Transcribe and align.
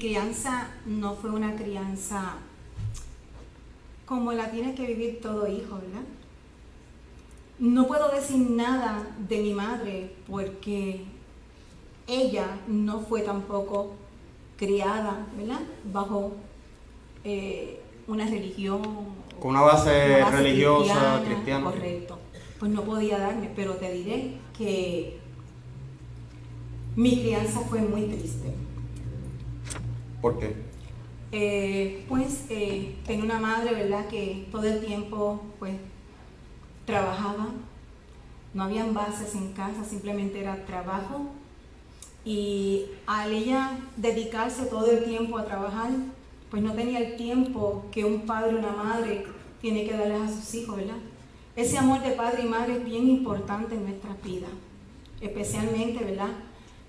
crianza 0.00 0.70
no 0.86 1.14
fue 1.14 1.30
una 1.30 1.54
crianza 1.54 2.38
como 4.06 4.32
la 4.32 4.50
tiene 4.50 4.74
que 4.74 4.86
vivir 4.86 5.20
todo 5.20 5.46
hijo, 5.46 5.76
¿verdad? 5.76 6.02
No 7.60 7.86
puedo 7.86 8.10
decir 8.10 8.50
nada 8.50 9.06
de 9.28 9.40
mi 9.40 9.54
madre 9.54 10.16
porque 10.28 11.04
ella 12.08 12.58
no 12.66 13.00
fue 13.00 13.20
tampoco 13.20 13.92
criada, 14.56 15.28
¿verdad? 15.36 15.60
Bajo 15.92 16.32
eh, 17.22 17.80
una 18.08 18.26
religión. 18.26 18.82
Con 19.38 19.50
una 19.52 19.60
base, 19.60 20.24
religiosa, 20.24 21.22
cristiana, 21.24 21.66
Correcto. 21.66 22.18
Pues 22.58 22.72
no 22.72 22.82
podía 22.82 23.18
darme, 23.18 23.50
pero 23.54 23.74
te 23.74 23.92
diré 23.92 24.38
que 24.56 25.20
mi 26.96 27.20
crianza 27.20 27.60
fue 27.60 27.80
muy 27.80 28.02
triste. 28.06 28.52
¿Por 30.20 30.38
qué? 30.38 30.54
Eh, 31.32 32.04
pues 32.08 32.46
eh, 32.50 32.96
tenía 33.06 33.24
una 33.24 33.38
madre, 33.38 33.74
¿verdad? 33.74 34.08
Que 34.08 34.48
todo 34.50 34.64
el 34.64 34.84
tiempo, 34.84 35.40
pues, 35.58 35.74
trabajaba. 36.84 37.48
No 38.52 38.64
habían 38.64 38.92
bases 38.92 39.34
en 39.34 39.52
casa, 39.52 39.84
simplemente 39.84 40.40
era 40.40 40.66
trabajo. 40.66 41.26
Y 42.24 42.86
al 43.06 43.32
ella 43.32 43.78
dedicarse 43.96 44.66
todo 44.66 44.90
el 44.90 45.04
tiempo 45.04 45.38
a 45.38 45.44
trabajar, 45.44 45.90
pues 46.50 46.62
no 46.62 46.72
tenía 46.72 46.98
el 46.98 47.16
tiempo 47.16 47.86
que 47.92 48.04
un 48.04 48.22
padre 48.22 48.56
o 48.56 48.58
una 48.58 48.72
madre 48.72 49.24
tiene 49.60 49.86
que 49.86 49.96
darles 49.96 50.22
a 50.22 50.28
sus 50.28 50.54
hijos, 50.54 50.76
¿verdad? 50.76 50.96
Ese 51.56 51.78
amor 51.78 52.02
de 52.02 52.10
padre 52.10 52.42
y 52.42 52.48
madre 52.48 52.74
es 52.74 52.84
bien 52.84 53.08
importante 53.08 53.74
en 53.74 53.84
nuestras 53.84 54.22
vidas, 54.22 54.50
especialmente, 55.20 56.04
¿verdad? 56.04 56.30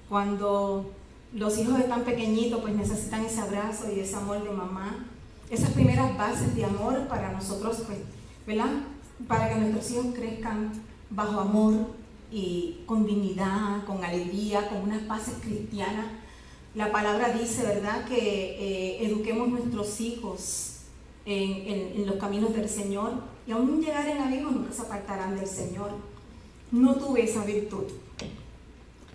Cuando 0.09 0.92
los 1.34 1.58
hijos 1.58 1.80
están 1.80 2.04
pequeñitos, 2.04 2.62
pues 2.62 2.76
necesitan 2.76 3.26
ese 3.26 3.40
abrazo 3.40 3.86
y 3.92 4.00
ese 4.00 4.16
amor 4.16 4.44
de 4.44 4.50
mamá. 4.52 5.06
Esas 5.50 5.72
primeras 5.72 6.18
bases 6.18 6.56
de 6.56 6.66
amor 6.66 7.08
para 7.08 7.32
nosotros, 7.32 7.84
pues, 7.86 8.00
¿verdad? 8.46 8.72
Para 9.28 9.50
que 9.50 9.56
nuestros 9.56 9.92
hijos 9.92 10.08
crezcan 10.16 10.72
bajo 11.09 11.40
amor 11.40 11.74
y 12.32 12.82
con 12.86 13.06
dignidad, 13.06 13.84
con 13.86 14.04
alegría, 14.04 14.70
con 14.70 14.82
unas 14.84 15.08
bases 15.08 15.36
cristianas. 15.42 16.08
La 16.74 16.92
palabra 16.92 17.34
dice, 17.34 17.64
¿verdad?, 17.64 18.06
que 18.06 18.16
eh, 18.18 19.06
eduquemos 19.06 19.50
nuestros 19.50 20.00
hijos 20.00 20.78
en, 21.26 21.98
en, 22.00 22.08
los 22.08 22.16
caminos 22.16 22.54
del 22.54 22.68
Señor 22.68 23.12
y 23.46 23.52
aún 23.52 23.82
llegar 23.82 24.08
en 24.08 24.18
la 24.18 24.34
hijos 24.34 24.54
nunca 24.54 24.72
se 24.74 24.82
apartarán 24.82 25.36
del 25.36 25.48
Señor. 25.48 25.92
No 26.72 26.96
tuve 26.96 27.24
esa 27.24 27.44
virtud. 27.44 27.84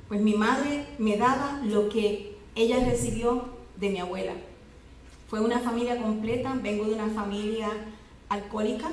Pues 0.09 0.21
mi 0.21 0.35
madre 0.35 0.87
me 0.99 1.17
daba 1.17 1.61
lo 1.65 1.89
que 1.89 2.37
ella 2.55 2.85
recibió 2.85 3.47
de 3.77 3.91
mi 3.91 3.99
abuela. 3.99 4.35
Fue 5.29 5.41
una 5.41 5.59
familia 5.59 6.01
completa, 6.01 6.57
vengo 6.63 6.85
de 6.85 6.95
una 6.95 7.09
familia 7.09 7.69
alcohólica. 8.29 8.89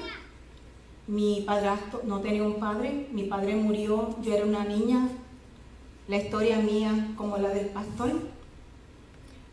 Mi 1.06 1.42
padrastro 1.46 2.02
no 2.06 2.22
tenía 2.22 2.44
un 2.44 2.56
padre, 2.56 3.08
mi 3.12 3.26
padre 3.26 3.56
murió, 3.56 4.16
yo 4.24 4.34
era 4.34 4.44
una 4.44 4.66
niña. 4.66 5.08
La 6.08 6.18
historia 6.18 6.58
mía 6.58 7.12
como 7.16 7.38
la 7.38 7.50
del 7.50 7.68
pastor. 7.68 8.12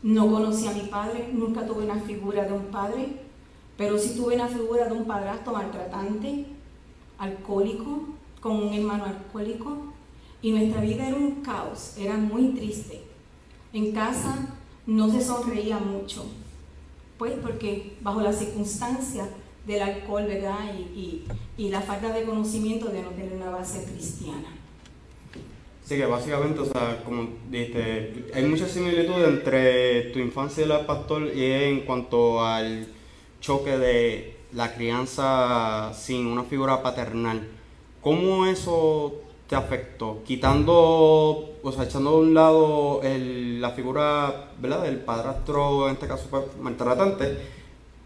No 0.01 0.31
conocí 0.31 0.67
a 0.67 0.73
mi 0.73 0.89
padre, 0.89 1.29
nunca 1.31 1.67
tuve 1.67 1.83
una 1.83 1.99
figura 1.99 2.43
de 2.43 2.53
un 2.53 2.65
padre, 2.65 3.17
pero 3.77 3.99
sí 3.99 4.15
tuve 4.15 4.33
una 4.33 4.47
figura 4.47 4.85
de 4.85 4.93
un 4.93 5.05
padrastro 5.05 5.53
maltratante, 5.53 6.47
alcohólico, 7.19 8.05
con 8.39 8.63
un 8.63 8.73
hermano 8.73 9.05
alcohólico, 9.05 9.90
y 10.41 10.51
nuestra 10.51 10.81
vida 10.81 11.07
era 11.07 11.17
un 11.17 11.41
caos, 11.41 11.95
era 11.97 12.17
muy 12.17 12.49
triste. 12.49 13.01
En 13.73 13.91
casa 13.91 14.55
no 14.85 15.09
se 15.11 15.21
sonreía 15.21 15.77
mucho, 15.77 16.25
pues 17.17 17.33
porque 17.41 17.93
bajo 18.01 18.21
las 18.21 18.39
circunstancias 18.39 19.29
del 19.65 19.81
alcohol, 19.81 20.25
¿verdad? 20.27 20.73
Y, 20.95 21.23
la 21.69 21.79
falta 21.79 22.11
de 22.11 22.23
conocimiento 22.23 22.87
de 22.87 23.03
no 23.03 23.09
tener 23.09 23.33
una 23.33 23.51
base 23.51 23.85
cristiana. 23.85 24.49
Sí, 25.85 25.95
que 25.95 26.05
básicamente, 26.05 26.59
o 26.59 26.65
sea, 26.65 27.01
como 27.05 27.29
dijiste, 27.49 28.25
hay 28.33 28.43
mucha 28.45 28.67
similitud 28.67 29.23
entre 29.23 30.09
tu 30.11 30.19
infancia 30.19 30.65
y 30.65 30.67
la 30.67 30.85
pastor 30.85 31.31
y 31.33 31.43
en 31.45 31.81
cuanto 31.81 32.43
al 32.43 32.87
choque 33.39 33.77
de 33.77 34.37
la 34.53 34.73
crianza 34.73 35.93
sin 35.93 36.25
una 36.25 36.43
figura 36.43 36.81
paternal. 36.81 37.47
¿Cómo 38.01 38.47
eso 38.47 39.20
te 39.51 39.57
afectó? 39.57 40.23
Quitando, 40.23 41.59
o 41.61 41.71
sea, 41.73 41.83
echando 41.83 42.11
a 42.11 42.19
un 42.19 42.33
lado 42.33 43.01
la 43.03 43.71
figura, 43.71 44.51
¿verdad? 44.61 44.83
Del 44.83 45.01
padrastro, 45.01 45.89
en 45.89 45.95
este 45.95 46.07
caso 46.07 46.29
maltratante, 46.61 47.37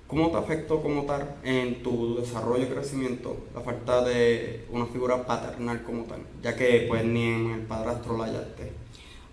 ¿cómo 0.08 0.32
te 0.32 0.38
afectó 0.38 0.82
como 0.82 1.04
tal 1.04 1.36
en 1.44 1.84
tu 1.84 2.16
desarrollo 2.16 2.64
y 2.64 2.70
crecimiento 2.70 3.38
la 3.54 3.62
falta 3.62 4.04
de 4.04 4.66
una 4.72 4.88
figura 4.88 5.24
paternal 5.24 5.84
como 5.84 6.06
tal? 6.06 6.22
Ya 6.42 6.56
que 6.56 6.88
pues 6.90 7.06
ni 7.06 7.26
en 7.26 7.52
el 7.52 7.62
padrastro 7.62 8.18
la 8.18 8.26
hallaste. 8.26 8.74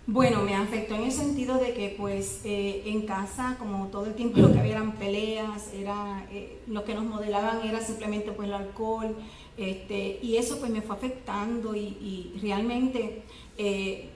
Bueno, 0.06 0.42
me 0.42 0.54
afectó 0.54 0.96
en 0.96 1.04
el 1.04 1.12
sentido 1.12 1.56
de 1.56 1.72
que 1.72 1.94
pues 1.96 2.42
eh, 2.44 2.82
en 2.86 3.06
casa, 3.06 3.56
como 3.58 3.86
todo 3.86 4.04
el 4.04 4.14
tiempo 4.14 4.38
lo 4.38 4.52
que 4.52 4.58
había 4.58 4.72
eran 4.72 4.96
peleas, 4.96 5.72
era, 5.72 6.26
eh, 6.30 6.58
lo 6.66 6.84
que 6.84 6.94
nos 6.94 7.04
modelaban 7.04 7.66
era 7.66 7.80
simplemente 7.80 8.32
pues 8.32 8.48
el 8.48 8.54
alcohol, 8.54 9.16
este, 9.56 10.18
y 10.22 10.36
eso 10.36 10.58
pues 10.58 10.70
me 10.70 10.82
fue 10.82 10.96
afectando 10.96 11.74
y, 11.74 12.38
realmente, 12.42 13.22
eh, 13.58 14.08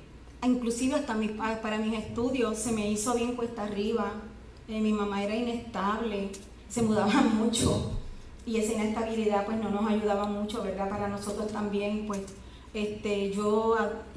inclusive 0.42 0.94
hasta 0.94 1.14
mis, 1.14 1.32
para 1.32 1.78
mis 1.78 1.98
estudios 1.98 2.58
se 2.58 2.72
me 2.72 2.90
hizo 2.90 3.14
bien 3.14 3.36
cuesta 3.36 3.64
arriba. 3.64 4.12
Eh, 4.68 4.80
mi 4.80 4.92
mamá 4.92 5.22
era 5.22 5.36
inestable, 5.36 6.30
se 6.68 6.82
mudaba 6.82 7.12
mucho 7.38 7.92
y 8.46 8.58
esa 8.58 8.74
inestabilidad 8.74 9.44
pues 9.44 9.58
no 9.58 9.70
nos 9.70 9.90
ayudaba 9.90 10.26
mucho, 10.26 10.62
¿verdad? 10.62 10.88
Para 10.88 11.08
nosotros 11.08 11.52
también 11.52 12.06
pues 12.06 12.20
este, 12.74 13.32
yo, 13.32 13.76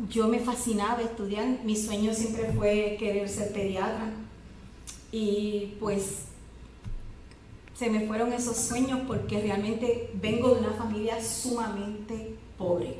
yo 0.09 0.27
me 0.27 0.39
fascinaba 0.39 1.01
estudiar, 1.01 1.59
mi 1.63 1.75
sueño 1.75 2.13
siempre 2.13 2.51
fue 2.53 2.97
querer 2.99 3.29
ser 3.29 3.53
pediatra 3.53 4.11
y 5.11 5.75
pues 5.79 6.25
se 7.79 7.89
me 7.89 8.01
fueron 8.01 8.33
esos 8.33 8.57
sueños 8.57 8.99
porque 9.07 9.39
realmente 9.39 10.11
vengo 10.15 10.49
de 10.49 10.59
una 10.59 10.71
familia 10.71 11.23
sumamente 11.23 12.35
pobre. 12.57 12.93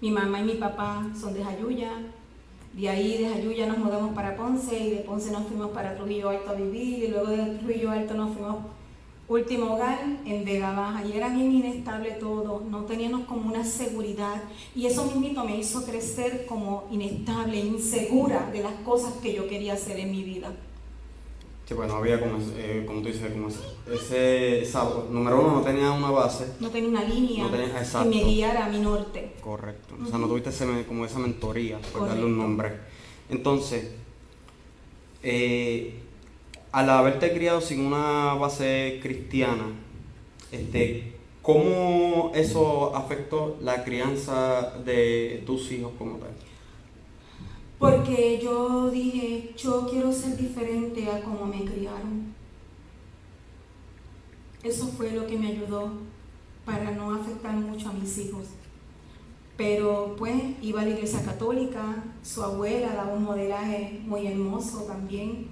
Mi 0.00 0.12
mamá 0.12 0.38
y 0.38 0.44
mi 0.44 0.54
papá 0.54 1.04
son 1.20 1.34
de 1.34 1.42
Jayuya, 1.42 1.90
de 2.72 2.88
ahí 2.88 3.18
de 3.18 3.30
Jayuya 3.30 3.66
nos 3.66 3.78
mudamos 3.78 4.14
para 4.14 4.36
Ponce 4.36 4.78
y 4.78 4.90
de 4.90 4.98
Ponce 4.98 5.32
nos 5.32 5.48
fuimos 5.48 5.72
para 5.72 5.96
Trujillo 5.96 6.30
Alto 6.30 6.50
a 6.50 6.54
vivir 6.54 7.02
y 7.02 7.08
luego 7.08 7.26
de 7.26 7.58
Trujillo 7.58 7.90
Alto 7.90 8.14
nos 8.14 8.32
fuimos 8.34 8.58
último 9.26 9.74
hogar 9.74 9.98
en 10.24 10.44
Vega 10.44 10.70
Baja 10.70 11.04
y 11.04 11.16
era 11.16 11.30
bien 11.30 11.50
inestable 11.50 12.12
todo, 12.12 12.62
no 12.70 12.84
teníamos 12.84 13.22
como 13.22 13.48
una 13.48 13.64
seguridad 13.64 14.40
y 14.76 14.86
eso 14.86 15.04
mismo 15.16 15.44
me 15.44 15.58
hizo 15.58 15.84
crecer 15.84 16.46
como 16.46 16.84
inestable, 16.92 17.58
insegura 17.58 18.48
de 18.52 18.62
las 18.62 18.74
cosas 18.84 19.14
que 19.14 19.34
yo 19.34 19.48
quería 19.48 19.72
hacer 19.72 19.98
en 19.98 20.12
mi 20.12 20.22
vida. 20.22 20.52
Sí, 21.66 21.72
pues 21.74 21.88
no 21.88 21.96
había 21.96 22.20
como, 22.20 22.38
eh, 22.56 22.84
como 22.86 23.00
tú 23.00 23.08
dices, 23.08 23.32
como 23.32 23.48
ese, 23.48 24.60
esa, 24.60 24.84
número 25.08 25.40
uno 25.40 25.52
no 25.52 25.60
tenía 25.62 25.90
una 25.92 26.10
base. 26.10 26.52
No 26.60 26.68
tenía 26.68 26.90
una 26.90 27.04
línea 27.04 27.50
que 27.50 28.04
me 28.08 28.22
guiara 28.22 28.66
a 28.66 28.68
mi 28.68 28.80
norte. 28.80 29.32
Correcto. 29.40 29.94
O 30.02 30.06
sea, 30.06 30.18
no 30.18 30.26
tuviste 30.26 30.50
como 30.86 31.06
esa 31.06 31.18
mentoría, 31.18 31.78
por 31.92 32.06
darle 32.06 32.26
un 32.26 32.36
nombre. 32.36 32.72
Entonces, 33.30 33.92
eh, 35.22 36.00
al 36.70 36.90
haberte 36.90 37.32
criado 37.32 37.62
sin 37.62 37.80
una 37.80 38.34
base 38.34 38.98
cristiana, 39.02 39.64
este, 40.52 41.14
¿cómo 41.40 42.32
eso 42.34 42.94
afectó 42.94 43.56
la 43.62 43.84
crianza 43.84 44.74
de 44.84 45.42
tus 45.46 45.72
hijos 45.72 45.92
como 45.96 46.18
tal? 46.18 46.30
Porque 47.78 48.40
yo 48.42 48.90
dije, 48.90 49.52
yo 49.56 49.86
quiero 49.90 50.12
ser 50.12 50.36
diferente 50.36 51.10
a 51.10 51.22
como 51.22 51.46
me 51.46 51.64
criaron. 51.64 52.34
Eso 54.62 54.86
fue 54.88 55.10
lo 55.12 55.26
que 55.26 55.38
me 55.38 55.48
ayudó 55.48 55.90
para 56.64 56.92
no 56.92 57.14
afectar 57.14 57.54
mucho 57.54 57.90
a 57.90 57.92
mis 57.92 58.16
hijos. 58.18 58.46
Pero 59.56 60.16
pues 60.16 60.34
iba 60.62 60.80
a 60.80 60.84
la 60.84 60.90
iglesia 60.90 61.22
católica, 61.22 62.02
su 62.22 62.42
abuela 62.42 62.94
daba 62.94 63.12
un 63.14 63.24
modelaje 63.24 64.00
muy 64.06 64.26
hermoso 64.26 64.82
también. 64.84 65.48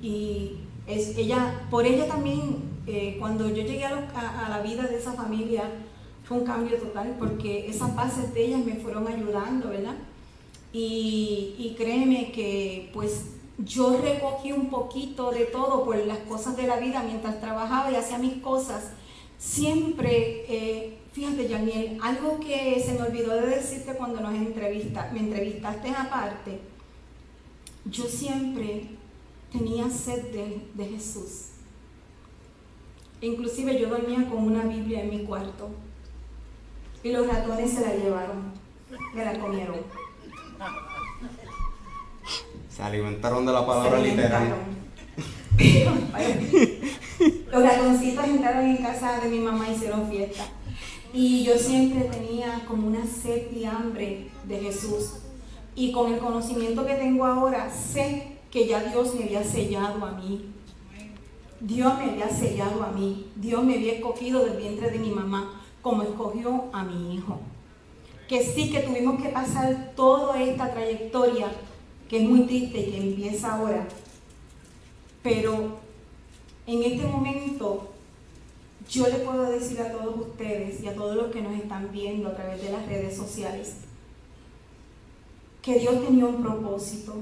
Y 0.00 0.58
es, 0.86 1.16
ella, 1.18 1.66
por 1.70 1.84
ella 1.84 2.08
también, 2.08 2.62
eh, 2.86 3.16
cuando 3.18 3.48
yo 3.48 3.62
llegué 3.62 3.84
a, 3.84 4.46
a 4.46 4.48
la 4.48 4.62
vida 4.62 4.84
de 4.84 4.96
esa 4.96 5.12
familia, 5.12 5.70
fue 6.24 6.38
un 6.38 6.44
cambio 6.44 6.76
total 6.76 7.14
porque 7.18 7.68
esas 7.68 7.94
bases 7.94 8.34
de 8.34 8.46
ellas 8.46 8.64
me 8.64 8.74
fueron 8.76 9.06
ayudando, 9.06 9.68
¿verdad? 9.68 9.96
Y, 10.78 11.74
créeme 11.78 12.32
que 12.32 12.90
pues 12.92 13.28
yo 13.56 13.98
recogí 13.98 14.52
un 14.52 14.68
poquito 14.68 15.30
de 15.30 15.46
todo 15.46 15.86
por 15.86 15.96
las 15.96 16.18
cosas 16.18 16.54
de 16.54 16.66
la 16.66 16.76
vida 16.76 17.02
mientras 17.02 17.40
trabajaba 17.40 17.90
y 17.90 17.94
hacía 17.94 18.18
mis 18.18 18.42
cosas. 18.42 18.90
Siempre, 19.38 20.44
eh, 20.48 20.98
fíjate, 21.12 21.48
Daniel, 21.48 21.98
algo 22.02 22.38
que 22.40 22.78
se 22.84 22.92
me 22.92 23.06
olvidó 23.06 23.34
de 23.36 23.46
decirte 23.46 23.94
cuando 23.94 24.20
nos 24.20 24.34
entrevista, 24.34 25.10
me 25.14 25.20
entrevistaste 25.20 25.88
aparte, 25.88 26.60
yo 27.86 28.04
siempre 28.04 28.82
tenía 29.50 29.88
sed 29.88 30.30
de, 30.30 30.60
de 30.74 30.84
Jesús. 30.90 31.52
Inclusive 33.22 33.80
yo 33.80 33.88
dormía 33.88 34.28
con 34.28 34.44
una 34.44 34.64
Biblia 34.64 35.04
en 35.04 35.08
mi 35.08 35.24
cuarto 35.24 35.70
y 37.02 37.12
los 37.12 37.26
ratones 37.26 37.70
se 37.70 37.80
la 37.80 37.94
llevaron, 37.94 38.52
me 39.14 39.24
la 39.24 39.38
comieron. 39.38 40.05
Se 42.76 42.82
alimentaron 42.82 43.46
de 43.46 43.52
la 43.54 43.66
palabra 43.66 43.98
literal. 43.98 44.54
los 47.50 47.62
ratoncitos 47.62 48.24
entraron 48.26 48.66
en 48.66 48.76
casa 48.76 49.18
de 49.18 49.30
mi 49.30 49.38
mamá 49.38 49.66
y 49.70 49.72
hicieron 49.72 50.10
fiesta. 50.10 50.44
Y 51.14 51.42
yo 51.42 51.56
siempre 51.56 52.02
tenía 52.02 52.66
como 52.68 52.88
una 52.88 53.06
sed 53.06 53.50
y 53.50 53.64
hambre 53.64 54.28
de 54.44 54.58
Jesús. 54.58 55.20
Y 55.74 55.90
con 55.90 56.12
el 56.12 56.18
conocimiento 56.18 56.84
que 56.84 56.96
tengo 56.96 57.24
ahora, 57.24 57.70
sé 57.70 58.36
que 58.50 58.66
ya 58.66 58.82
Dios 58.82 59.14
me 59.14 59.24
había 59.24 59.42
sellado 59.42 60.04
a 60.04 60.12
mí. 60.12 60.50
Dios 61.60 61.96
me 61.96 62.10
había 62.10 62.28
sellado 62.28 62.82
a 62.82 62.92
mí. 62.92 63.28
Dios 63.36 63.64
me 63.64 63.76
había 63.76 63.94
escogido 63.94 64.44
del 64.44 64.58
vientre 64.58 64.90
de 64.90 64.98
mi 64.98 65.12
mamá 65.12 65.62
como 65.80 66.02
escogió 66.02 66.66
a 66.74 66.84
mi 66.84 67.14
hijo. 67.14 67.40
Que 68.28 68.42
sí 68.42 68.70
que 68.70 68.80
tuvimos 68.80 69.22
que 69.22 69.30
pasar 69.30 69.92
toda 69.96 70.42
esta 70.42 70.70
trayectoria 70.74 71.46
que 72.08 72.22
es 72.22 72.28
muy 72.28 72.42
triste 72.46 72.80
y 72.80 72.90
que 72.90 72.96
empieza 72.98 73.54
ahora. 73.54 73.86
Pero 75.22 75.78
en 76.66 76.82
este 76.82 77.06
momento 77.06 77.92
yo 78.88 79.08
le 79.08 79.14
puedo 79.16 79.50
decir 79.50 79.80
a 79.80 79.92
todos 79.92 80.28
ustedes 80.28 80.82
y 80.82 80.88
a 80.88 80.94
todos 80.94 81.16
los 81.16 81.32
que 81.32 81.42
nos 81.42 81.54
están 81.54 81.90
viendo 81.92 82.28
a 82.28 82.34
través 82.34 82.62
de 82.62 82.70
las 82.70 82.86
redes 82.86 83.16
sociales 83.16 83.74
que 85.66 85.80
Dios 85.80 86.00
tenía 86.00 86.26
un 86.26 86.40
propósito 86.40 87.12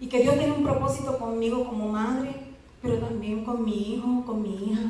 y 0.00 0.06
que 0.06 0.22
Dios 0.22 0.38
tiene 0.38 0.54
un 0.54 0.64
propósito 0.64 1.18
conmigo 1.18 1.62
como 1.68 1.90
madre, 1.90 2.34
pero 2.80 2.96
también 2.96 3.44
con 3.44 3.66
mi 3.66 3.92
hijo, 3.92 4.24
con 4.24 4.40
mi 4.40 4.54
hija. 4.54 4.80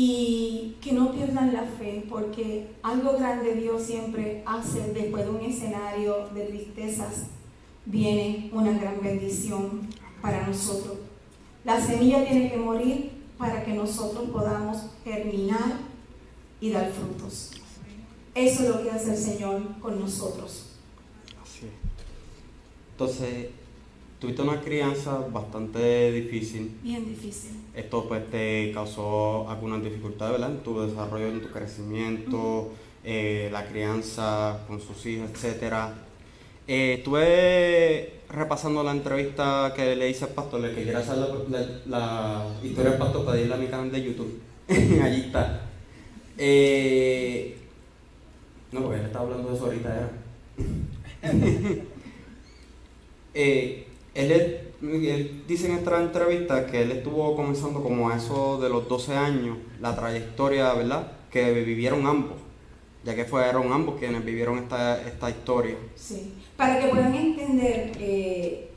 Y 0.00 0.76
que 0.80 0.92
no 0.92 1.10
pierdan 1.10 1.52
la 1.52 1.64
fe, 1.64 2.06
porque 2.08 2.68
algo 2.84 3.14
grande 3.14 3.56
Dios 3.56 3.82
siempre 3.82 4.44
hace 4.46 4.92
después 4.92 5.24
de 5.24 5.30
un 5.30 5.40
escenario 5.40 6.28
de 6.32 6.42
tristezas, 6.42 7.26
viene 7.84 8.48
una 8.52 8.78
gran 8.78 9.02
bendición 9.02 9.88
para 10.22 10.46
nosotros. 10.46 10.98
La 11.64 11.80
semilla 11.80 12.24
tiene 12.24 12.48
que 12.48 12.58
morir 12.58 13.10
para 13.38 13.64
que 13.64 13.72
nosotros 13.72 14.30
podamos 14.30 14.78
germinar 15.02 15.80
y 16.60 16.70
dar 16.70 16.92
frutos. 16.92 17.50
Eso 18.36 18.62
es 18.62 18.68
lo 18.68 18.84
que 18.84 18.92
hace 18.92 19.10
el 19.10 19.16
Señor 19.16 19.80
con 19.80 19.98
nosotros. 19.98 20.76
Así 21.42 21.66
es. 21.66 21.72
Entonces, 22.92 23.48
tuviste 24.20 24.42
una 24.42 24.60
crianza 24.60 25.26
bastante 25.32 26.12
difícil. 26.12 26.78
Bien 26.84 27.04
difícil. 27.04 27.50
Esto 27.78 28.08
pues 28.08 28.28
te 28.28 28.72
causó 28.74 29.48
algunas 29.48 29.80
dificultades, 29.84 30.32
¿verdad? 30.32 30.50
En 30.50 30.64
tu 30.64 30.80
desarrollo, 30.80 31.28
en 31.28 31.40
tu 31.40 31.50
crecimiento, 31.50 32.72
eh, 33.04 33.48
la 33.52 33.66
crianza 33.66 34.64
con 34.66 34.80
sus 34.80 35.06
hijos, 35.06 35.30
etcétera. 35.30 35.94
Eh, 36.66 36.94
estuve 36.98 38.14
repasando 38.30 38.82
la 38.82 38.90
entrevista 38.90 39.72
que 39.76 39.94
le 39.94 40.10
hice 40.10 40.24
al 40.24 40.32
pastor, 40.32 40.58
le 40.58 40.74
quería 40.74 40.98
hacer 40.98 41.18
la, 41.86 42.46
historia 42.64 42.90
del 42.90 42.98
pastor, 42.98 43.24
pedirla 43.24 43.54
a 43.54 43.58
mi 43.58 43.68
canal 43.68 43.92
de 43.92 44.02
YouTube. 44.02 44.40
Allí 44.68 45.20
está. 45.26 45.60
Eh, 46.36 47.58
no, 48.72 48.82
porque 48.82 48.98
él 48.98 49.06
estaba 49.06 49.24
hablando 49.26 49.50
de 49.50 49.54
eso 49.54 49.66
ahorita, 49.66 49.94
era. 49.94 50.10
eh, 53.34 53.86
él, 54.82 55.44
dice 55.46 55.70
en 55.70 55.78
esta 55.78 56.00
entrevista 56.00 56.66
que 56.66 56.82
él 56.82 56.92
estuvo 56.92 57.34
comenzando 57.34 57.82
como 57.82 58.10
a 58.10 58.16
eso 58.16 58.58
de 58.60 58.68
los 58.68 58.88
12 58.88 59.16
años, 59.16 59.58
la 59.80 59.94
trayectoria, 59.96 60.72
¿verdad? 60.74 61.12
Que 61.30 61.52
vivieron 61.52 62.06
ambos 62.06 62.48
ya 63.04 63.14
que 63.14 63.24
fueron 63.24 63.72
ambos 63.72 63.98
quienes 63.98 64.24
vivieron 64.24 64.58
esta, 64.58 65.00
esta 65.02 65.30
historia. 65.30 65.76
Sí, 65.94 66.34
para 66.56 66.78
que 66.78 66.88
puedan 66.88 67.14
entender, 67.14 67.92
eh, 67.98 68.70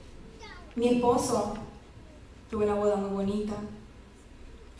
mi 0.75 0.87
esposo 0.87 1.55
tuvo 2.49 2.63
una 2.63 2.75
boda 2.75 2.95
muy 2.95 3.09
bonita, 3.09 3.53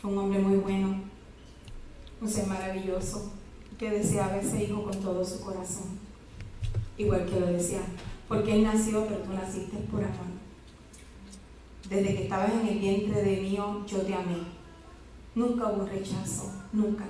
fue 0.00 0.10
un 0.10 0.18
hombre 0.18 0.38
muy 0.38 0.56
bueno, 0.56 1.02
un 2.20 2.28
ser 2.28 2.46
maravilloso, 2.46 3.32
que 3.78 3.90
deseaba 3.90 4.36
ese 4.36 4.64
hijo 4.64 4.84
con 4.84 5.00
todo 5.00 5.24
su 5.24 5.40
corazón, 5.40 5.98
igual 6.96 7.26
que 7.26 7.40
lo 7.40 7.46
decía, 7.46 7.82
porque 8.28 8.54
él 8.54 8.62
nació, 8.62 9.06
pero 9.06 9.20
tú 9.20 9.32
naciste 9.32 9.76
por 9.90 10.02
amor. 10.02 10.41
Desde 11.92 12.14
que 12.14 12.22
estabas 12.22 12.50
en 12.54 12.68
el 12.68 12.78
vientre 12.78 13.22
de 13.22 13.42
mío, 13.42 13.84
yo 13.86 13.98
te 13.98 14.14
amé. 14.14 14.38
Nunca 15.34 15.68
hubo 15.68 15.84
rechazo, 15.84 16.50
nunca 16.72 17.04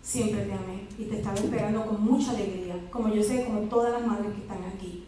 siempre 0.00 0.44
te 0.44 0.52
amé 0.52 0.86
y 0.96 1.06
te 1.06 1.16
estaba 1.16 1.34
esperando 1.34 1.84
con 1.84 2.04
mucha 2.04 2.30
alegría, 2.30 2.76
como 2.92 3.12
yo 3.12 3.20
sé, 3.20 3.44
como 3.44 3.62
todas 3.62 3.92
las 3.92 4.06
madres 4.06 4.32
que 4.32 4.42
están 4.42 4.62
aquí. 4.62 5.04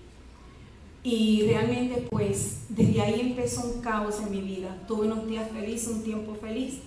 Y 1.05 1.47
realmente 1.47 2.09
pues 2.11 2.65
desde 2.71 3.01
ahí 3.01 3.21
empezó 3.21 3.69
un 3.69 3.81
caos 3.81 4.21
en 4.21 4.33
mi 4.33 4.41
vida. 4.41 4.77
Tuve 4.89 5.07
unos 5.07 5.29
días 5.29 5.49
felices, 5.53 5.89
un 5.89 6.03
tiempo 6.03 6.35
feliz, 6.35 6.81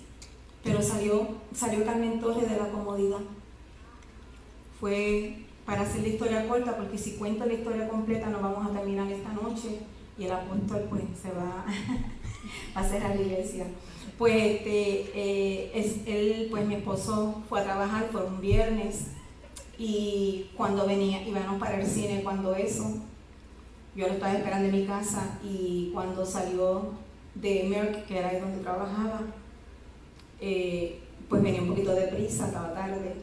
pero 0.66 0.82
salió, 0.82 1.30
salió 1.54 1.86
Carmen 1.86 2.20
Torres 2.20 2.50
de 2.50 2.58
la 2.58 2.70
comodidad. 2.72 3.22
Fue 4.82 5.38
para 5.66 5.84
hacer 5.84 6.02
la 6.02 6.10
historia 6.10 6.46
corta, 6.50 6.76
porque 6.76 6.98
si 6.98 7.14
cuento 7.14 7.46
la 7.46 7.54
historia 7.54 7.88
completa 7.88 8.30
no 8.30 8.42
vamos 8.42 8.70
a 8.70 8.74
terminar 8.78 9.10
esta 9.10 9.32
noche 9.32 9.80
y 10.22 10.26
el 10.26 10.32
apóstol 10.32 10.86
pues 10.90 11.04
se 11.20 11.32
va 11.32 11.66
a 12.76 12.80
hacer 12.80 13.04
a 13.04 13.16
la 13.16 13.22
iglesia 13.22 13.66
pues 14.22 14.36
este, 14.36 15.12
eh, 15.16 15.72
es, 15.74 15.96
él, 16.06 16.48
pues 16.52 16.64
mi 16.68 16.76
esposo 16.76 17.42
fue 17.50 17.60
a 17.60 17.64
trabajar, 17.64 18.08
fue 18.12 18.24
un 18.24 18.40
viernes, 18.40 19.08
y 19.80 20.52
cuando 20.56 20.86
venía, 20.86 21.28
íbamos 21.28 21.60
para 21.60 21.82
el 21.82 21.88
cine, 21.88 22.22
cuando 22.22 22.54
eso, 22.54 22.98
yo 23.96 24.06
lo 24.06 24.14
estaba 24.14 24.34
esperando 24.34 24.68
en 24.70 24.76
mi 24.76 24.86
casa, 24.86 25.40
y 25.44 25.90
cuando 25.92 26.24
salió 26.24 26.92
de 27.34 27.64
Merck, 27.64 28.06
que 28.06 28.20
era 28.20 28.30
ahí 28.30 28.40
donde 28.40 28.62
trabajaba, 28.62 29.22
eh, 30.40 31.00
pues 31.28 31.42
venía 31.42 31.64
un 31.64 31.70
poquito 31.70 31.96
de 31.96 32.06
prisa, 32.06 32.46
estaba 32.46 32.76
tarde, 32.76 33.16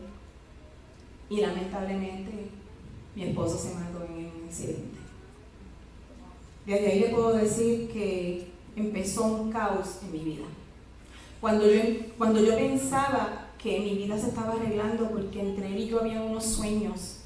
y 1.30 1.40
lamentablemente 1.40 2.48
mi 3.14 3.22
esposo 3.22 3.56
se 3.56 3.74
mató 3.74 4.04
en 4.04 4.32
un 4.42 4.48
accidente. 4.48 4.97
Desde 6.68 6.86
ahí 6.86 7.00
le 7.00 7.08
puedo 7.08 7.32
decir 7.32 7.88
que 7.90 8.46
empezó 8.76 9.24
un 9.24 9.50
caos 9.50 10.00
en 10.02 10.12
mi 10.12 10.18
vida. 10.18 10.44
Cuando 11.40 11.66
yo, 11.66 11.80
cuando 12.18 12.44
yo 12.44 12.54
pensaba 12.56 13.52
que 13.56 13.80
mi 13.80 13.94
vida 13.94 14.18
se 14.18 14.28
estaba 14.28 14.52
arreglando 14.52 15.08
porque 15.08 15.40
entre 15.40 15.68
él 15.68 15.78
y 15.78 15.88
yo 15.88 16.00
había 16.00 16.20
unos 16.20 16.44
sueños 16.44 17.20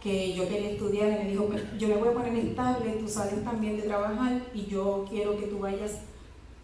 que 0.00 0.34
yo 0.34 0.48
quería 0.48 0.70
estudiar, 0.70 1.08
y 1.08 1.24
me 1.24 1.30
dijo, 1.32 1.48
yo 1.80 1.88
me 1.88 1.96
voy 1.96 2.10
a 2.10 2.12
poner 2.12 2.36
estable, 2.36 2.92
tú 2.92 3.08
sales 3.08 3.42
también 3.42 3.76
de 3.76 3.82
trabajar 3.82 4.40
y 4.54 4.66
yo 4.66 5.04
quiero 5.10 5.36
que 5.36 5.46
tú 5.46 5.58
vayas 5.58 5.98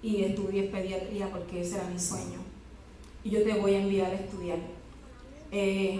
y 0.00 0.22
estudies 0.22 0.70
pediatría 0.70 1.28
porque 1.28 1.62
ese 1.62 1.74
era 1.74 1.88
mi 1.88 1.98
sueño. 1.98 2.38
Y 3.24 3.30
yo 3.30 3.42
te 3.42 3.54
voy 3.54 3.74
a 3.74 3.82
enviar 3.82 4.12
a 4.12 4.14
estudiar. 4.14 4.58
Eh, 5.50 5.98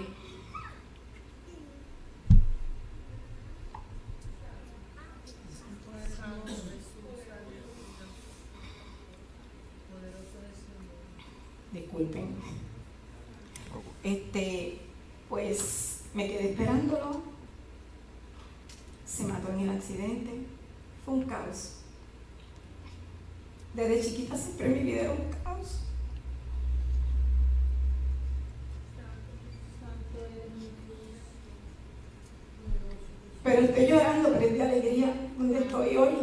disculpen. 11.72 12.36
Este, 14.02 14.78
pues 15.28 16.02
me 16.14 16.28
quedé 16.28 16.50
esperándolo. 16.50 17.22
Se 19.06 19.24
mató 19.24 19.52
en 19.52 19.60
el 19.60 19.70
accidente. 19.70 20.46
Fue 21.04 21.14
un 21.14 21.24
caos. 21.24 21.78
Desde 23.74 24.02
chiquita 24.02 24.36
siempre 24.36 24.68
mi 24.68 24.80
vida 24.80 25.00
era 25.02 25.12
un 25.12 25.30
caos. 25.42 25.78
Pero 33.44 33.62
estoy 33.62 33.86
llorando, 33.86 34.32
pero 34.32 34.46
es 34.46 34.52
de 34.52 34.62
alegría 34.62 35.30
donde 35.36 35.58
estoy 35.58 35.96
hoy. 35.96 36.14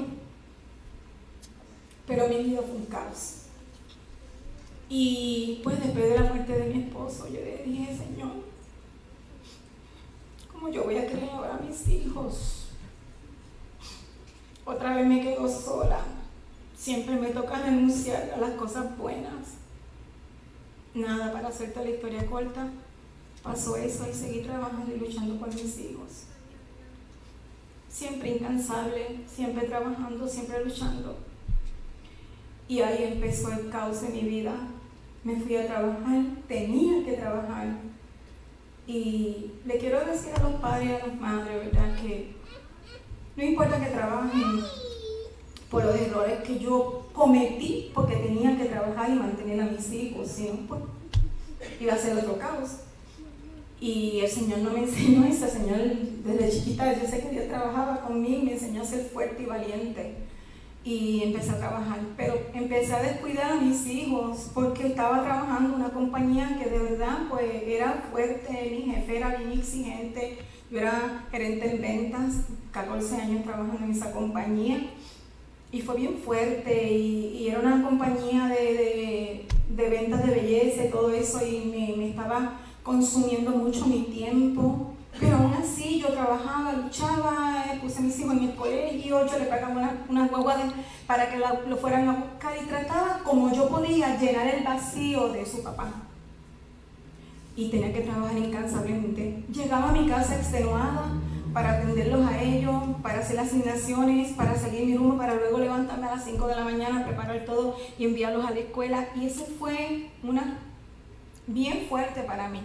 Pero 2.08 2.27
mi 2.29 2.44
vida 2.44 2.62
fue 2.62 2.75
un 2.75 2.86
caos. 2.86 3.38
Y 4.89 5.62
pues 5.63 5.79
después 5.79 6.10
de 6.10 6.19
la 6.19 6.34
muerte 6.34 6.51
de 6.51 6.74
mi 6.74 6.84
esposo, 6.84 7.27
yo 7.27 7.39
le 7.39 7.63
dije, 7.63 7.96
Señor, 7.96 8.31
¿cómo 10.51 10.69
yo 10.69 10.84
voy 10.84 10.98
a 10.98 11.05
creer 11.05 11.29
ahora 11.29 11.55
a 11.55 11.60
mis 11.60 11.88
hijos? 11.88 12.69
Otra 14.65 14.96
vez 14.96 15.05
me 15.05 15.22
quedo 15.22 15.48
sola. 15.48 16.00
Siempre 16.75 17.15
me 17.17 17.29
toca 17.29 17.60
renunciar 17.60 18.31
a 18.36 18.38
las 18.39 18.51
cosas 18.51 18.98
buenas. 18.98 19.58
Nada, 20.96 21.31
para 21.31 21.50
hacerte 21.50 21.84
la 21.84 21.91
historia 21.91 22.25
corta, 22.25 22.67
pasó 23.43 23.75
eso 23.75 24.08
y 24.10 24.13
seguí 24.13 24.41
trabajando 24.41 24.91
y 24.96 25.00
luchando 25.00 25.36
por 25.38 25.53
mis 25.53 25.77
hijos. 25.79 26.24
siempre 27.89 28.38
incansable, 28.38 29.19
siempre 29.27 29.67
trabajando, 29.67 30.27
siempre 30.27 30.63
luchando. 30.63 31.17
Y 32.67 32.81
ahí 32.81 33.03
empezó 33.13 33.51
el 33.51 33.69
caos 33.69 34.01
de 34.01 34.10
mi 34.10 34.22
vida. 34.22 34.55
Me 35.24 35.36
fui 35.36 35.58
a 35.58 35.68
trabajar, 35.68 36.24
tenía 36.48 37.04
que 37.04 37.14
trabajar. 37.14 37.68
Y 38.88 39.52
le 39.66 39.78
quiero 39.78 40.04
decir 40.06 40.32
a 40.36 40.44
los 40.44 40.60
padres 40.62 40.90
y 40.90 40.94
a 40.94 41.08
las 41.08 41.20
madres, 41.20 41.66
¿verdad? 41.66 41.96
Que 42.02 42.36
no 43.36 43.44
importa 43.44 43.80
que 43.80 43.92
trabajen 43.92 44.64
por 45.70 45.86
los 45.86 45.96
errores 45.96 46.40
que 46.42 46.60
yo 46.60 47.08
cometí 47.14 47.92
porque 47.94 48.16
tenía 48.16 48.58
que 48.58 48.66
trabajar 48.66 49.10
y 49.10 49.14
mantener 49.14 49.62
a 49.62 49.66
mis 49.66 49.92
hijos, 49.94 50.28
sino 50.28 50.68
pues 50.68 50.82
iba 51.80 51.94
a 51.94 51.98
ser 51.98 52.18
otro 52.18 52.38
caos. 52.38 52.80
Y 53.80 54.20
el 54.20 54.30
Señor 54.30 54.60
no 54.60 54.72
me 54.72 54.80
enseñó 54.80 55.26
eso, 55.26 55.46
el 55.46 55.52
Señor 55.52 55.80
desde 56.26 56.50
chiquita, 56.50 57.02
yo 57.02 57.08
sé 57.08 57.22
que 57.22 57.30
Dios 57.30 57.48
trabajaba 57.48 58.02
conmigo, 58.02 58.44
me 58.44 58.54
enseñó 58.54 58.82
a 58.82 58.86
ser 58.86 59.06
fuerte 59.06 59.44
y 59.44 59.46
valiente. 59.46 60.16
Y 60.89 61.22
empecé 61.22 61.51
a 61.51 61.60
trabajar, 61.60 62.00
pero 62.17 62.34
empecé 62.51 62.96
a 62.96 63.03
descuidar 63.03 63.51
a 63.51 63.62
mis 63.62 63.86
hijos 63.86 64.50
porque 64.55 64.88
estaba 64.88 65.24
trabajando 65.24 65.69
en 65.69 65.81
una 65.81 65.91
compañía 65.91 66.58
que 66.58 66.67
de 66.67 66.79
verdad 66.79 67.27
pues 67.29 67.46
era 67.63 68.05
fuerte, 68.12 68.72
mi 68.72 68.91
jefe 68.91 69.17
era 69.17 69.36
bien 69.36 69.51
exigente, 69.51 70.39
yo 70.72 70.79
era 70.79 71.27
gerente 71.29 71.69
en 71.69 71.79
ventas, 71.79 72.48
14 72.72 73.22
años 73.22 73.43
trabajando 73.43 73.86
en 73.86 73.91
esa 73.91 74.12
compañía. 74.12 74.89
Y 75.72 75.81
fue 75.84 75.96
bien 75.96 76.17
fuerte 76.25 76.91
y, 76.91 77.48
era 77.48 77.60
una 77.60 77.84
compañía 77.84 78.48
de, 78.48 79.46
ventas 79.69 80.25
de 80.25 80.34
belleza 80.34 80.86
y 80.86 80.89
todo 80.89 81.12
eso 81.12 81.46
y 81.46 81.96
me 82.00 82.10
estaba 82.10 82.62
consumiendo 82.81 83.51
mucho 83.51 83.86
mi 83.86 84.05
tiempo, 84.05 84.88
pero 85.18 85.38
aún 85.38 85.54
así 85.54 86.00
yo 86.00 86.10
trabajaba, 86.10 86.74
luchaba, 86.74 87.66
eh, 87.68 87.80
puse 87.82 88.00
a 88.00 88.01
mis 88.01 88.20
hijos 88.20 88.34
en 88.34 88.44
el 88.44 88.56
colegio, 88.56 89.25
yo 89.25 89.39
le 89.39 89.46
pagaba 89.46 89.72
unas 89.74 89.92
una 90.08 90.28
guaguas 90.28 90.58
para 91.08 91.30
que 91.30 91.38
lo 91.38 91.78
fueran 91.78 92.08
a 92.10 92.13
buscar 92.13 92.54
y 92.62 92.68
trataba 92.68 93.22
como 93.24 93.51
yo 93.51 93.68
podía 93.70 94.18
llenar 94.18 94.48
el 94.48 94.63
vacío 94.63 95.30
de 95.30 95.46
su 95.46 95.63
papá. 95.63 95.92
Y 97.56 97.70
tenía 97.70 97.92
que 97.92 98.01
trabajar 98.01 98.38
incansablemente. 98.38 99.44
Llegaba 99.51 99.89
a 99.89 99.92
mi 99.92 100.08
casa 100.08 100.36
extenuada 100.36 101.12
para 101.54 101.72
atenderlos 101.72 102.25
a 102.25 102.42
ellos, 102.42 102.75
para 103.01 103.20
hacer 103.20 103.36
las 103.36 103.48
asignaciones, 103.48 104.34
para 104.34 104.56
seguir 104.56 104.86
mi 104.86 104.96
rumbo, 104.96 105.18
para 105.18 105.34
luego 105.34 105.58
levantarme 105.58 106.08
a 106.08 106.16
las 106.16 106.25
5 106.25 106.48
de 106.48 106.56
la 106.56 106.63
mañana, 106.63 107.06
preparar 107.06 107.44
todo 107.46 107.75
y 107.98 108.06
enviarlos 108.06 108.46
a 108.46 108.51
la 108.51 108.60
escuela. 108.60 109.08
Y 109.16 109.25
eso 109.25 109.46
fue 109.58 110.10
una 110.24 110.60
bien 111.48 111.88
fuerte 111.89 112.22
para 112.22 112.48
mí. 112.48 112.62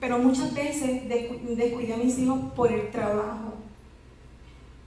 Pero 0.00 0.18
muchas 0.18 0.54
veces 0.54 1.08
descuidé 1.08 1.94
a 1.94 1.96
mis 1.96 2.18
hijos 2.18 2.38
por 2.54 2.72
el 2.72 2.90
trabajo. 2.90 3.54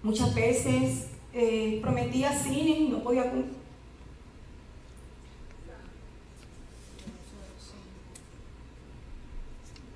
Muchas 0.03 0.34
veces 0.34 1.08
eh, 1.34 1.80
prometía 1.82 2.32
cine 2.32 2.72
y 2.72 2.89
no 2.89 3.03
podía 3.03 3.30
cumplir. 3.30 3.62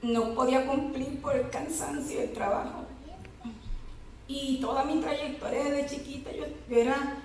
No 0.01 0.35
podía 0.35 0.67
cumplir 0.67 1.21
por 1.21 1.35
el 1.35 1.49
cansancio 1.49 2.19
del 2.19 2.33
trabajo. 2.33 2.83
Y 4.27 4.59
toda 4.59 4.83
mi 4.83 5.01
trayectoria 5.01 5.63
desde 5.63 5.95
chiquita, 5.95 6.31
yo 6.31 6.45
era, 6.69 7.17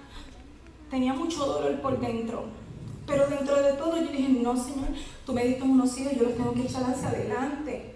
tenía 0.91 1.13
mucho 1.13 1.45
dolor 1.45 1.81
por 1.81 1.99
dentro 2.01 2.60
pero 3.07 3.27
dentro 3.29 3.63
de 3.63 3.73
todo 3.75 3.97
yo 3.97 4.11
dije, 4.11 4.29
no 4.29 4.57
Señor, 4.57 4.89
tú 5.27 5.33
me 5.33 5.45
diste 5.45 5.63
unos 5.63 5.99
hijos, 5.99 6.15
yo 6.15 6.25
los 6.25 6.37
tengo 6.37 6.55
que 6.55 6.63
echar 6.63 6.85
hacia 6.85 7.09
adelante. 7.09 7.95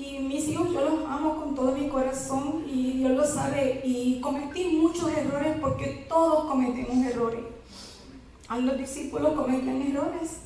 Y 0.00 0.18
mis 0.18 0.48
hijos 0.48 0.72
yo 0.72 0.80
los 0.80 1.04
amo 1.06 1.36
con 1.36 1.54
todo 1.54 1.72
mi 1.72 1.88
corazón 1.88 2.64
y 2.66 2.92
Dios 2.92 3.12
lo 3.12 3.24
sabe. 3.24 3.82
Y 3.84 4.18
cometí 4.20 4.64
muchos 4.80 5.10
errores 5.10 5.58
porque 5.60 6.06
todos 6.08 6.46
cometemos 6.46 7.04
errores. 7.04 7.40
A 8.48 8.58
los 8.58 8.78
discípulos 8.78 9.34
cometían 9.34 9.82
errores, 9.82 10.38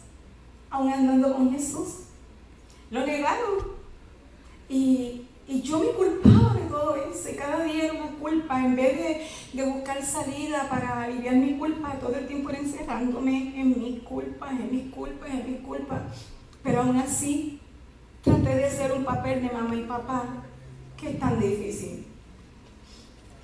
aún 0.70 0.92
andando 0.92 1.34
con 1.34 1.52
Jesús. 1.52 2.00
Lo 2.90 3.06
negaron. 3.06 3.74
Y, 4.68 5.22
y 5.46 5.62
yo 5.62 5.78
me 5.78 5.86
culpaba 5.90 6.54
de 6.54 6.63
cada 7.36 7.64
día 7.64 7.84
era 7.84 7.92
una 7.94 8.18
culpa. 8.18 8.64
En 8.64 8.76
vez 8.76 8.96
de, 8.96 9.26
de, 9.62 9.70
buscar 9.70 10.02
salida 10.04 10.68
para 10.68 11.02
aliviar 11.02 11.36
mi 11.36 11.56
culpa, 11.56 11.92
todo 12.00 12.14
el 12.16 12.26
tiempo 12.26 12.50
era 12.50 12.58
encerrándome 12.58 13.60
en 13.60 13.78
mis 13.78 14.02
culpas, 14.02 14.50
en 14.52 14.70
mis 14.70 14.92
culpas, 14.92 15.30
en 15.30 15.50
mis 15.50 15.60
culpas. 15.60 16.00
Pero 16.62 16.82
aún 16.82 16.96
así, 16.96 17.60
traté 18.22 18.56
de 18.56 18.64
hacer 18.64 18.92
un 18.92 19.04
papel 19.04 19.42
de 19.42 19.50
mamá 19.50 19.74
y 19.74 19.82
papá 19.82 20.24
que 20.96 21.10
es 21.10 21.20
tan 21.20 21.38
difícil. 21.40 22.06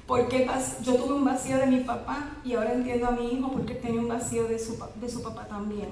Porque 0.06 0.48
yo 0.82 0.96
tuve 0.96 1.14
un 1.14 1.24
vacío 1.24 1.58
de 1.58 1.66
mi 1.66 1.80
papá 1.80 2.30
y 2.44 2.54
ahora 2.54 2.72
entiendo 2.72 3.06
a 3.06 3.12
mi 3.12 3.32
hijo 3.32 3.52
porque 3.52 3.74
tenía 3.74 4.00
un 4.00 4.08
vacío 4.08 4.44
de 4.48 4.58
su, 4.58 4.76
de 5.00 5.08
su 5.08 5.22
papá 5.22 5.46
también. 5.46 5.88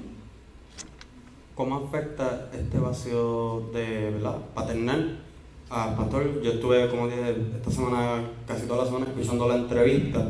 ¿Cómo 1.54 1.76
afecta 1.76 2.48
este 2.52 2.78
vacío 2.78 3.68
de 3.72 4.20
paternal 4.54 5.22
Ah, 5.70 5.94
pastor, 5.94 6.40
yo 6.40 6.52
estuve, 6.52 6.88
como 6.88 7.08
dije, 7.08 7.36
esta 7.56 7.70
semana, 7.70 8.26
casi 8.46 8.66
toda 8.66 8.84
la 8.84 8.86
semana 8.86 9.06
escuchando 9.06 9.46
la 9.46 9.56
entrevista, 9.56 10.26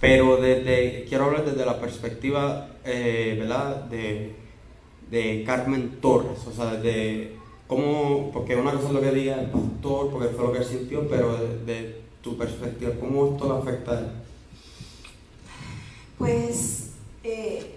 pero 0.00 0.38
desde, 0.38 1.04
quiero 1.06 1.24
hablar 1.24 1.44
desde 1.44 1.66
la 1.66 1.78
perspectiva, 1.78 2.68
eh, 2.84 3.36
¿verdad?, 3.38 3.84
de, 3.84 4.34
de, 5.10 5.44
Carmen 5.44 5.98
Torres, 6.00 6.38
o 6.46 6.52
sea, 6.52 6.76
de 6.76 7.36
cómo, 7.66 8.30
porque 8.32 8.56
una 8.56 8.72
cosa 8.72 8.88
es 8.88 8.94
lo 8.94 9.02
que 9.02 9.10
diga 9.10 9.38
el 9.38 9.50
pastor, 9.50 10.10
porque 10.10 10.28
fue 10.28 10.46
lo 10.46 10.52
que 10.52 10.58
él 10.60 10.64
sintió, 10.64 11.06
pero 11.06 11.36
de, 11.36 12.00
tu 12.22 12.38
perspectiva, 12.38 12.92
¿cómo 12.98 13.34
esto 13.34 13.46
le 13.46 13.58
afecta 13.58 13.92
a 13.92 13.98
él? 14.00 14.06
Pues 16.16 16.92
eh, 17.24 17.74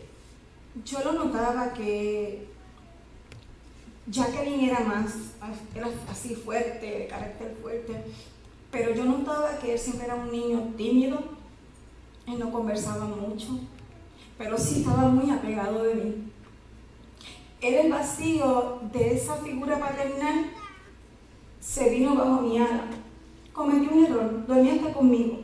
yo 0.86 1.00
lo 1.04 1.26
notaba 1.26 1.74
que 1.74 2.51
Jacqueline 4.08 4.70
era 4.70 4.82
más, 4.82 5.14
era 5.76 5.90
así 6.10 6.36
fuerte, 6.36 6.86
de 6.86 7.08
carácter 7.08 7.58
fuerte, 7.62 8.04
pero 8.72 8.94
yo 8.94 9.06
notaba 9.06 9.60
que 9.60 9.74
él 9.74 9.80
siempre 9.80 10.06
era 10.06 10.16
un 10.16 10.32
niño 10.32 10.74
tímido, 10.76 11.20
y 12.26 12.36
no 12.36 12.52
conversaba 12.52 13.06
mucho, 13.06 13.60
pero 14.38 14.58
sí 14.58 14.80
estaba 14.80 15.08
muy 15.10 15.30
apegado 15.30 15.84
de 15.84 15.96
mí. 15.96 16.32
Era 17.62 17.82
el 17.82 17.92
vacío 17.92 18.80
de 18.92 19.14
esa 19.14 19.36
figura 19.38 19.80
paternal 19.80 20.52
se 21.60 21.90
vino 21.90 22.16
bajo 22.16 22.42
mi 22.42 22.58
ala. 22.58 22.86
Cometí 23.54 23.88
un 23.92 24.06
error, 24.06 24.48
dormía 24.48 24.74
hasta 24.74 24.94
conmigo. 24.94 25.40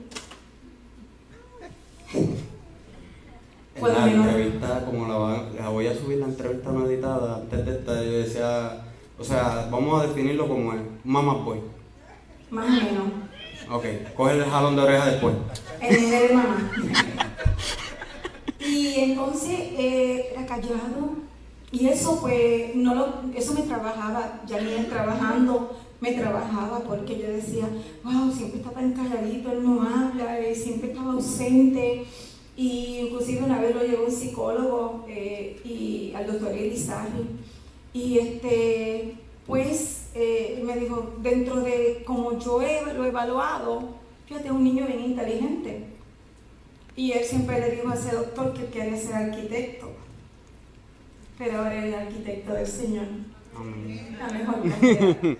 En 3.79 3.93
la 3.93 4.07
entrevista, 4.07 4.85
como 4.85 5.07
la, 5.07 5.69
voy 5.69 5.87
a 5.87 5.95
subir 5.95 6.17
la 6.19 6.25
entrevista 6.25 6.71
meditada, 6.71 7.35
antes 7.37 7.65
de 7.65 7.71
esta, 7.71 8.03
yo 8.03 8.11
decía, 8.11 8.83
o 9.19 9.23
sea, 9.23 9.67
vamos 9.71 10.01
a 10.01 10.07
definirlo 10.07 10.47
como 10.47 10.73
el 10.73 10.81
mamá 11.03 11.33
boy. 11.33 11.59
Más 12.49 12.65
o 12.65 12.69
menos. 12.69 13.03
Ok, 13.69 13.85
coge 14.15 14.37
el 14.37 14.45
jalón 14.45 14.75
de 14.75 14.81
oreja 14.81 15.05
después. 15.07 15.35
El 15.81 16.09
de 16.09 16.33
mamá. 16.33 16.71
y 18.59 18.99
entonces 18.99 19.59
eh, 19.77 20.29
era 20.33 20.45
callado. 20.45 21.27
Y 21.71 21.87
eso 21.87 22.19
pues, 22.21 22.75
no 22.75 22.95
lo, 22.95 23.07
eso 23.35 23.53
me 23.53 23.63
trabajaba, 23.63 24.41
ya 24.47 24.61
ni 24.61 24.85
trabajando, 24.85 25.77
me 25.99 26.13
trabajaba 26.13 26.79
porque 26.79 27.19
yo 27.19 27.27
decía, 27.27 27.67
wow, 28.03 28.31
siempre 28.31 28.61
está 28.61 28.71
tan 28.71 28.93
calladito, 28.93 29.51
él 29.51 29.63
no 29.63 29.81
habla, 29.81 30.39
eh, 30.39 30.55
siempre 30.55 30.91
estaba 30.91 31.13
ausente. 31.13 32.05
Y 32.57 32.97
inclusive 33.01 33.43
una 33.43 33.61
vez 33.61 33.75
lo 33.75 33.83
llevó 33.83 34.05
un 34.05 34.11
psicólogo 34.11 35.05
eh, 35.07 35.61
y 35.63 36.11
al 36.15 36.25
doctor 36.25 36.51
Elizarri. 36.51 37.27
Y 37.93 38.17
este, 38.17 39.13
pues 39.45 40.09
eh, 40.15 40.59
me 40.65 40.75
dijo, 40.77 41.13
dentro 41.21 41.61
de 41.61 42.03
como 42.03 42.39
yo 42.39 42.59
lo 42.95 43.05
he 43.05 43.07
evaluado, 43.09 43.95
fíjate, 44.25 44.47
es 44.47 44.51
un 44.51 44.63
niño 44.63 44.87
bien 44.87 45.01
inteligente. 45.01 45.85
Y 46.95 47.11
él 47.11 47.23
siempre 47.23 47.59
le 47.59 47.75
dijo 47.75 47.89
a 47.89 47.93
ese 47.93 48.15
doctor 48.15 48.53
que 48.53 48.65
quería 48.65 48.97
ser 48.97 49.13
arquitecto. 49.13 49.91
Pero 51.37 51.59
ahora 51.59 51.75
es 51.75 51.83
el 51.85 51.93
arquitecto 51.93 52.53
del 52.53 52.65
Señor. 52.65 53.05
La 54.17 54.27
mejor 54.29 54.55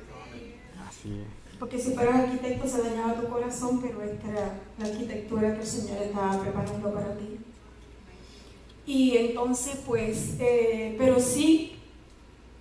Así 0.88 1.20
es. 1.20 1.37
Porque 1.60 1.80
si 1.80 1.92
fueras 1.92 2.16
arquitecto 2.16 2.68
se 2.68 2.84
dañaba 2.84 3.20
tu 3.20 3.28
corazón, 3.28 3.82
pero 3.82 4.02
esta 4.04 4.30
era 4.30 4.60
la 4.78 4.86
arquitectura 4.86 5.54
que 5.56 5.62
el 5.62 5.68
Señor 5.68 6.04
estaba 6.04 6.40
preparando 6.40 6.94
para 6.94 7.18
ti. 7.18 7.40
Y 8.86 9.18
entonces, 9.18 9.80
pues, 9.86 10.36
eh, 10.40 10.96
pero 10.98 11.20
sí, 11.20 11.76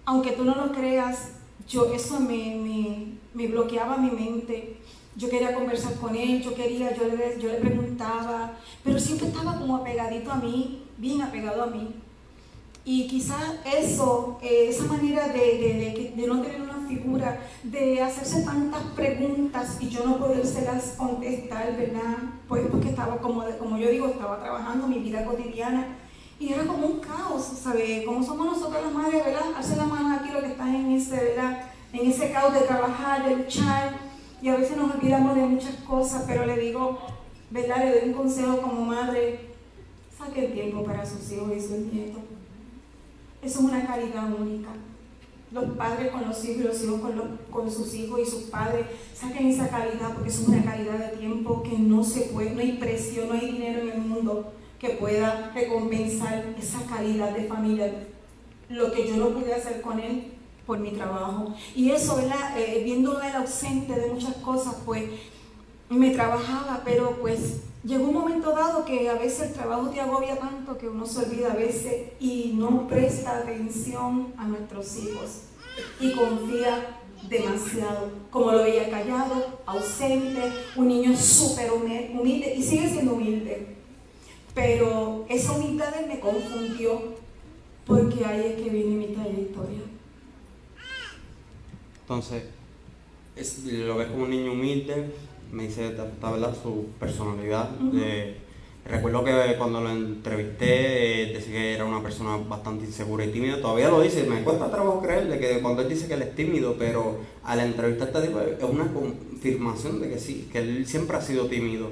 aunque 0.04 0.32
tú 0.32 0.44
no 0.44 0.54
lo 0.54 0.72
creas, 0.72 1.32
yo 1.68 1.92
eso 1.92 2.20
me, 2.20 3.16
me, 3.34 3.48
bloqueaba 3.48 3.96
mi 3.98 4.10
mente. 4.10 4.78
Yo 5.14 5.28
quería 5.28 5.54
conversar 5.54 5.94
con 5.94 6.14
él, 6.16 6.42
yo 6.42 6.54
quería, 6.54 6.94
yo 6.94 7.04
le, 7.04 7.40
yo 7.40 7.50
le 7.50 7.58
preguntaba, 7.58 8.58
pero 8.82 8.98
siempre 8.98 9.28
estaba 9.28 9.58
como 9.58 9.76
apegadito 9.76 10.30
a 10.30 10.36
mí, 10.36 10.84
bien 10.98 11.22
apegado 11.22 11.62
a 11.62 11.66
mí. 11.66 11.94
Y 12.88 13.08
quizás 13.08 13.54
eso, 13.64 14.38
eh, 14.40 14.68
esa 14.68 14.84
manera 14.84 15.26
de, 15.26 15.40
de, 15.40 16.12
de, 16.14 16.26
no 16.28 16.40
tener 16.40 16.62
una 16.62 16.86
figura, 16.86 17.40
de 17.64 18.00
hacerse 18.00 18.42
tantas 18.42 18.80
preguntas 18.94 19.76
y 19.80 19.88
yo 19.88 20.04
no 20.04 20.18
podérselas 20.18 20.94
contestar, 20.96 21.76
¿verdad? 21.76 22.14
Pues 22.46 22.62
porque 22.70 22.90
estaba, 22.90 23.16
como, 23.16 23.42
como 23.58 23.76
yo 23.76 23.90
digo, 23.90 24.06
estaba 24.06 24.38
trabajando 24.38 24.86
mi 24.86 25.00
vida 25.00 25.24
cotidiana 25.24 25.96
y 26.38 26.52
era 26.52 26.64
como 26.64 26.86
un 26.86 27.00
caos, 27.00 27.42
¿sabes? 27.60 28.06
Como 28.06 28.22
somos 28.22 28.46
nosotros 28.46 28.80
las 28.84 28.92
madres, 28.92 29.24
¿verdad? 29.24 29.52
Hacer 29.58 29.78
la 29.78 29.86
mano 29.86 30.14
aquí 30.14 30.30
lo 30.30 30.40
que 30.42 30.52
está 30.52 30.68
en 30.68 30.92
ese, 30.92 31.16
¿verdad? 31.16 31.62
En 31.92 32.08
ese 32.08 32.30
caos 32.30 32.54
de 32.54 32.60
trabajar, 32.60 33.28
de 33.28 33.34
luchar 33.34 33.96
y 34.40 34.48
a 34.48 34.54
veces 34.54 34.76
nos 34.76 34.94
olvidamos 34.94 35.34
de 35.34 35.42
muchas 35.42 35.74
cosas, 35.78 36.22
pero 36.24 36.46
le 36.46 36.56
digo, 36.56 37.00
¿verdad? 37.50 37.78
Le 37.78 37.98
doy 37.98 38.08
un 38.10 38.14
consejo 38.14 38.60
como 38.60 38.82
madre, 38.82 39.40
saque 40.16 40.46
el 40.46 40.52
tiempo 40.52 40.84
para 40.84 41.04
sus 41.04 41.32
hijos 41.32 41.50
y 41.52 41.60
sus 41.60 41.92
nietos 41.92 42.35
eso 43.46 43.60
es 43.60 43.64
una 43.64 43.86
caridad 43.86 44.32
única. 44.32 44.70
Los 45.52 45.76
padres 45.76 46.10
con 46.10 46.26
los 46.26 46.44
hijos 46.44 46.60
y 46.60 46.64
los 46.64 46.82
hijos 46.82 47.00
con, 47.50 47.70
sus 47.70 47.94
hijos 47.94 48.20
y 48.20 48.26
sus 48.26 48.42
padres 48.44 48.86
saquen 49.14 49.46
esa 49.46 49.68
calidad 49.68 50.12
porque 50.12 50.28
es 50.28 50.40
una 50.40 50.62
calidad 50.64 50.98
de 50.98 51.16
tiempo 51.16 51.62
que 51.62 51.78
no 51.78 52.02
se 52.02 52.22
puede, 52.22 52.50
no 52.50 52.60
hay 52.60 52.72
precio, 52.72 53.26
no 53.26 53.34
hay 53.34 53.52
dinero 53.52 53.82
en 53.82 53.90
el 53.90 54.00
mundo 54.00 54.52
que 54.80 54.90
pueda 54.90 55.52
recompensar 55.54 56.54
esa 56.58 56.82
calidad 56.86 57.30
de 57.30 57.44
familia. 57.44 58.08
Lo 58.68 58.90
que 58.90 59.06
yo 59.06 59.16
no 59.16 59.28
pude 59.28 59.54
hacer 59.54 59.80
con 59.80 60.00
él 60.00 60.32
por 60.66 60.80
mi 60.80 60.90
trabajo. 60.90 61.54
Y 61.76 61.92
eso, 61.92 62.16
¿verdad? 62.16 62.58
Eh, 62.58 62.82
viendo 62.84 63.22
él 63.22 63.36
ausente 63.36 63.94
de 63.94 64.10
muchas 64.10 64.34
cosas, 64.38 64.74
pues 64.84 65.04
me 65.88 66.10
trabajaba, 66.10 66.82
pero 66.84 67.16
pues 67.20 67.58
llegó 67.84 68.08
un 68.08 68.14
momento 68.14 68.52
dado 68.52 68.84
que 68.84 69.08
a 69.08 69.14
veces 69.14 69.48
el 69.48 69.52
trabajo 69.52 69.88
te 69.90 70.00
agobia 70.00 70.36
tanto 70.38 70.76
que 70.76 70.88
uno 70.88 71.06
se 71.06 71.20
olvida 71.20 71.52
a 71.52 71.56
veces 71.56 72.12
y 72.18 72.52
no 72.54 72.88
presta 72.88 73.38
atención 73.38 74.32
a 74.36 74.46
nuestros 74.46 74.96
hijos 74.96 75.42
y 76.00 76.12
confía 76.12 77.00
demasiado, 77.28 78.10
como 78.30 78.52
lo 78.52 78.62
veía 78.62 78.90
callado, 78.90 79.60
ausente, 79.66 80.52
un 80.76 80.88
niño 80.88 81.16
súper 81.16 81.72
humilde 81.72 82.54
y 82.56 82.62
sigue 82.62 82.88
siendo 82.88 83.14
humilde. 83.14 83.76
Pero 84.54 85.26
esa 85.28 85.52
humildad 85.52 85.94
me 86.06 86.18
confundió 86.18 87.14
porque 87.86 88.24
ahí 88.24 88.54
es 88.54 88.62
que 88.62 88.70
viene 88.70 88.96
mi 88.96 89.06
trayectoria. 89.08 89.82
Entonces, 92.00 92.44
lo 93.64 93.96
ves 93.96 94.08
como 94.08 94.24
un 94.24 94.30
niño 94.30 94.52
humilde, 94.52 95.12
me 95.52 95.64
dice 95.64 95.88
¿verdad? 95.88 96.54
su 96.62 96.86
personalidad. 96.98 97.70
recuerdo 98.84 99.24
que 99.24 99.54
cuando 99.58 99.80
lo 99.80 99.90
entrevisté 99.90 101.22
eh, 101.22 101.34
decía 101.34 101.52
que 101.52 101.74
era 101.74 101.84
una 101.84 102.02
persona 102.02 102.36
bastante 102.36 102.84
insegura 102.84 103.24
y 103.24 103.32
tímida. 103.32 103.60
Todavía 103.60 103.88
lo 103.88 104.00
dice, 104.00 104.24
me 104.24 104.42
cuesta 104.42 104.70
trabajo 104.70 105.00
creerle 105.00 105.38
que 105.38 105.60
cuando 105.60 105.82
él 105.82 105.88
dice 105.88 106.06
que 106.06 106.14
él 106.14 106.22
es 106.22 106.34
tímido, 106.34 106.76
pero 106.78 107.18
al 107.44 107.60
entrevistarte 107.60 108.18
es 108.58 108.64
una 108.64 108.92
confirmación 108.92 110.00
de 110.00 110.10
que 110.10 110.18
sí, 110.18 110.48
que 110.52 110.58
él 110.58 110.86
siempre 110.86 111.16
ha 111.16 111.20
sido 111.22 111.46
tímido. 111.46 111.88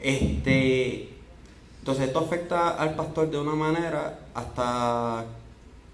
Este, 0.00 1.08
entonces 1.80 2.08
esto 2.08 2.18
afecta 2.18 2.70
al 2.70 2.94
pastor 2.94 3.30
de 3.30 3.38
una 3.38 3.54
manera 3.54 4.26
hasta 4.34 5.24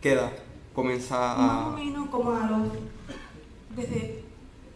qué 0.00 0.12
edad 0.12 0.32
comienza 0.75 1.32
a... 1.32 1.37
Más 1.37 1.75
o 1.75 1.85
menos 1.85 2.09
como 2.09 2.32
a 2.32 2.50
los... 2.50 2.68
desde 3.76 4.22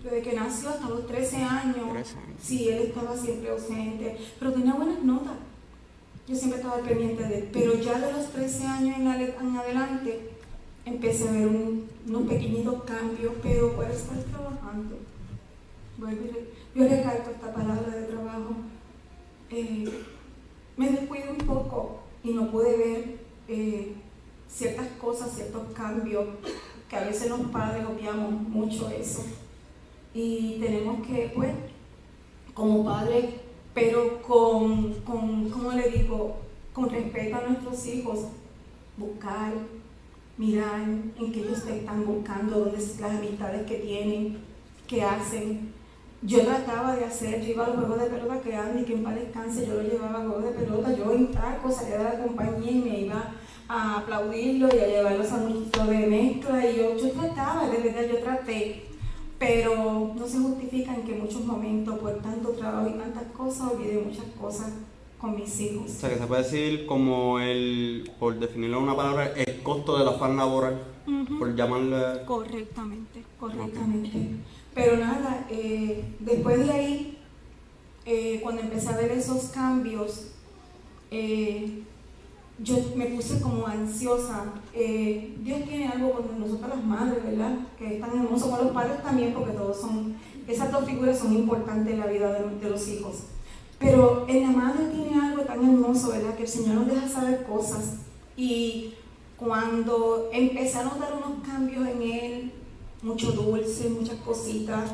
desde 0.07 0.23
que 0.23 0.37
nació 0.37 0.71
hasta 0.71 0.89
los 0.89 1.07
13 1.07 1.37
años. 1.43 2.15
Sí, 2.41 2.69
él 2.69 2.83
estaba 2.83 3.17
siempre 3.17 3.51
ausente, 3.51 4.17
pero 4.39 4.53
tenía 4.53 4.75
buenas 4.75 5.03
notas. 5.03 5.35
Yo 6.29 6.35
siempre 6.35 6.61
estaba 6.61 6.79
pendiente 6.79 7.25
de 7.25 7.39
él. 7.39 7.49
Pero 7.53 7.75
ya 7.75 7.99
de 7.99 8.13
los 8.13 8.27
13 8.27 8.67
años 8.67 8.97
en, 8.99 9.57
adelante 9.57 10.31
empecé 10.85 11.29
a 11.29 11.33
ver 11.33 11.49
unos 11.49 12.23
pequeñitos 12.29 12.85
cambios, 12.85 13.33
pero 13.43 13.75
por 13.75 13.91
estar 13.91 14.19
trabajando. 14.19 14.97
yo 16.75 16.89
recalco 16.89 17.31
esta 17.31 17.53
palabra 17.53 17.97
de 17.97 18.07
trabajo. 18.07 18.55
Eh, 19.51 19.89
me 20.77 20.91
descuido 20.91 21.31
un 21.31 21.39
poco 21.39 22.01
y 22.23 22.33
no 22.33 22.51
pude 22.51 22.77
ver 22.77 23.19
eh, 23.49 23.95
ciertas 24.49 24.89
cosas, 25.01 25.33
ciertos 25.35 25.73
cambios, 25.73 26.27
que 26.89 26.97
a 26.97 27.05
veces 27.05 27.29
los 27.29 27.41
padres 27.51 27.85
obviamos 27.87 28.33
mucho 28.49 28.89
eso 28.91 29.25
y 30.17 30.57
tenemos 30.59 31.07
que, 31.07 31.31
pues, 31.35 31.51
como 32.55 32.83
padres, 32.87 33.27
pero 33.75 34.23
con, 34.23 34.95
con, 35.03 35.51
¿cómo 35.51 35.73
le 35.73 35.91
digo? 35.91 36.37
Con 36.73 36.89
respeto 36.89 37.37
a 37.37 37.43
nuestros 37.43 37.87
hijos, 37.87 38.21
buscar, 38.97 39.53
mirar 40.39 40.81
en 40.81 41.33
qué 41.33 41.41
ellos 41.41 41.67
están 41.67 42.07
buscando, 42.07 42.61
dónde 42.61 42.79
las 42.79 43.11
amistades 43.11 43.67
que 43.67 43.77
tienen, 43.77 44.39
qué 44.87 45.03
hacen. 45.03 45.75
Yo 46.23 46.41
trataba 46.47 46.97
de 46.97 47.05
hacer, 47.05 47.43
yo 47.43 47.53
iba 47.53 47.67
a 47.67 47.69
los 47.69 47.77
juegos 47.77 48.01
de 48.01 48.09
pelota 48.09 48.41
que 48.41 48.57
Andy, 48.57 48.85
que 48.85 48.95
en 48.95 49.05
paz 49.05 49.17
descanse, 49.17 49.67
yo 49.67 49.75
lo 49.75 49.83
llevaba 49.83 50.23
a 50.23 50.27
juegos 50.27 50.45
de 50.45 50.65
pelota, 50.65 50.97
yo 50.97 51.13
en 51.13 51.31
taco 51.31 51.71
salía 51.71 51.99
de 51.99 52.05
la 52.05 52.23
compañía 52.25 52.73
y 52.73 52.79
me 52.79 53.01
iba 53.01 53.35
a 53.69 53.99
aplaudirlo 53.99 54.69
y 54.75 54.79
a 54.79 54.87
llevar 54.87 55.17
los 55.17 55.31
anuncios 55.31 55.89
de 55.89 56.07
mezcla 56.07 56.67
y 56.67 56.77
yo, 56.79 56.97
yo 56.97 57.11
trataba, 57.11 57.69
de 57.69 57.83
verdad 57.83 58.07
yo 58.11 58.19
traté 58.21 58.96
pero 59.39 60.13
no 60.17 60.27
se 60.27 60.39
justifica 60.39 60.95
en 60.95 61.03
que 61.03 61.15
en 61.15 61.23
muchos 61.23 61.45
momentos, 61.45 61.99
por 61.99 62.15
tanto 62.23 62.51
trabajo 62.51 62.89
y 62.89 62.99
tantas 62.99 63.25
cosas, 63.33 63.73
olvidé 63.73 64.01
muchas 64.01 64.25
cosas 64.41 64.73
con 65.19 65.37
mis 65.37 65.61
hijos. 65.61 65.91
O 65.91 65.95
sea, 65.95 66.11
que 66.11 66.19
se 66.19 66.27
puede 66.27 66.43
decir 66.43 66.87
como 66.87 67.39
el, 67.39 68.11
por 68.19 68.39
definirlo 68.39 68.79
en 68.79 68.85
una 68.85 68.97
palabra, 68.97 69.33
el 69.37 69.63
costo 69.63 69.99
del 69.99 70.09
afán 70.09 70.37
laboral, 70.37 70.83
por 71.39 71.55
llamarle... 71.55 72.25
Correctamente, 72.25 73.23
correctamente. 73.39 74.37
Pero 74.75 74.97
nada, 74.99 75.47
eh, 75.51 76.05
después 76.21 76.67
de 76.67 76.73
ahí, 76.73 77.19
eh, 78.05 78.41
cuando 78.43 78.63
empecé 78.63 78.91
a 78.91 78.97
ver 78.97 79.11
esos 79.13 79.45
cambios, 79.45 80.33
eh, 81.11 81.83
yo 82.59 82.77
me 82.95 83.07
puse 83.07 83.41
como 83.41 83.67
ansiosa. 83.67 84.45
Eh, 84.73 85.37
Dios 85.43 85.65
tiene 85.65 85.89
algo 85.89 86.13
con 86.13 86.41
nosotros 86.41 86.71
las 86.71 86.85
madres, 86.85 87.23
¿verdad? 87.23 87.59
Que 87.79 87.97
es 87.97 88.01
tan 88.01 88.11
hermoso 88.19 88.51
con 88.51 88.65
los 88.65 88.73
padres 88.73 89.03
también, 89.03 89.35
porque 89.35 89.53
todos 89.53 89.81
son, 89.81 90.17
esas 90.49 90.73
dos 90.73 90.85
figuras 90.85 91.19
son 91.19 91.35
importantes 91.35 91.93
en 91.93 92.01
la 92.01 92.07
vida 92.07 92.33
de, 92.33 92.71
los 92.71 92.89
hijos. 92.89 93.17
Pero 93.79 94.25
en 94.27 94.43
la 94.43 94.51
madre 94.51 94.87
tiene 94.87 95.21
algo 95.21 95.43
tan 95.43 95.63
hermoso, 95.63 96.09
¿verdad? 96.09 96.35
Que 96.35 96.45
el 96.45 96.49
Señor 96.49 96.77
nos 96.77 96.87
deja 96.87 97.09
saber 97.09 97.45
cosas. 97.45 97.97
Y 98.37 98.95
cuando 99.37 100.31
empecé 100.33 100.79
a 100.79 100.85
notar 100.85 101.13
unos 101.13 101.47
cambios 101.47 101.87
en 101.87 102.03
él, 102.03 102.53
mucho 103.03 103.33
dulce, 103.33 103.91
muchas 103.91 104.17
cositas, 104.17 104.93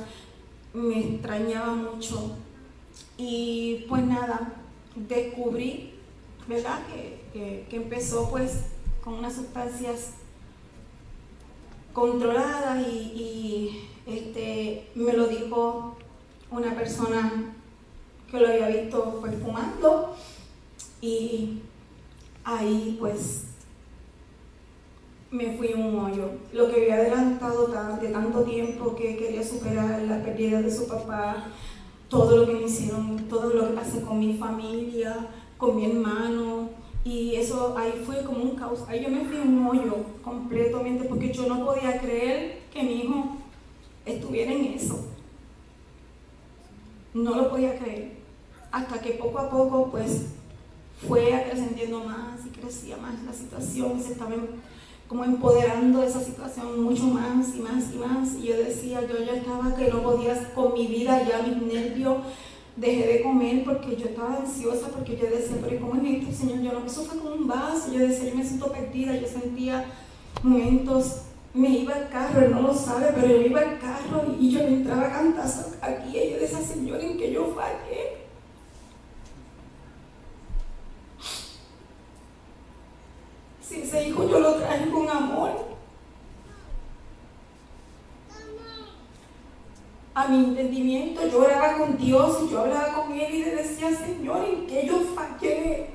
me 0.75 0.99
extrañaba 0.99 1.75
mucho. 1.75 2.33
Y 3.17 3.85
pues 3.89 4.05
nada, 4.05 4.55
descubrí, 4.97 5.95
¿verdad? 6.49 6.81
Que 6.89 7.22
que, 7.33 7.67
empezó 7.71 8.31
pues 8.31 8.65
con 9.03 9.15
unas 9.15 9.35
sustancias 9.35 10.11
controladas 11.93 12.87
y, 12.87 13.89
este, 14.07 14.91
me 14.95 15.13
lo 15.13 15.27
dijo 15.27 15.97
una 16.51 16.75
persona 16.75 17.55
que 18.31 18.41
lo 18.41 18.49
había 18.49 18.69
visto 18.69 19.19
pues 19.21 19.35
fumando 19.43 20.17
y 21.01 21.61
ahí 22.45 22.97
pues 22.99 23.45
me 25.31 25.57
fui 25.57 25.73
un 25.73 25.99
hoyo. 25.99 26.31
Lo 26.53 26.69
que 26.69 26.83
había 26.83 26.97
adelantado 26.97 27.69
de 28.01 28.09
tanto 28.09 28.43
tiempo 28.43 28.95
que 28.95 29.17
quería 29.17 29.43
superar 29.43 30.03
la 30.03 30.23
pérdida 30.23 30.61
de 30.61 30.71
su 30.71 30.87
papá, 30.87 31.47
todo 32.09 32.37
lo 32.37 32.47
que 32.47 32.53
me 32.53 32.65
hicieron, 32.65 33.17
todo 33.29 33.55
lo 33.55 33.69
que 33.69 33.75
pasé 33.75 34.03
con 34.03 34.19
mi 34.19 34.37
familia, 34.37 35.29
con 35.57 35.77
mi 35.77 35.87
hermano, 35.87 36.69
y 37.05 37.35
eso 37.35 37.77
ahí 37.77 38.03
fue 38.07 38.23
como 38.23 38.43
un 38.43 38.57
caos. 38.57 38.85
Ahí 38.89 39.03
yo 39.03 39.09
me 39.09 39.25
fui 39.25 39.37
un 39.37 39.67
hoyo 39.67 39.97
completamente 40.23 41.05
porque 41.05 41.33
yo 41.33 41.47
no 41.47 41.65
podía 41.65 42.01
creer 42.01 42.61
que 42.73 42.83
mi 42.83 43.01
hijo 43.03 43.37
estuviera 44.07 44.53
en 44.53 44.67
eso. 44.67 45.07
No 47.13 47.35
lo 47.35 47.51
podía 47.51 47.77
creer. 47.79 48.13
Hasta 48.71 49.01
que 49.01 49.13
poco 49.13 49.39
a 49.39 49.51
poco 49.51 49.91
pues 49.91 50.27
fue 51.07 51.45
creciendo 51.51 52.05
más 52.05 52.47
y 52.47 52.51
crecía 52.51 52.97
más 52.97 53.23
la 53.25 53.33
situación, 53.33 54.01
se 54.01 54.13
estaba 54.13 54.37
como 55.09 55.25
empoderando 55.25 56.01
de 56.01 56.07
esa 56.07 56.21
situación 56.21 56.83
mucho 56.85 57.05
más 57.05 57.55
y 57.55 57.61
más 57.61 57.93
y 57.93 57.99
más. 57.99 58.35
Y 58.37 58.47
yo 58.47 58.57
decía, 58.57 59.03
yo 59.03 59.19
ya 59.19 59.35
estaba 59.35 59.75
que 59.75 59.89
no 59.89 60.03
podía 60.03 60.55
con 60.55 60.73
mi 60.73 60.87
vida, 60.87 61.27
ya 61.29 61.43
mis 61.43 61.61
nervios 61.61 62.19
dejé 62.77 63.07
de 63.07 63.23
comer 63.23 63.65
porque 63.65 63.97
yo 63.97 64.07
estaba 64.07 64.37
ansiosa, 64.37 64.89
porque 64.89 65.17
yo 65.17 65.25
decía, 65.25 65.57
pero 65.63 65.81
¿cómo 65.81 66.01
es 66.01 66.23
esto, 66.23 66.33
Señor? 66.33 66.61
Yo 66.63 66.73
no, 66.73 66.87
eso 66.87 67.05
fue 67.05 67.19
como 67.19 67.35
un 67.35 67.47
vaso, 67.47 67.93
yo 67.93 68.01
decía, 68.01 68.31
yo 68.31 68.37
me 68.37 68.45
siento 68.45 68.73
perdida, 68.73 69.17
yo 69.17 69.29
sentía 69.29 69.85
momentos, 70.43 71.23
me 71.55 71.69
iba 71.69 71.95
al 71.95 72.09
carro, 72.09 72.45
él 72.45 72.53
no 72.53 72.63
lo 72.63 72.75
sabe, 72.75 73.13
pero 73.15 73.27
yo 73.27 73.43
iba 73.43 73.61
al 73.61 73.79
carro 73.79 74.35
y 74.39 74.51
yo 74.51 74.61
entraba 74.61 75.07
a 75.07 75.87
aquí, 75.87 76.19
y 76.19 76.31
yo 76.31 76.39
decía, 76.39 76.61
Señor, 76.61 77.01
en 77.01 77.19
que 77.19 77.33
yo 77.33 77.55
fallé. 77.55 78.23
Si 83.61 83.81
ese 83.83 84.09
hijo 84.09 84.29
yo 84.29 84.41
lo 84.41 84.55
traje 84.55 84.83
a 90.23 90.29
mi 90.29 90.45
entendimiento, 90.45 91.27
yo 91.27 91.41
oraba 91.41 91.79
con 91.79 91.97
Dios 91.97 92.39
y 92.45 92.51
yo 92.51 92.61
hablaba 92.61 92.95
con 92.95 93.13
Él 93.13 93.35
y 93.35 93.45
le 93.45 93.57
decía, 93.57 93.91
Señor, 93.95 94.45
¿en 94.45 94.67
qué 94.67 94.87
yo 94.87 95.01
fallé? 95.15 95.87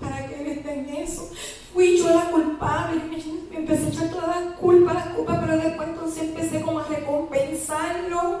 Para 0.00 0.26
que 0.26 0.40
Él 0.40 0.46
esté 0.58 0.74
en 0.74 0.88
eso. 0.96 1.30
Fui 1.72 1.98
yo 1.98 2.08
la 2.10 2.30
culpable, 2.30 3.02
me 3.50 3.56
empecé 3.56 3.86
a 3.86 3.88
echar 3.88 4.10
toda 4.10 4.26
la 4.26 4.56
culpa, 4.56 4.94
la 4.94 5.14
culpa, 5.14 5.40
pero 5.40 5.56
después 5.56 5.88
entonces 5.88 6.22
empecé 6.24 6.60
como 6.60 6.80
a 6.80 6.84
recompensarlo 6.84 8.40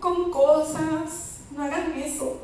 con 0.00 0.30
cosas. 0.30 1.40
No 1.54 1.62
hagan 1.62 1.92
eso. 1.96 2.40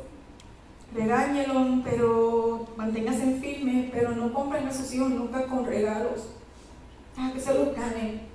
Regáñelo, 0.93 1.81
pero 1.83 2.67
manténgase 2.75 3.39
firme, 3.39 3.89
pero 3.91 4.11
no 4.11 4.33
compren 4.33 4.67
a 4.67 4.73
sus 4.73 4.93
hijos 4.93 5.09
nunca 5.09 5.45
con 5.47 5.65
regalos. 5.65 6.27
Deja 7.15 7.33
que 7.33 7.39
se 7.39 7.53
los 7.53 7.75
ganen. 7.75 8.30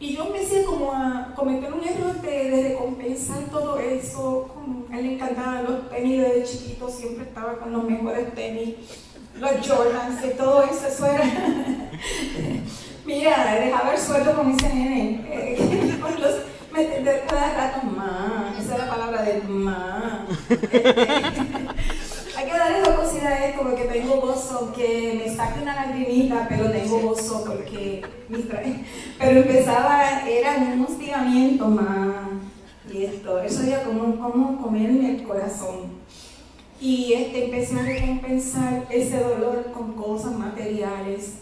Y 0.00 0.14
yo 0.14 0.26
empecé 0.26 0.64
como 0.64 0.92
a 0.92 1.32
cometer 1.34 1.72
un 1.72 1.82
error 1.82 2.20
de, 2.22 2.68
recompensar 2.68 3.40
todo 3.50 3.78
eso. 3.78 4.48
a 4.90 4.98
él 4.98 5.06
le 5.06 5.14
encantaban 5.14 5.64
los 5.64 5.90
tenis 5.90 6.22
desde 6.22 6.44
chiquito, 6.44 6.88
siempre 6.88 7.24
estaba 7.24 7.58
con 7.58 7.72
los 7.72 7.84
mejores 7.84 8.32
tenis, 8.34 8.76
los 9.34 9.50
Jordans 9.66 10.24
y 10.24 10.36
todo 10.36 10.62
eso, 10.62 10.86
eso 10.86 11.06
era. 11.06 11.24
Mira, 13.04 13.54
dejaba 13.54 13.92
el 13.94 13.98
sueldo 13.98 14.36
con 14.36 14.50
ese 14.52 14.68
nene. 14.68 15.26
Eh, 15.30 15.98
de 16.78 17.24
cada 17.26 17.54
rato, 17.54 17.86
ma, 17.86 18.54
esa 18.58 18.74
es 18.74 18.78
la 18.78 18.88
palabra 18.88 19.22
de 19.22 19.42
ma. 19.48 20.26
Que 23.18 23.24
jocosidad 23.24 23.32
a 23.32 23.46
esto 23.46 23.62
porque 23.62 23.84
tengo 23.84 24.20
gozo, 24.20 24.72
que 24.72 25.22
me 25.24 25.34
saque 25.34 25.62
una 25.62 25.74
lagrimita, 25.74 26.46
pero 26.48 26.70
tengo 26.70 27.00
gozo 27.00 27.44
porque 27.44 28.02
Pero 29.18 29.40
empezaba, 29.40 30.20
era 30.28 30.56
un 30.56 30.84
hostigamiento 30.84 31.66
más. 31.66 32.14
Y 32.92 33.04
esto, 33.04 33.40
eso 33.40 33.62
era 33.64 33.82
como, 33.82 34.18
como 34.20 34.62
comerme 34.62 35.16
el 35.16 35.22
corazón. 35.24 35.98
Y 36.80 37.12
este, 37.12 37.46
empecé 37.46 37.80
a 37.80 37.82
recompensar 37.82 38.86
ese 38.88 39.18
dolor 39.18 39.72
con 39.72 39.94
cosas 39.94 40.34
materiales. 40.38 41.38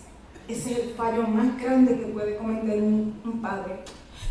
Ese 0.49 0.73
es 0.73 0.79
el 0.79 0.95
fallo 0.95 1.25
más 1.25 1.61
grande 1.61 1.99
que 1.99 2.07
puede 2.07 2.37
cometer 2.37 2.83
un, 2.83 3.21
un 3.23 3.43
padre. 3.43 3.81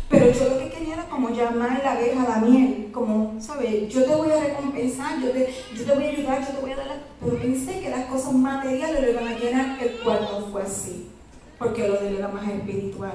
Pero 0.08 0.30
yo 0.30 0.50
lo 0.50 0.58
que 0.58 0.70
quería 0.70 0.94
era 0.94 1.08
como 1.08 1.30
llamar 1.30 1.80
la 1.82 1.92
abeja 1.92 2.22
a 2.22 2.40
la 2.40 2.46
miel, 2.46 2.90
como, 2.92 3.40
¿sabes? 3.40 3.92
Yo 3.92 4.04
te 4.04 4.14
voy 4.14 4.30
a 4.30 4.40
recompensar, 4.40 5.20
yo 5.20 5.30
te, 5.30 5.52
yo 5.74 5.84
te 5.84 5.92
voy 5.92 6.04
a 6.04 6.10
ayudar, 6.10 6.46
yo 6.46 6.54
te 6.54 6.60
voy 6.60 6.70
a 6.70 6.76
dar 6.76 6.86
la... 6.86 6.96
Pero 7.20 7.38
pensé 7.38 7.80
que 7.80 7.90
las 7.90 8.06
cosas 8.06 8.32
materiales 8.34 9.02
lo 9.02 9.10
iban 9.10 9.26
a 9.26 9.38
llenar, 9.38 9.82
el 9.82 9.98
cual 9.98 10.28
fue 10.52 10.62
así, 10.62 11.08
porque 11.58 11.88
lo 11.88 11.94
de 11.94 12.08
él 12.08 12.16
era 12.18 12.28
más 12.28 12.48
espiritual. 12.48 13.14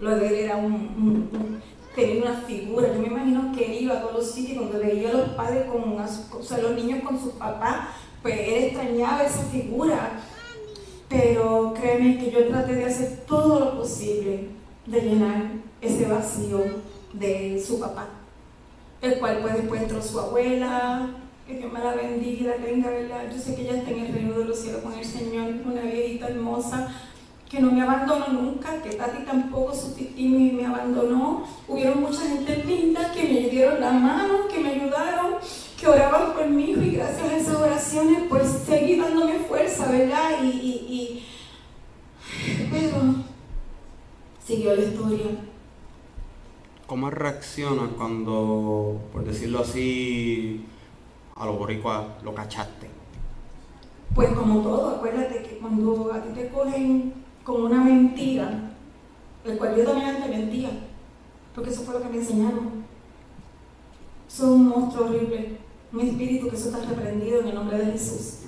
Lo 0.00 0.16
de 0.16 0.26
él 0.26 0.34
era 0.34 0.56
un, 0.56 1.60
tenía 1.94 2.22
una 2.22 2.40
figura. 2.40 2.88
Yo 2.92 3.00
me 3.00 3.06
imagino 3.06 3.52
que 3.54 3.64
él 3.64 3.82
iba 3.84 3.94
a 3.94 4.00
todos 4.00 4.14
los 4.14 4.30
sitios 4.32 4.58
cuando 4.58 4.80
veía 4.80 5.10
a 5.10 5.12
los 5.12 5.28
padres 5.30 5.66
con, 5.66 5.96
o 5.96 6.42
sea, 6.42 6.58
los 6.58 6.72
niños 6.72 7.04
con 7.04 7.20
sus 7.20 7.34
papás, 7.34 7.90
pues 8.22 8.40
él 8.40 8.64
extrañaba 8.64 9.22
esa 9.22 9.44
figura. 9.44 10.20
Pero 11.08 11.74
créeme 11.74 12.18
que 12.18 12.32
yo 12.32 12.48
traté 12.48 12.74
de 12.74 12.86
hacer 12.86 13.24
todo 13.26 13.60
lo 13.60 13.78
posible 13.78 14.61
de 14.86 15.00
llenar 15.00 15.50
ese 15.80 16.06
vacío 16.06 16.60
de 17.12 17.62
su 17.64 17.78
papá, 17.78 18.08
el 19.00 19.18
cual 19.18 19.38
pues 19.42 19.54
después 19.54 19.82
entró 19.82 20.02
su 20.02 20.18
abuela, 20.18 21.10
que 21.46 21.58
Dios 21.58 21.72
me 21.72 21.80
la 21.80 21.94
bendiga 21.94 22.40
y 22.40 22.44
la 22.44 22.56
tenga, 22.56 22.90
¿verdad? 22.90 23.30
Yo 23.32 23.38
sé 23.38 23.54
que 23.54 23.62
ella 23.62 23.78
está 23.78 23.90
en 23.90 24.06
el 24.06 24.12
reino 24.12 24.38
de 24.38 24.44
los 24.44 24.58
cielos 24.58 24.82
con 24.82 24.92
el 24.92 25.04
Señor, 25.04 25.52
una 25.64 25.82
viejita 25.82 26.28
hermosa, 26.28 26.88
que 27.48 27.60
no 27.60 27.70
me 27.70 27.82
abandonó 27.82 28.28
nunca, 28.28 28.80
que 28.80 28.96
Tati 28.96 29.24
tampoco 29.24 29.74
su 29.74 29.92
titi 29.92 30.26
me, 30.26 30.64
abandonó. 30.64 31.44
Hubieron 31.68 32.00
mucha 32.00 32.22
gente 32.22 32.64
linda 32.64 33.12
que 33.12 33.24
me 33.24 33.50
dieron 33.50 33.78
la 33.78 33.92
mano, 33.92 34.48
que 34.48 34.58
me 34.58 34.70
ayudaron, 34.70 35.34
que 35.78 35.86
oraban 35.86 36.32
por 36.32 36.48
mí 36.48 36.70
y 36.70 36.90
gracias 36.96 37.28
a 37.28 37.36
esas 37.36 37.56
oraciones 37.56 38.22
pues 38.30 38.48
seguí 38.64 38.96
dándome 38.96 39.38
fuerza, 39.40 39.90
¿verdad? 39.90 40.42
Y, 40.42 40.46
y, 40.46 40.70
y... 40.88 42.68
pero 42.70 43.31
siguió 44.44 44.74
la 44.74 44.82
historia 44.82 45.26
¿Cómo 46.92 47.08
reaccionas 47.08 47.88
cuando, 47.96 49.00
por 49.14 49.24
decirlo 49.24 49.60
así, 49.60 50.66
a 51.36 51.46
los 51.46 51.58
boricuas 51.58 52.04
lo 52.22 52.34
cachaste? 52.34 52.90
Pues 54.14 54.28
como 54.34 54.60
todo, 54.60 54.96
acuérdate 54.96 55.42
que 55.42 55.56
cuando 55.56 56.12
a 56.12 56.22
ti 56.22 56.34
te 56.34 56.50
cogen 56.50 57.14
como 57.44 57.64
una 57.64 57.82
mentira, 57.82 58.74
el 59.44 59.56
cual 59.56 59.74
yo 59.74 59.84
también 59.84 60.16
antes 60.16 60.28
mentía, 60.28 60.70
porque 61.54 61.70
eso 61.70 61.80
fue 61.80 61.94
lo 61.94 62.02
que 62.02 62.10
me 62.10 62.18
enseñaron. 62.18 62.84
Son 64.28 64.50
un 64.50 64.68
monstruo 64.68 65.06
horrible, 65.06 65.56
un 65.94 66.00
espíritu 66.00 66.50
que 66.50 66.56
eso 66.56 66.68
está 66.68 66.84
reprendido 66.84 67.40
en 67.40 67.48
el 67.48 67.54
nombre 67.54 67.78
de 67.78 67.92
Jesús 67.92 68.41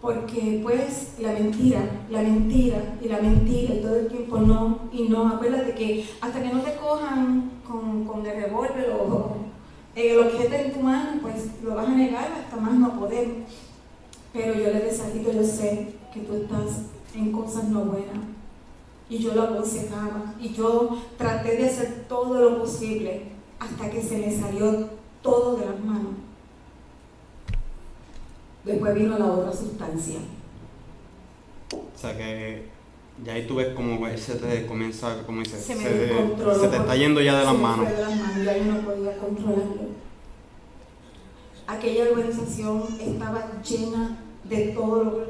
porque 0.00 0.60
pues 0.62 1.14
la 1.18 1.32
mentira, 1.32 1.80
la 2.10 2.22
mentira 2.22 2.96
y 3.02 3.08
la 3.08 3.20
mentira 3.20 3.74
y 3.74 3.80
todo 3.80 3.96
el 3.96 4.08
tiempo 4.08 4.38
no 4.38 4.88
y 4.92 5.08
no, 5.08 5.28
acuérdate 5.28 5.74
que 5.74 6.08
hasta 6.20 6.40
que 6.40 6.52
no 6.52 6.60
te 6.60 6.76
cojan 6.76 7.50
con, 7.66 8.04
con 8.04 8.24
el 8.24 8.42
revólver 8.42 8.90
o 8.90 9.48
el 9.98 10.18
objeto 10.18 10.54
en 10.54 10.72
tu 10.72 10.80
mano, 10.80 11.20
pues 11.20 11.46
lo 11.62 11.74
vas 11.74 11.88
a 11.88 11.92
negar 11.92 12.30
hasta 12.32 12.56
más 12.56 12.74
no 12.74 12.98
poder. 12.98 13.28
Pero 14.32 14.54
yo 14.54 14.66
le 14.72 14.80
que 14.80 15.34
yo 15.34 15.42
sé 15.42 15.94
que 16.12 16.20
tú 16.20 16.34
estás 16.34 16.82
en 17.14 17.32
cosas 17.32 17.64
no 17.64 17.80
buenas. 17.80 18.18
Y 19.10 19.18
yo 19.18 19.34
lo 19.34 19.42
aconsejaba. 19.42 20.34
Y 20.40 20.50
yo 20.50 20.98
traté 21.16 21.56
de 21.56 21.66
hacer 21.66 22.04
todo 22.08 22.38
lo 22.38 22.60
posible 22.60 23.24
hasta 23.58 23.90
que 23.90 24.02
se 24.02 24.18
me 24.18 24.30
salió 24.30 24.88
todo 25.22 25.56
de 25.56 25.66
las 25.66 25.80
manos. 25.84 26.27
Después 28.68 28.94
vino 28.94 29.18
la 29.18 29.24
otra 29.24 29.50
sustancia. 29.50 30.18
O 31.72 31.98
sea 31.98 32.14
que 32.14 32.66
ya 33.24 33.32
ahí 33.32 33.46
tú 33.46 33.56
ves 33.56 33.74
como 33.74 34.06
se 34.14 34.34
te 34.34 34.66
comienza, 34.66 35.22
como 35.24 35.40
dice, 35.40 35.58
se, 35.58 35.74
se, 35.74 36.68
te 36.68 36.76
está 36.76 36.94
yendo 36.94 37.22
ya 37.22 37.38
de 37.38 37.44
las 37.46 37.58
manos. 37.58 37.88
de 37.88 37.98
las 37.98 38.14
manos, 38.14 38.44
ya 38.44 38.64
no 38.64 38.80
podía 38.82 39.16
controlarlo. 39.16 39.88
Aquella 41.66 42.10
organización 42.10 42.84
estaba 43.00 43.62
llena 43.62 44.18
de 44.44 44.68
todo 44.68 45.04
lo 45.04 45.26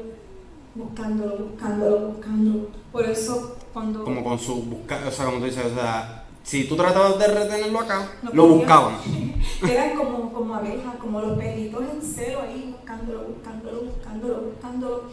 buscándolo, 0.75 1.37
buscándolo, 1.37 1.99
buscándolo. 2.09 2.67
Por 2.91 3.05
eso 3.05 3.57
cuando... 3.71 4.03
Como 4.03 4.21
con 4.21 4.37
su 4.37 4.63
busca, 4.63 4.99
o 5.07 5.11
sea, 5.11 5.25
como 5.25 5.39
tú 5.39 5.45
dices, 5.45 5.65
o 5.65 5.75
sea, 5.75 6.18
si 6.43 6.65
tú 6.65 6.75
tratabas 6.75 7.19
de 7.19 7.27
retenerlo 7.27 7.79
acá, 7.79 8.11
lo 8.33 8.47
buscaban. 8.47 8.95
Eran 9.69 9.95
como, 9.95 10.31
como 10.31 10.55
abejas, 10.55 10.95
como 10.99 11.21
los 11.21 11.37
perritos 11.37 11.83
en 11.93 12.01
celo 12.01 12.41
ahí, 12.41 12.75
buscándolo, 12.75 13.23
buscándolo, 13.25 13.81
buscándolo, 13.81 14.41
buscándolo. 14.41 15.03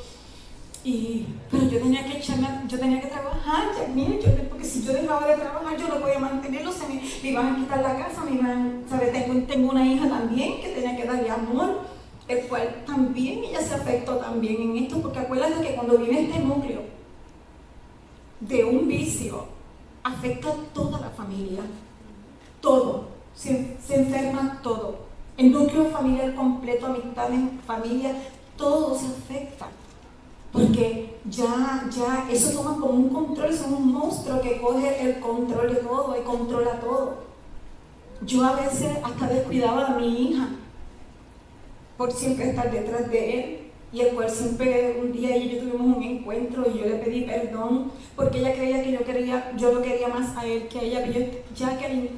Y, 0.85 1.27
pero 1.51 1.65
yo 1.65 1.81
tenía 1.81 2.05
que 2.05 2.19
echarme, 2.19 2.49
yo 2.69 2.79
tenía 2.79 3.01
que 3.01 3.09
trabajar, 3.09 3.65
ya, 3.77 3.93
yo, 3.95 4.49
porque 4.49 4.65
si 4.65 4.85
yo 4.85 4.93
dejaba 4.93 5.27
de 5.27 5.35
trabajar 5.35 5.77
yo 5.77 5.89
no 5.89 6.01
podía 6.01 6.21
mantenerlo, 6.21 6.71
se 6.71 6.87
me, 6.87 7.03
me 7.23 7.29
iban 7.29 7.47
a 7.47 7.57
quitar 7.57 7.83
la 7.83 7.97
casa, 7.97 8.23
me 8.25 8.37
iban, 8.37 8.85
¿sabes? 8.89 9.13
Tengo, 9.13 9.47
tengo 9.47 9.71
una 9.73 9.85
hija 9.85 10.09
también 10.09 10.61
que 10.61 10.69
tenía 10.69 10.97
que 10.97 11.05
darle 11.05 11.29
amor, 11.29 11.81
el 12.29 12.47
cual 12.47 12.85
también 12.87 13.43
ella 13.43 13.61
se 13.61 13.75
afectó 13.75 14.17
también 14.19 14.63
en 14.63 14.85
esto, 14.85 15.03
porque 15.03 15.19
acuérdate 15.19 15.61
que 15.61 15.75
cuando 15.75 15.99
viene 15.99 16.23
este 16.23 16.39
núcleo 16.39 16.83
de 18.39 18.65
un 18.65 18.87
vicio, 18.87 19.56
afecta 20.07 20.51
a 20.51 20.55
toda 20.73 21.01
la 21.01 21.11
familia, 21.11 21.63
todo, 22.61 23.09
se, 23.35 23.77
enferma 23.89 24.61
todo. 24.63 25.07
El 25.37 25.53
núcleo 25.53 25.91
familiar 25.91 26.35
completo, 26.35 26.87
amistades, 26.87 27.41
familia, 27.67 28.15
todo 28.57 28.97
se 28.97 29.07
afecta. 29.07 29.67
Porque 30.53 31.19
ya, 31.29 31.87
ya, 31.91 32.27
eso 32.31 32.57
toma 32.57 32.81
como 32.81 32.95
un 32.95 33.09
control, 33.11 33.51
es 33.51 33.61
un 33.63 33.93
monstruo 33.93 34.41
que 34.41 34.61
coge 34.61 35.03
el 35.03 35.21
control 35.21 35.75
de 35.75 35.81
todo 35.81 36.17
y 36.19 36.25
controla 36.25 36.81
todo. 36.81 37.27
Yo 38.23 38.45
a 38.45 38.53
veces 38.53 38.97
hasta 39.03 39.27
descuidaba 39.27 39.89
a 39.89 39.99
mi 39.99 40.31
hija 40.31 40.49
por 41.99 42.13
siempre 42.13 42.51
estar 42.51 42.71
detrás 42.71 43.11
de 43.11 43.39
él 43.39 43.66
y 43.93 44.01
el 44.01 44.15
cual 44.15 44.29
siempre 44.29 44.99
un 45.01 45.13
día 45.13 45.37
y 45.37 45.51
yo 45.51 45.61
tuvimos 45.61 45.97
un 45.97 46.03
encuentro 46.03 46.65
y 46.69 46.79
yo 46.79 46.87
le 46.87 46.97
pedí 46.97 47.23
perdón 47.23 47.93
porque 48.15 48.39
ella 48.39 48.55
creía 48.55 48.83
que 48.83 48.93
yo 48.93 49.05
quería, 49.05 49.53
yo 49.57 49.73
lo 49.73 49.83
quería 49.83 50.09
más 50.09 50.37
a 50.37 50.45
él 50.45 50.69
que 50.69 50.79
a 50.79 50.83
ella, 50.83 51.05
ya 51.55 51.79
que 51.79 52.11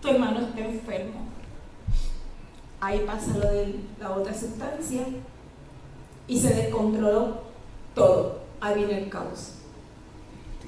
tu 0.00 0.08
hermano 0.08 0.40
está 0.40 0.60
enfermo. 0.60 1.26
Ahí 2.80 3.02
pasa 3.06 3.38
lo 3.38 3.50
de 3.50 3.76
la 4.00 4.10
otra 4.10 4.34
sustancia 4.34 5.02
y 6.28 6.38
se 6.38 6.54
descontroló 6.54 7.42
todo. 7.94 8.40
Ahí 8.60 8.84
viene 8.84 9.04
el 9.04 9.08
caos. 9.08 9.54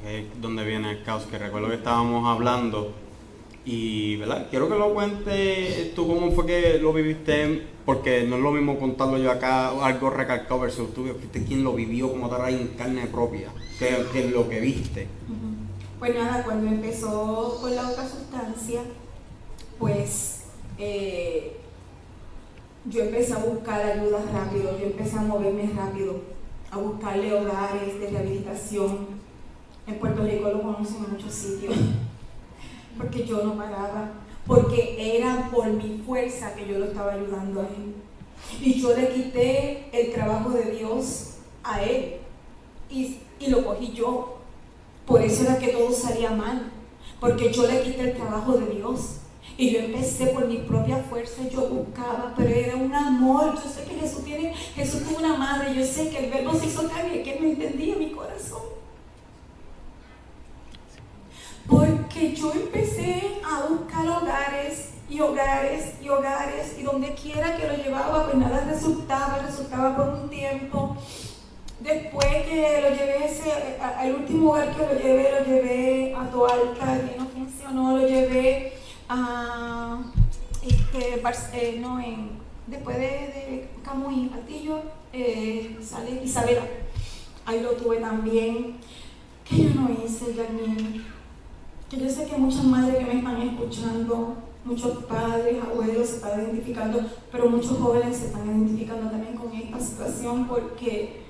Ahí 0.06 0.28
es 0.32 0.40
donde 0.40 0.64
viene 0.64 0.92
el 0.92 1.02
caos, 1.02 1.24
que 1.24 1.38
recuerdo 1.38 1.68
que 1.68 1.74
estábamos 1.74 2.26
hablando 2.26 2.94
y, 3.70 4.16
¿verdad? 4.16 4.46
Quiero 4.48 4.66
que 4.66 4.76
lo 4.76 4.94
cuentes 4.94 5.94
tú 5.94 6.06
cómo 6.06 6.32
fue 6.32 6.46
que 6.46 6.78
lo 6.78 6.94
viviste, 6.94 7.66
porque 7.84 8.22
no 8.22 8.36
es 8.36 8.42
lo 8.42 8.50
mismo 8.50 8.78
contarlo 8.78 9.18
yo 9.18 9.30
acá, 9.30 9.68
algo 9.84 10.08
recalcado 10.08 10.60
versus 10.60 10.94
tú, 10.94 11.04
fuiste 11.04 11.44
quien 11.44 11.62
lo 11.62 11.74
vivió 11.74 12.10
como 12.10 12.30
tal 12.30 12.48
en 12.48 12.68
carne 12.68 13.06
propia, 13.08 13.50
que, 13.78 14.06
que 14.10 14.30
lo 14.30 14.48
que 14.48 14.60
viste. 14.60 15.06
Pues 15.98 16.14
nada, 16.14 16.44
cuando 16.44 16.66
empezó 16.66 17.58
con 17.60 17.76
la 17.76 17.90
otra 17.90 18.08
sustancia, 18.08 18.80
pues 19.78 20.44
eh, 20.78 21.58
yo 22.86 23.02
empecé 23.02 23.34
a 23.34 23.38
buscar 23.38 23.82
ayuda 23.82 24.20
rápido, 24.32 24.78
yo 24.78 24.86
empecé 24.86 25.18
a 25.18 25.22
moverme 25.22 25.68
rápido, 25.76 26.22
a 26.70 26.78
buscarle 26.78 27.34
hogares 27.34 28.00
de 28.00 28.08
rehabilitación. 28.08 29.18
En 29.86 29.98
Puerto 29.98 30.22
Rico 30.22 30.48
lo 30.48 30.62
conocen 30.62 31.04
en 31.04 31.12
muchos 31.12 31.34
sitios, 31.34 31.74
porque 32.98 33.24
yo 33.24 33.42
no 33.44 33.54
paraba, 33.56 34.10
porque 34.46 35.16
era 35.16 35.48
por 35.50 35.68
mi 35.68 36.02
fuerza 36.04 36.54
que 36.54 36.66
yo 36.66 36.78
lo 36.78 36.86
estaba 36.86 37.12
ayudando 37.12 37.60
a 37.60 37.64
él. 37.64 37.94
Y 38.60 38.80
yo 38.80 38.96
le 38.96 39.08
quité 39.08 39.88
el 39.92 40.12
trabajo 40.12 40.50
de 40.50 40.72
Dios 40.72 41.34
a 41.62 41.82
él 41.82 42.16
y, 42.90 43.18
y 43.38 43.46
lo 43.48 43.64
cogí 43.64 43.92
yo. 43.92 44.38
Por 45.06 45.22
eso 45.22 45.44
era 45.44 45.58
que 45.58 45.68
todo 45.68 45.92
salía 45.92 46.30
mal, 46.30 46.70
porque 47.20 47.52
yo 47.52 47.66
le 47.66 47.82
quité 47.82 48.10
el 48.10 48.16
trabajo 48.16 48.58
de 48.58 48.74
Dios. 48.74 49.14
Y 49.56 49.72
yo 49.72 49.80
empecé 49.80 50.26
por 50.28 50.46
mi 50.46 50.58
propia 50.58 50.98
fuerza, 50.98 51.42
yo 51.48 51.68
buscaba, 51.68 52.32
pero 52.36 52.48
era 52.48 52.76
un 52.76 52.94
amor. 52.94 53.54
Yo 53.56 53.68
sé 53.68 53.82
que 53.82 53.98
Jesús 53.98 54.24
tiene, 54.24 54.54
Jesús 54.54 55.02
tuvo 55.02 55.18
una 55.18 55.36
madre, 55.36 55.74
yo 55.74 55.84
sé 55.84 56.10
que 56.10 56.26
el 56.26 56.30
verbo 56.30 56.54
se 56.54 56.66
hizo 56.66 56.88
carne, 56.88 57.22
que 57.22 57.40
me 57.40 57.50
entendía 57.50 57.96
mi 57.96 58.10
corazón. 58.10 58.77
Porque 61.68 62.34
yo 62.34 62.52
empecé 62.52 63.40
a 63.44 63.68
buscar 63.68 64.08
hogares 64.08 64.94
y 65.08 65.20
hogares 65.20 65.94
y 66.02 66.08
hogares 66.08 66.76
y 66.78 66.82
donde 66.82 67.14
quiera 67.14 67.56
que 67.56 67.66
lo 67.66 67.76
llevaba, 67.76 68.24
pues 68.24 68.36
nada 68.36 68.64
resultaba, 68.64 69.38
resultaba 69.46 69.96
por 69.96 70.08
un 70.08 70.28
tiempo. 70.28 70.96
Después 71.80 72.26
que 72.46 72.80
lo 72.82 72.88
llevé 72.90 73.26
ese, 73.26 73.52
al 73.80 74.14
último 74.14 74.50
hogar 74.50 74.74
que 74.74 74.82
lo 74.82 75.00
llevé, 75.00 75.30
lo 75.30 75.44
llevé 75.44 76.14
a 76.14 76.28
Toalta 76.30 76.98
y 77.14 77.18
no 77.18 77.26
funcionó, 77.26 77.96
lo 77.98 78.08
llevé 78.08 78.72
a 79.08 79.98
este, 80.62 81.20
eh, 81.54 81.78
no, 81.80 82.00
en, 82.00 82.30
después 82.66 82.96
de, 82.98 83.68
Camuy, 83.84 84.28
Patillo, 84.28 84.80
eh, 85.12 85.76
sale 85.82 86.22
Isabela. 86.24 86.62
Ahí 87.46 87.60
lo 87.60 87.72
tuve 87.72 87.98
también. 87.98 88.76
Que 89.48 89.64
yo 89.64 89.70
no 89.70 89.90
hice, 89.90 90.34
Janine? 90.34 91.02
Que 91.88 91.98
yo 91.98 92.08
sé 92.10 92.26
que 92.26 92.36
muchas 92.36 92.64
madres 92.64 92.98
que 92.98 93.04
me 93.06 93.18
están 93.18 93.40
escuchando, 93.40 94.36
muchos 94.62 95.04
padres, 95.04 95.56
abuelos 95.62 96.06
se 96.06 96.16
están 96.16 96.38
identificando, 96.42 97.00
pero 97.32 97.48
muchos 97.48 97.78
jóvenes 97.78 98.14
se 98.14 98.26
están 98.26 98.46
identificando 98.46 99.10
también 99.10 99.34
con 99.34 99.50
esta 99.54 99.80
situación 99.80 100.46
porque 100.46 101.22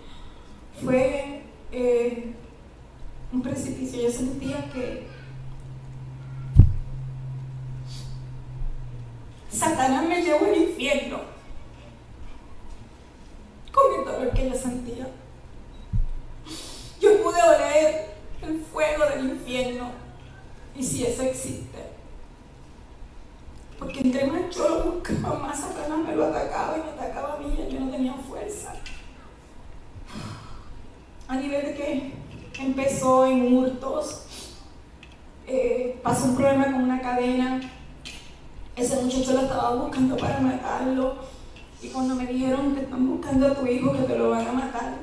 fue 0.84 1.44
eh, 1.70 2.34
un 3.32 3.40
precipicio. 3.40 4.02
Yo 4.02 4.10
sentía 4.10 4.68
que 4.72 5.06
Satanás 9.48 10.08
me 10.08 10.22
llevó 10.22 10.44
al 10.44 10.56
infierno 10.56 11.20
con 13.72 14.00
el 14.00 14.04
dolor 14.04 14.34
que 14.34 14.50
yo 14.50 14.56
sentía. 14.56 15.08
Yo 17.00 17.22
pude 17.22 17.40
oler 17.40 18.08
el 18.42 18.60
fuego 18.60 19.04
del 19.06 19.30
infierno 19.30 20.07
si 20.98 21.06
eso 21.06 21.22
existe. 21.22 21.78
Porque 23.78 24.00
entre 24.00 24.26
más 24.26 24.54
yo 24.54 24.68
lo 24.68 24.84
buscaba, 24.90 25.38
más 25.38 25.60
Satanás 25.60 25.98
me 26.04 26.16
lo 26.16 26.26
atacaba 26.26 26.76
y 26.76 26.82
me 26.82 26.90
atacaba 26.90 27.34
a 27.34 27.38
mí 27.38 27.54
y 27.56 27.72
yo 27.72 27.78
no 27.78 27.90
tenía 27.90 28.14
fuerza. 28.14 28.74
A 31.28 31.36
nivel 31.36 31.66
de 31.66 31.74
que 31.74 32.12
empezó 32.58 33.26
en 33.26 33.56
hurtos, 33.56 34.24
eh, 35.46 36.00
pasó 36.02 36.24
un 36.24 36.36
problema 36.36 36.64
con 36.64 36.82
una 36.82 37.00
cadena 37.00 37.60
ese 38.74 39.02
muchacho 39.02 39.32
lo 39.32 39.40
estaba 39.40 39.74
buscando 39.74 40.16
para 40.16 40.40
matarlo. 40.40 41.16
Y 41.82 41.88
cuando 41.88 42.14
me 42.16 42.26
dijeron 42.26 42.74
que 42.74 42.82
están 42.82 43.08
buscando 43.08 43.48
a 43.48 43.54
tu 43.54 43.66
hijo, 43.66 43.92
que 43.92 44.02
te 44.02 44.18
lo 44.18 44.30
van 44.30 44.46
a 44.46 44.52
matar, 44.52 44.94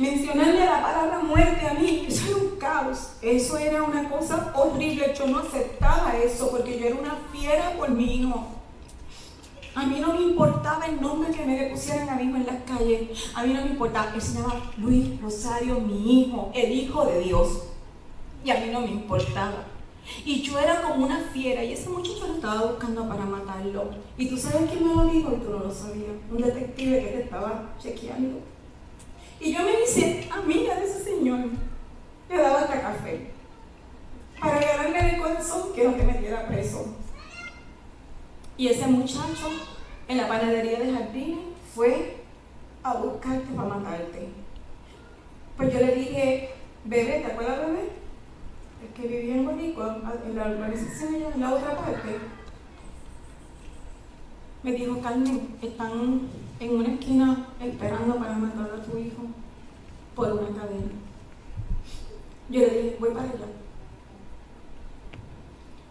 mencionarle 0.00 0.64
la 0.64 0.82
palabra 0.82 1.18
muerte 1.20 1.66
a 1.66 1.74
mí, 1.74 2.06
eso 2.08 2.26
era 2.26 2.36
un 2.36 2.56
caos. 2.58 3.12
Eso 3.22 3.58
era 3.58 3.82
una 3.82 4.08
cosa 4.08 4.52
horrible. 4.54 5.14
Yo 5.16 5.26
no 5.26 5.38
aceptaba 5.40 6.16
eso 6.16 6.50
porque 6.50 6.78
yo 6.78 6.86
era 6.86 6.96
una 6.96 7.16
fiera 7.32 7.74
por 7.76 7.90
mi 7.90 8.16
hijo. 8.16 8.46
A 9.74 9.86
mí 9.86 10.00
no 10.00 10.14
me 10.14 10.22
importaba 10.22 10.86
el 10.86 11.00
nombre 11.00 11.30
que 11.30 11.44
me 11.44 11.56
le 11.56 11.70
pusieran 11.70 12.08
a 12.08 12.16
mismo 12.16 12.36
en 12.36 12.46
las 12.46 12.62
calles. 12.64 13.30
A 13.34 13.44
mí 13.44 13.52
no 13.52 13.62
me 13.62 13.70
importaba. 13.70 14.12
Él 14.14 14.20
se 14.20 14.34
llamaba 14.34 14.72
Luis 14.78 15.20
Rosario, 15.20 15.80
mi 15.80 16.22
hijo, 16.22 16.50
el 16.54 16.72
hijo 16.72 17.04
de 17.06 17.20
Dios. 17.20 17.62
Y 18.44 18.50
a 18.50 18.60
mí 18.60 18.70
no 18.72 18.80
me 18.80 18.88
importaba. 18.88 19.66
Y 20.24 20.42
yo 20.42 20.58
era 20.58 20.82
como 20.82 21.04
una 21.04 21.20
fiera 21.32 21.62
y 21.62 21.72
ese 21.72 21.88
muchacho 21.88 22.26
lo 22.26 22.34
estaba 22.34 22.62
buscando 22.62 23.06
para 23.06 23.24
matarlo. 23.24 23.90
Y 24.16 24.28
tú 24.28 24.36
sabes 24.36 24.68
quién 24.68 24.88
me 24.88 24.94
lo 24.94 25.04
dijo 25.04 25.32
y 25.32 25.44
tú 25.44 25.50
no 25.50 25.60
lo 25.60 25.72
sabías. 25.72 26.16
Un 26.30 26.38
detective 26.38 27.00
que 27.00 27.08
te 27.08 27.22
estaba 27.22 27.74
chequeando. 27.78 28.40
Y 29.40 29.52
yo 29.52 29.60
me 29.62 29.82
hice 29.82 30.28
amiga 30.30 30.74
de 30.76 30.84
ese 30.84 31.02
señor. 31.02 31.40
Le 32.28 32.36
daba 32.36 32.60
hasta 32.60 32.80
café. 32.80 33.30
Para 34.38 34.60
ganarle 34.60 35.14
el 35.14 35.20
corazón 35.20 35.72
que 35.74 35.84
no 35.84 35.94
te 35.94 36.02
metiera 36.04 36.46
preso. 36.46 36.94
Y 38.56 38.68
ese 38.68 38.86
muchacho 38.86 39.48
en 40.08 40.16
la 40.18 40.28
panadería 40.28 40.78
de 40.78 40.92
jardines 40.92 41.38
fue 41.74 42.16
a 42.82 42.94
buscarte 42.94 43.54
para 43.54 43.68
matarte. 43.68 44.28
Pues 45.56 45.72
yo 45.72 45.80
le 45.80 45.94
dije, 45.94 46.50
bebé, 46.84 47.20
¿te 47.20 47.32
acuerdas, 47.32 47.66
bebé? 47.66 48.00
que 48.94 49.06
vivía 49.06 49.36
en 49.36 49.44
Boricua, 49.44 50.00
en 50.26 50.36
la 50.36 50.46
en 50.46 51.40
la 51.40 51.54
otra 51.54 51.76
parte, 51.76 52.18
me 54.62 54.72
dijo, 54.72 55.00
Carmen, 55.00 55.56
están 55.62 56.28
en 56.60 56.76
una 56.76 56.88
esquina 56.92 57.46
esperando 57.58 58.16
para 58.16 58.36
matar 58.36 58.70
a 58.70 58.82
tu 58.82 58.98
hijo 58.98 59.22
por 60.14 60.30
una 60.32 60.48
cadena. 60.48 60.92
Yo 62.50 62.60
le 62.60 62.82
dije, 62.82 62.96
voy 63.00 63.10
para 63.10 63.24
allá. 63.24 63.46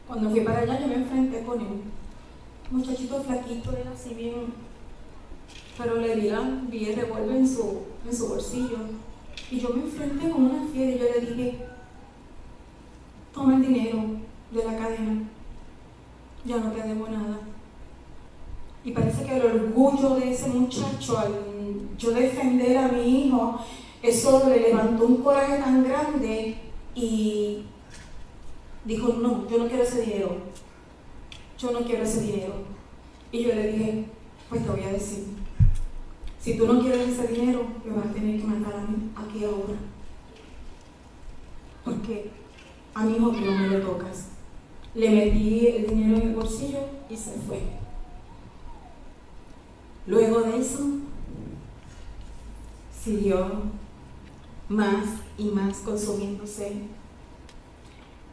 Cuando 0.08 0.30
fui 0.30 0.42
para 0.42 0.60
allá, 0.60 0.80
yo 0.80 0.88
me 0.88 0.96
enfrenté 0.96 1.44
con 1.44 1.60
él. 1.60 1.82
Muchachito 2.70 3.24
flaquito, 3.24 3.72
era 3.76 3.92
así 3.92 4.14
bien, 4.14 4.54
pero 5.76 5.96
le 5.96 6.16
di, 6.16 6.30
la, 6.30 6.42
vi 6.70 6.90
el 6.90 6.98
revólver 6.98 7.38
en 7.38 7.48
su, 7.48 7.82
en 8.06 8.16
su 8.16 8.28
bolsillo. 8.28 8.78
Y 9.50 9.60
yo 9.60 9.70
me 9.70 9.84
enfrenté 9.84 10.30
con 10.30 10.46
una 10.46 10.68
fiera 10.68 10.92
y 10.92 11.00
yo 11.00 11.06
le 11.06 11.34
dije, 11.34 11.66
toma 13.34 13.56
el 13.56 13.62
dinero 13.64 14.04
de 14.52 14.64
la 14.64 14.78
cadena, 14.78 15.24
ya 16.46 16.58
no 16.58 16.72
te 16.72 16.84
debo 16.84 17.08
nada. 17.08 17.40
Y 18.84 18.92
parece 18.92 19.26
que 19.26 19.38
el 19.38 19.46
orgullo 19.46 20.16
de 20.16 20.32
ese 20.32 20.48
muchacho 20.48 21.18
al 21.18 21.50
yo 22.00 22.12
defender 22.12 22.78
a 22.78 22.88
mi 22.88 23.26
hijo, 23.26 23.60
eso 24.02 24.48
le 24.48 24.62
levantó 24.62 25.06
un 25.06 25.18
coraje 25.18 25.58
tan 25.58 25.84
grande 25.84 26.56
y 26.96 27.64
dijo, 28.86 29.14
no, 29.14 29.48
yo 29.50 29.58
no 29.58 29.68
quiero 29.68 29.84
ese 29.84 30.02
dinero, 30.02 30.38
yo 31.58 31.72
no 31.72 31.80
quiero 31.82 32.04
ese 32.04 32.22
dinero. 32.22 32.54
Y 33.32 33.44
yo 33.44 33.54
le 33.54 33.72
dije, 33.72 34.06
pues 34.50 34.64
te 34.64 34.70
voy 34.70 34.84
a 34.84 34.94
decir, 34.94 35.26
si 36.40 36.58
tú 36.58 36.66
no 36.66 36.82
quieres 36.82 37.10
ese 37.10 37.28
dinero, 37.28 37.66
me 37.86 37.96
vas 37.96 38.08
a 38.08 38.14
tener 38.14 38.40
que 38.40 38.48
matar 38.48 38.80
a 38.80 38.84
mí 38.84 39.12
aquí 39.16 39.44
ahora. 39.44 39.78
Porque 41.84 42.32
a 42.94 43.04
mi 43.04 43.18
hijo 43.18 43.32
no 43.32 43.52
me 43.52 43.68
lo 43.68 43.82
tocas. 43.82 44.30
Le 44.96 45.10
metí 45.10 45.68
el 45.68 45.88
dinero 45.88 46.16
en 46.16 46.30
el 46.30 46.36
bolsillo 46.36 46.80
y 47.10 47.16
se 47.16 47.32
fue. 47.32 47.79
Luego 50.10 50.42
de 50.42 50.58
eso, 50.58 50.80
siguió 53.00 53.62
más 54.68 55.06
y 55.38 55.44
más 55.50 55.78
consumiéndose 55.78 56.78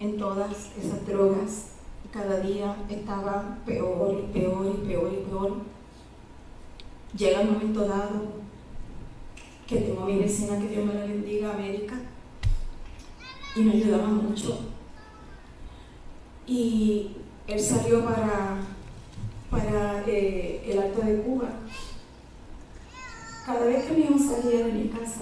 en 0.00 0.16
todas 0.16 0.70
esas 0.82 1.06
drogas. 1.06 1.72
Cada 2.10 2.40
día 2.40 2.74
estaba 2.88 3.58
peor 3.66 4.24
y 4.24 4.32
peor 4.32 4.74
y 4.74 4.86
peor 4.86 5.12
y 5.12 5.28
peor. 5.28 5.52
Llega 7.14 7.42
el 7.42 7.50
momento 7.50 7.86
dado 7.86 8.22
que 9.66 9.76
tengo 9.76 10.06
mi 10.06 10.18
vecina, 10.18 10.58
que 10.58 10.68
Dios 10.68 10.86
me 10.86 10.94
la 10.94 11.04
bendiga, 11.04 11.52
América, 11.52 11.96
y 13.54 13.60
me 13.60 13.72
ayudaba 13.72 14.08
mucho. 14.08 14.60
Y 16.46 17.16
él 17.46 17.60
salió 17.60 18.02
para, 18.02 18.62
para 19.50 20.02
eh, 20.06 20.62
el 20.66 20.78
Alto 20.78 21.00
de 21.02 21.22
Cuba. 21.22 21.48
Cada 23.44 23.66
vez 23.66 23.84
que 23.84 23.94
mi 23.94 24.02
hijo 24.02 24.18
salía 24.18 24.66
de 24.66 24.72
mi 24.72 24.88
casa, 24.88 25.20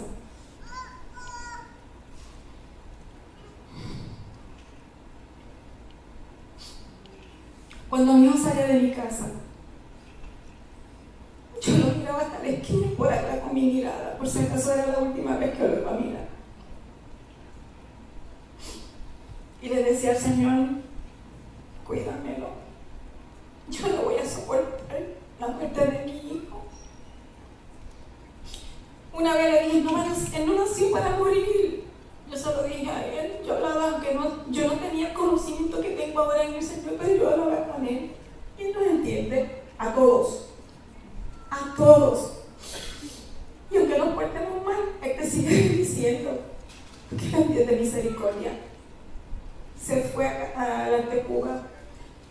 cuando 7.91 8.15
mi 8.15 8.27
hijo 8.27 8.39
salía 8.39 8.67
de 8.67 8.81
mi 8.81 8.91
casa, 8.93 9.31
yo 11.61 11.79
lo 11.79 11.95
miraba 11.99 12.23
hasta 12.23 12.39
la 12.39 12.49
esquina 12.49 12.89
por 12.97 13.13
acá 13.13 13.41
con 13.41 13.55
mi 13.55 13.73
mirada, 13.73 14.17
por 14.17 14.27
si 14.27 14.39
acaso 14.39 14.73
era 14.73 14.87
la 14.87 14.99
última 15.01 15.37
vez 15.37 15.55
que 15.55 15.69
lo 15.69 15.81
iba 15.81 15.91
a 15.91 15.99
mirar. 15.99 16.35
le 19.75 19.83
decía 19.83 20.11
al 20.11 20.17
Señor, 20.17 20.69
cuídamelo. 21.87 22.49
Yo 23.71 23.87
soportar 23.87 24.04
la 25.47 25.53
muerte 25.53 25.81
de 25.81 26.05
mi 26.05 26.13
hijo. 26.13 26.63
Una 29.13 29.35
vez 29.35 29.53
le 29.53 29.67
dije, 29.67 29.81
no, 29.81 30.05
él 30.05 30.47
no 30.47 30.65
nació 30.65 30.91
para 30.91 31.11
morir. 31.17 31.85
Yo 32.31 32.37
se 32.37 32.47
lo 32.47 32.63
dije 32.65 32.91
a 32.91 33.07
él. 33.07 33.33
Yo 33.47 33.55
hablaba, 33.55 33.91
aunque 33.91 34.15
no, 34.15 34.51
yo 34.51 34.67
no 34.67 34.73
tenía 34.75 35.15
conocimiento 35.15 35.81
que 35.81 35.91
tengo 35.91 36.21
ahora 36.21 36.45
en 36.45 36.55
el 36.55 36.63
Señor, 36.63 36.95
pero 36.99 37.15
yo 37.15 37.31
hablaba 37.31 37.73
con 37.73 37.87
él. 37.87 38.13
Y 38.59 38.63
él 38.63 38.73
nos 38.73 38.87
entiende 38.87 39.63
a 39.79 39.95
todos. 39.95 40.47
A 41.51 41.75
todos. 41.77 42.33
Y 43.71 43.77
aunque 43.77 43.99
nos 43.99 44.15
portemos 44.15 44.65
mal, 44.65 44.83
hay 45.03 45.17
que 45.17 45.27
seguir 45.27 45.77
diciendo 45.77 46.41
que 47.11 47.27
es 47.27 47.51
Dios 47.51 47.67
de 47.67 47.77
misericordia. 47.77 48.53
Se 49.81 50.01
fue 50.03 50.27
a, 50.27 50.89
la 50.89 51.23
Cuba, 51.25 51.63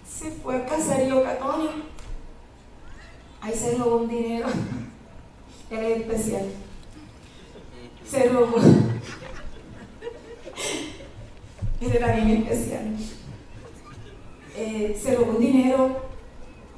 se 0.10 0.32
fue 0.32 0.58
a 0.58 0.66
Caserío 0.66 1.24
Catonia. 1.24 1.93
Ahí 3.44 3.54
se 3.54 3.76
robó 3.76 3.98
un 3.98 4.08
dinero. 4.08 4.48
Era 5.70 5.88
especial. 5.90 6.46
Se 8.08 8.30
robó. 8.30 8.56
Él 11.82 11.92
era 11.94 12.16
bien 12.16 12.30
especial. 12.44 12.96
Eh, 14.56 14.98
se 15.02 15.16
robó 15.16 15.32
un 15.32 15.40
dinero 15.42 16.04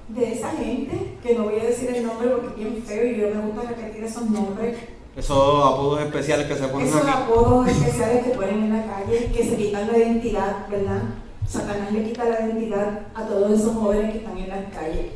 de 0.08 0.34
esa 0.34 0.54
gente, 0.54 1.18
que 1.22 1.36
no 1.36 1.44
voy 1.44 1.60
a 1.60 1.66
decir 1.66 1.92
el 1.92 2.04
nombre 2.04 2.30
porque 2.30 2.48
es 2.48 2.56
bien 2.56 2.84
feo 2.84 3.06
y 3.06 3.22
yo 3.22 3.30
me 3.30 3.42
gusta 3.42 3.70
repetir 3.70 4.04
esos 4.04 4.28
nombres. 4.28 4.76
Esos 5.16 5.38
apodos 5.38 6.02
especiales 6.02 6.48
que 6.48 6.56
se 6.56 6.68
ponen 6.68 6.88
Esos 6.88 7.08
apodos 7.08 7.68
especiales 7.68 8.26
que 8.26 8.32
ponen 8.32 8.64
en 8.64 8.74
la 8.74 8.86
calle, 8.88 9.32
que 9.32 9.44
se 9.44 9.56
quitan 9.56 9.92
la 9.92 9.98
identidad, 10.00 10.68
¿verdad? 10.68 11.04
Satanás 11.48 11.92
le 11.92 12.06
quita 12.06 12.26
la 12.26 12.48
identidad 12.48 13.02
a 13.14 13.28
todos 13.28 13.52
esos 13.52 13.76
jóvenes 13.76 14.14
que 14.14 14.18
están 14.18 14.38
en 14.38 14.50
las 14.50 14.74
calles. 14.74 15.12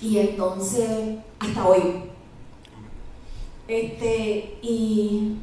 Y 0.00 0.18
entonces, 0.18 1.18
hasta 1.38 1.66
hoy. 1.66 2.02
Este, 3.68 4.58
y 4.62 5.36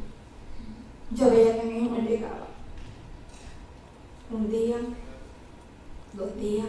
yo 1.11 1.29
veía 1.29 1.59
que 1.59 1.67
mi 1.67 1.85
hijo 1.85 1.97
llegaba. 1.97 2.47
Un 4.31 4.49
día, 4.49 4.77
dos 6.13 6.35
días, 6.37 6.67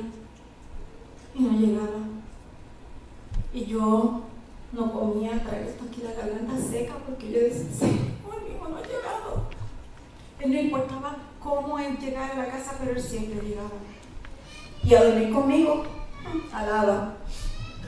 y 1.35 1.43
no 1.43 1.59
llegaba. 1.59 2.09
Y 3.53 3.67
yo 3.67 4.23
no 4.73 4.93
comía, 4.93 5.43
traía 5.45 5.67
esto 5.67 5.85
aquí 5.89 6.03
la 6.03 6.13
garganta 6.13 6.59
seca 6.59 6.95
porque 7.07 7.31
yo 7.31 7.41
decía, 7.41 7.89
mi 7.89 8.55
hijo 8.55 8.69
no 8.69 8.77
ha 8.77 8.83
llegado. 8.83 9.49
Él 10.41 10.53
no 10.53 10.61
importaba 10.61 11.17
cómo 11.41 11.79
él 11.79 11.97
llegara 11.99 12.33
a 12.33 12.39
la 12.39 12.51
casa, 12.51 12.77
pero 12.79 12.93
él 12.93 13.01
siempre 13.01 13.41
llegaba. 13.47 13.71
Y 14.83 14.95
a 14.95 15.05
dormir 15.05 15.33
conmigo, 15.33 15.85
alaba. 16.53 17.17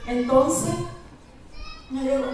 Entonces, 0.07 0.73
no 1.91 2.01
llegó. 2.01 2.27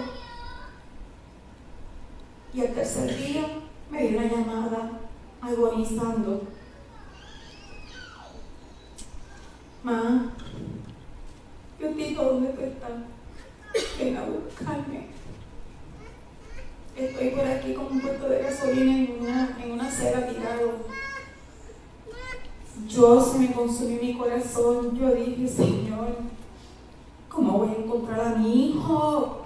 Y 2.54 2.60
al 2.60 2.72
tercer 2.72 3.16
día 3.16 3.46
me 3.90 4.06
dio 4.06 4.18
una 4.18 4.28
llamada 4.28 4.90
agonizando. 5.40 6.42
Ma, 9.82 10.32
Dios 11.78 12.16
¿dónde 12.16 12.48
tú 12.50 12.60
estás? 12.62 13.98
Ven 13.98 14.16
a 14.16 14.24
buscarme. 14.24 15.08
Estoy 16.96 17.30
por 17.30 17.44
aquí 17.44 17.74
con 17.74 17.86
un 17.86 18.00
puesto 18.00 18.28
de 18.28 18.38
gasolina 18.38 18.96
en 18.98 19.16
una, 19.20 19.58
en 19.60 19.72
una 19.72 19.88
acera 19.88 20.28
tirado. 20.28 20.86
Yo 22.88 23.20
se 23.20 23.38
me 23.40 23.52
consumí 23.52 23.98
mi 24.00 24.16
corazón. 24.16 24.96
Yo 24.96 25.12
dije, 25.12 25.48
Señor, 25.48 26.18
¿cómo 27.94 28.06
voy 28.06 28.20
a 28.20 28.36
mi 28.36 28.70
hijo? 28.70 29.42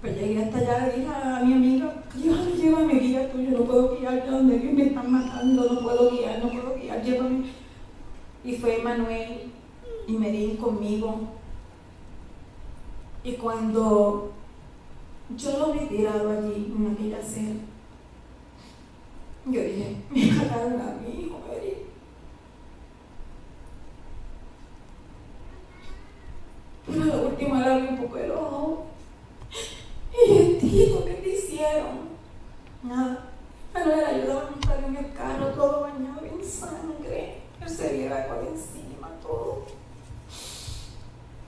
Pues 0.00 0.16
llegué 0.16 0.44
hasta 0.44 0.58
allá, 0.58 0.86
le 0.86 0.98
dije 0.98 1.08
a 1.08 1.40
mi 1.42 1.54
amiga, 1.54 2.04
llévame, 2.14 2.52
llévame, 2.52 2.94
guía 2.94 3.32
tú, 3.32 3.40
yo 3.40 3.58
no 3.58 3.64
puedo 3.64 3.96
guiar, 3.96 4.30
donde 4.30 4.58
me 4.58 4.82
están 4.82 5.10
matando, 5.10 5.64
no 5.64 5.80
puedo 5.80 6.10
guiar, 6.10 6.44
no 6.44 6.50
puedo 6.50 6.76
guiar, 6.76 7.02
llévame. 7.02 7.44
Y 8.44 8.56
fue 8.56 8.82
Manuel 8.82 9.50
y 10.06 10.12
me 10.12 10.30
di 10.30 10.56
conmigo. 10.56 11.20
Y 13.22 13.32
cuando 13.32 14.32
yo 15.34 15.58
lo 15.58 15.72
vi 15.72 15.86
tirado 15.86 16.30
allí 16.30 16.74
en 16.76 16.92
aquella 16.92 17.18
acera, 17.18 17.54
yo 19.46 19.60
dije, 19.62 19.96
me 20.10 20.32
mataron 20.32 20.80
a 20.80 21.00
mi 21.00 21.22
hijo, 21.22 21.40
Mary. 21.48 21.83
Última 26.86 27.60
le 27.60 27.72
abrí 27.72 27.88
un 27.88 27.98
poco 27.98 28.16
el 28.18 28.30
ojo. 28.30 28.86
Y 30.12 30.36
el 30.36 30.58
tipo 30.58 31.04
que 31.04 31.14
te 31.14 31.28
hicieron. 31.30 32.14
Nada. 32.82 33.30
Pero 33.72 33.92
él 33.92 34.04
ayudaba 34.04 34.42
a 34.42 34.50
montar 34.50 34.84
en 34.86 34.96
el 34.96 35.12
carro, 35.12 35.46
todo 35.48 35.80
bañado 35.80 36.20
en 36.24 36.44
sangre. 36.44 37.42
Él 37.60 37.68
se 37.68 37.92
viera 37.92 38.26
encima, 38.48 39.08
todo. 39.22 39.64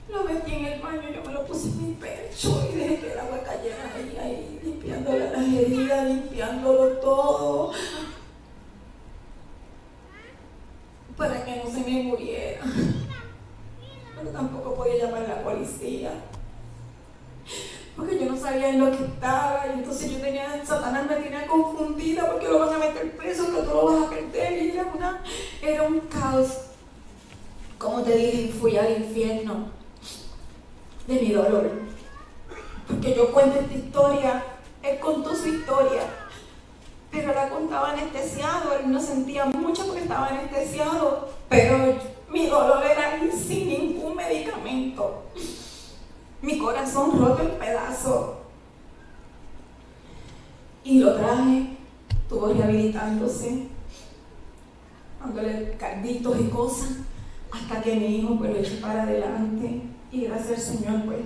Lo 0.09 0.23
metí 0.23 0.53
en 0.53 0.65
el 0.65 0.81
baño, 0.81 1.09
yo 1.13 1.23
me 1.23 1.33
lo 1.33 1.45
puse 1.45 1.67
en 1.67 1.87
mi 1.87 1.93
pecho 1.93 2.67
y 2.71 2.75
dejé 2.75 2.99
que 2.99 3.11
el 3.11 3.19
agua 3.19 3.39
cayera 3.43 3.93
ahí, 3.93 4.17
ahí, 4.21 4.59
limpiándole 4.63 5.29
las 5.31 5.47
heridas, 5.47 6.05
limpiándolo 6.07 6.87
todo. 6.97 7.71
Para 11.15 11.45
que 11.45 11.63
no 11.63 11.69
se 11.69 11.79
me 11.81 12.03
muriera. 12.03 12.61
Pero 14.17 14.31
tampoco 14.31 14.75
podía 14.75 15.05
llamar 15.05 15.23
a 15.23 15.27
la 15.27 15.43
policía. 15.43 16.11
Porque 17.95 18.19
yo 18.19 18.31
no 18.31 18.37
sabía 18.37 18.69
en 18.69 18.79
lo 18.79 18.91
que 18.91 19.03
estaba. 19.03 19.65
Y 19.67 19.79
entonces 19.79 20.11
yo 20.11 20.19
tenía, 20.19 20.65
Satanás 20.65 21.07
me 21.07 21.15
tenía 21.15 21.47
confundida 21.47 22.31
porque 22.31 22.47
lo 22.47 22.59
van 22.59 22.73
a 22.73 22.79
meter 22.79 23.15
preso, 23.17 23.45
que 23.45 23.61
tú 23.61 23.73
lo 23.73 23.85
vas 23.85 24.07
a 24.07 24.09
perder. 24.09 24.63
Y 24.63 24.69
era, 24.71 24.85
una, 24.93 25.23
era 25.61 25.83
un 25.83 25.99
caos. 26.01 26.57
Como 27.77 28.01
te 28.01 28.15
dije, 28.15 28.53
fui 28.59 28.77
al 28.77 28.97
infierno 28.97 29.67
de 31.07 31.13
mi 31.13 31.31
dolor. 31.31 31.71
Porque 32.87 33.13
yo 33.13 33.31
cuento 33.31 33.59
esta 33.59 33.73
historia, 33.73 34.43
él 34.81 34.99
contó 34.99 35.35
su 35.35 35.47
historia, 35.49 36.03
pero 37.11 37.33
la 37.33 37.49
contaba 37.49 37.91
anestesiado, 37.91 38.73
él 38.73 38.91
no 38.91 39.01
sentía 39.01 39.45
mucho 39.45 39.85
porque 39.85 40.01
estaba 40.01 40.27
anestesiado, 40.27 41.29
pero 41.49 41.95
Mi 46.41 46.57
corazón 46.57 47.19
roto 47.19 47.41
en 47.41 47.59
pedazos. 47.59 48.37
Y 50.83 50.99
lo 50.99 51.15
traje, 51.15 51.77
estuvo 52.09 52.53
rehabilitándose, 52.53 53.67
dándole 55.19 55.75
carditos 55.77 56.39
y 56.39 56.45
cosas, 56.45 56.89
hasta 57.51 57.81
que 57.81 57.95
mi 57.95 58.19
hijo 58.19 58.37
pues 58.37 58.51
lo 58.51 58.57
echó 58.57 58.81
para 58.81 59.03
adelante 59.03 59.81
y 60.11 60.21
gracias 60.21 60.59
al 60.69 60.77
Señor, 60.77 61.05
pues, 61.05 61.19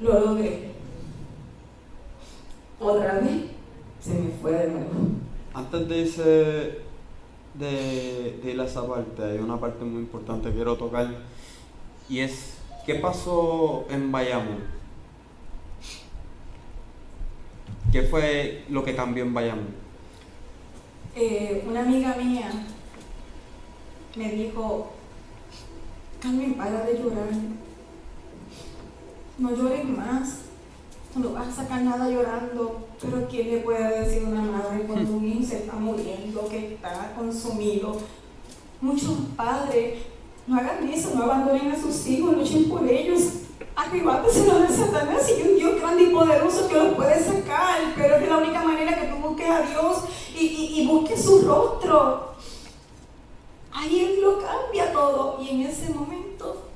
lo 0.00 0.20
logré. 0.20 0.70
Otra 2.78 3.20
vez 3.20 3.44
se 4.00 4.14
me 4.14 4.30
fue 4.40 4.52
de 4.52 4.68
nuevo. 4.68 4.90
Antes 5.54 5.88
de 5.88 5.98
irse 5.98 6.78
de, 7.54 8.64
esa 8.64 8.86
parte, 8.86 9.22
hay 9.22 9.38
una 9.38 9.58
parte 9.58 9.84
muy 9.84 10.02
importante 10.02 10.48
que 10.48 10.54
quiero 10.54 10.76
tocar 10.76 11.08
y 12.10 12.20
es 12.20 12.54
¿qué 12.84 12.96
pasó 12.96 13.86
en 13.88 14.10
Bayamón? 14.10 14.58
¿Qué 17.92 18.02
fue 18.02 18.64
lo 18.68 18.84
que 18.84 18.96
cambió 18.96 19.22
en 19.22 19.32
Bayamón? 19.32 19.68
Eh, 21.14 21.64
una 21.68 21.80
amiga 21.80 22.16
mía 22.16 22.50
me 24.16 24.30
dijo, 24.32 24.90
Carmen, 26.20 26.54
para 26.54 26.84
de 26.84 26.98
llorar. 26.98 27.28
No 29.38 29.54
llores 29.54 29.84
más. 29.84 30.40
No 31.14 31.32
vas 31.32 31.48
a 31.48 31.62
sacar 31.62 31.82
nada 31.82 32.08
llorando. 32.08 32.88
Pero 33.00 33.28
¿quién 33.28 33.50
le 33.50 33.58
puede 33.58 34.00
decir 34.00 34.24
a 34.24 34.30
una 34.30 34.42
madre 34.42 34.82
cuando 34.82 35.12
un 35.12 35.24
hijo 35.28 35.44
se 35.44 35.58
está 35.58 35.74
muriendo, 35.74 36.48
que 36.48 36.74
está 36.74 37.14
consumido? 37.16 37.98
Muchos 38.80 39.16
padres 39.36 40.09
no 40.50 40.58
hagan 40.58 40.88
eso, 40.88 41.12
no 41.14 41.22
abandonen 41.22 41.70
a 41.70 41.80
sus 41.80 42.04
hijos, 42.08 42.36
luchen 42.36 42.68
por 42.68 42.84
ellos. 42.86 43.20
Arrebáteselo 43.76 44.58
de 44.58 44.68
Satanás 44.68 45.30
y 45.30 45.48
un 45.48 45.56
Dios 45.56 45.80
grande 45.80 46.02
y 46.02 46.06
poderoso 46.06 46.68
que 46.68 46.74
los 46.74 46.94
puede 46.94 47.22
sacar, 47.22 47.78
pero 47.96 48.16
es 48.16 48.28
la 48.28 48.38
única 48.38 48.64
manera 48.64 49.00
que 49.00 49.06
tú 49.06 49.16
busques 49.16 49.48
a 49.48 49.62
Dios 49.62 49.98
y, 50.36 50.86
busques 50.88 51.22
su 51.22 51.42
rostro 51.42 52.34
ahí 53.72 54.00
Él 54.00 54.22
lo 54.22 54.38
cambia 54.40 54.92
todo. 54.92 55.38
Y 55.40 55.50
en 55.50 55.60
ese 55.62 55.94
momento, 55.94 56.66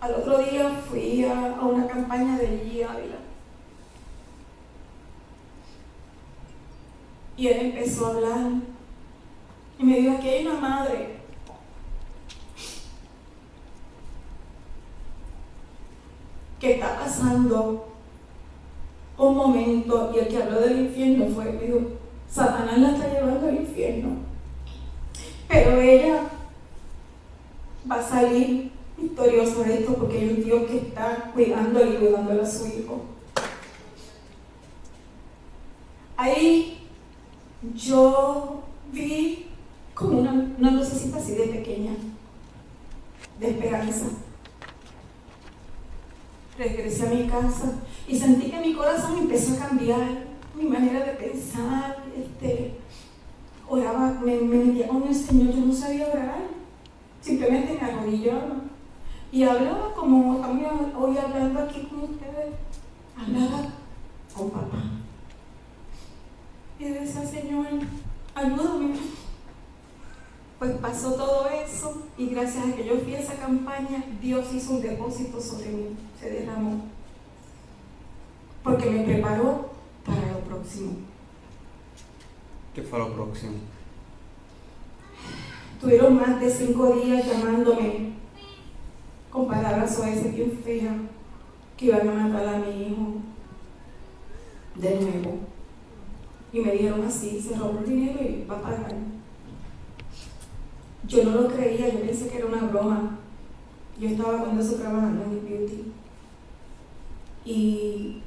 al 0.00 0.14
otro 0.16 0.38
día 0.38 0.82
fui 0.90 1.24
a, 1.24 1.60
una 1.62 1.86
campaña 1.86 2.36
de 2.38 2.48
G. 2.48 2.84
Ávila. 2.84 3.16
Y 7.36 7.46
él 7.48 7.66
empezó 7.66 8.06
a 8.06 8.10
hablar 8.10 8.50
Y 9.78 9.84
me 9.84 10.00
dijo, 10.00 10.16
aquí 10.16 10.28
hay 10.28 10.46
una 10.46 10.58
madre. 10.58 11.25
Que 16.60 16.74
está 16.74 16.98
pasando 16.98 17.88
un 19.18 19.36
momento 19.36 20.12
y 20.14 20.18
el 20.18 20.28
que 20.28 20.42
habló 20.42 20.60
del 20.60 20.80
infierno 20.86 21.26
fue, 21.34 21.52
dijo, 21.52 21.80
Satanás 22.30 22.78
la 22.78 22.90
está 22.92 23.12
llevando 23.12 23.48
al 23.48 23.56
infierno. 23.56 24.08
Pero 25.48 25.80
ella 25.80 26.22
va 27.90 27.96
a 27.96 28.02
salir 28.02 28.72
victoriosa 28.98 29.62
de 29.62 29.80
esto 29.80 29.94
porque 29.94 30.18
hay 30.18 30.28
un 30.30 30.44
Dios 30.44 30.62
que 30.64 30.78
está 30.78 31.30
cuidando 31.32 31.84
y 31.84 31.96
cuidando 31.96 32.42
a 32.42 32.46
su 32.46 32.66
hijo. 32.66 33.04
Ahí 36.16 36.78
yo 37.74 38.62
vi 38.92 39.46
como 39.94 40.20
una, 40.20 40.32
una 40.58 40.70
lucecita 40.72 41.18
así 41.18 41.32
de 41.32 41.46
pequeña, 41.46 41.92
de 43.38 43.50
esperanza. 43.50 44.06
Regresé 46.58 47.06
a 47.06 47.10
mi 47.10 47.26
casa 47.28 47.74
y 48.08 48.18
sentí 48.18 48.50
que 48.50 48.60
mi 48.60 48.72
corazón 48.72 49.18
empezó 49.18 49.54
a 49.54 49.68
cambiar, 49.68 50.26
mi 50.54 50.64
manera 50.64 51.04
de 51.04 51.12
pensar, 51.12 52.04
este, 52.16 52.76
oraba, 53.68 54.20
me, 54.24 54.36
me 54.36 54.86
con 54.86 55.02
el 55.06 55.14
Señor, 55.14 55.54
yo 55.54 55.66
no 55.66 55.72
sabía 55.72 56.08
orar, 56.08 56.40
simplemente 57.20 57.78
me 57.80 57.86
arrodillaba 57.86 58.62
y 59.32 59.42
hablaba 59.42 59.92
como 59.94 60.36
también 60.40 60.70
hoy 60.98 61.18
hablando 61.18 61.60
aquí 61.60 61.82
con 61.82 62.04
ustedes, 62.04 62.54
hablaba 63.18 63.68
con 64.34 64.50
papá. 64.50 64.78
Y 66.78 66.84
decía, 66.84 67.26
Señor, 67.26 67.66
ayúdame. 68.34 68.94
Pues 70.58 70.72
pasó 70.78 71.12
todo 71.14 71.48
eso 71.48 72.02
y 72.16 72.28
gracias 72.28 72.66
a 72.66 72.72
que 72.74 72.86
yo 72.86 72.96
fui 72.98 73.14
a 73.14 73.20
esa 73.20 73.34
campaña, 73.34 74.02
Dios 74.22 74.46
hizo 74.54 74.72
un 74.72 74.80
depósito 74.80 75.40
sobre 75.40 75.68
mí, 75.68 75.96
se 76.18 76.30
derramó. 76.30 76.82
Porque 78.62 78.90
me 78.90 79.04
preparó 79.04 79.70
para 80.04 80.32
lo 80.32 80.40
próximo. 80.40 80.92
¿Qué 82.74 82.82
fue 82.82 82.98
lo 82.98 83.12
próximo? 83.12 83.54
Tuvieron 85.80 86.16
más 86.16 86.40
de 86.40 86.50
cinco 86.50 86.94
días 86.94 87.26
llamándome 87.26 88.12
con 89.30 89.46
palabras 89.46 89.98
ese 89.98 90.30
bien 90.30 90.58
feas 90.64 90.94
que 91.76 91.86
iban 91.86 92.08
a 92.08 92.12
matar 92.14 92.54
a 92.54 92.58
mi 92.58 92.82
hijo 92.82 93.16
de 94.74 95.00
nuevo. 95.00 95.38
Y 96.52 96.60
me 96.60 96.72
dijeron 96.72 97.04
así, 97.04 97.40
se 97.40 97.56
robó 97.56 97.78
el 97.80 97.86
dinero 97.86 98.20
y 98.22 98.46
va 98.48 98.56
a 98.56 98.62
pagar. 98.62 99.15
Yo 101.06 101.24
no 101.24 101.42
lo 101.42 101.48
creía, 101.48 101.88
yo 101.88 102.00
pensé 102.00 102.28
que 102.28 102.38
era 102.38 102.46
una 102.46 102.62
broma. 102.62 103.18
Yo 103.98 104.08
estaba 104.08 104.38
cuando 104.38 104.62
eso 104.62 104.76
trabajando 104.76 105.24
en 105.24 105.48
beauty. 105.48 105.92
Y 107.44 108.22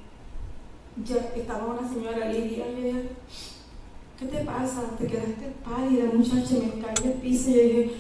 ya 1.04 1.18
estaba 1.36 1.74
una 1.74 1.88
señora 1.88 2.32
Lidia 2.32 2.66
y 2.72 2.86
ella, 2.86 3.02
¿qué 4.18 4.26
te 4.26 4.44
pasa? 4.46 4.96
Te 4.98 5.08
quedaste 5.08 5.54
pálida, 5.64 6.06
muchacha, 6.14 6.56
me 6.56 6.82
caí 6.82 7.08
del 7.08 7.20
piso 7.20 7.50
y 7.50 7.54
yo 7.54 7.62
dije, 7.62 7.92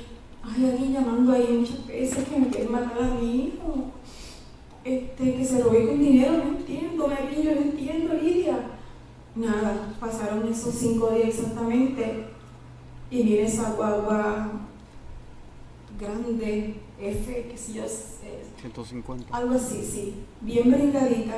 ay, 0.43 0.65
alguien 0.65 0.93
llamando 0.93 1.33
ahí 1.33 1.57
muchas 1.59 1.85
veces 1.85 2.27
que 2.27 2.39
me 2.39 2.47
quieren 2.47 2.71
matar 2.71 3.03
a 3.03 3.15
mi 3.15 3.45
hijo. 3.45 3.91
Este, 4.83 5.35
que 5.35 5.45
se 5.45 5.61
robé 5.61 5.87
con 5.87 5.99
dinero, 5.99 6.37
no 6.37 6.57
entiendo, 6.57 7.07
me 7.07 7.43
yo 7.43 7.55
no 7.55 7.61
entiendo, 7.61 8.13
Lidia. 8.13 8.71
Nada, 9.35 9.93
pasaron 9.99 10.47
esos 10.47 10.73
cinco 10.73 11.11
días 11.11 11.29
exactamente 11.29 12.28
y 13.11 13.23
viene 13.23 13.47
esa 13.47 13.71
guagua 13.71 14.51
grande, 15.99 16.75
F, 16.99 17.47
que 17.49 17.57
si 17.57 17.73
yo 17.73 17.83
sé. 17.87 18.43
150. 18.61 19.35
Algo 19.35 19.55
así, 19.55 19.83
sí. 19.83 20.15
Bien 20.41 20.71
brindadita. 20.71 21.35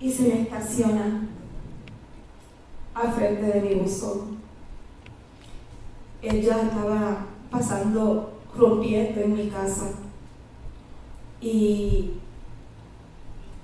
Y 0.00 0.12
se 0.12 0.22
me 0.24 0.42
estaciona 0.42 1.28
al 2.94 3.12
frente 3.12 3.46
de 3.46 3.60
mi 3.60 3.74
buzón. 3.76 4.38
Ella 6.20 6.62
estaba 6.62 7.26
pasando, 7.50 8.32
rompiendo 8.56 9.20
en 9.20 9.34
mi 9.34 9.48
casa. 9.48 9.90
Y 11.40 12.12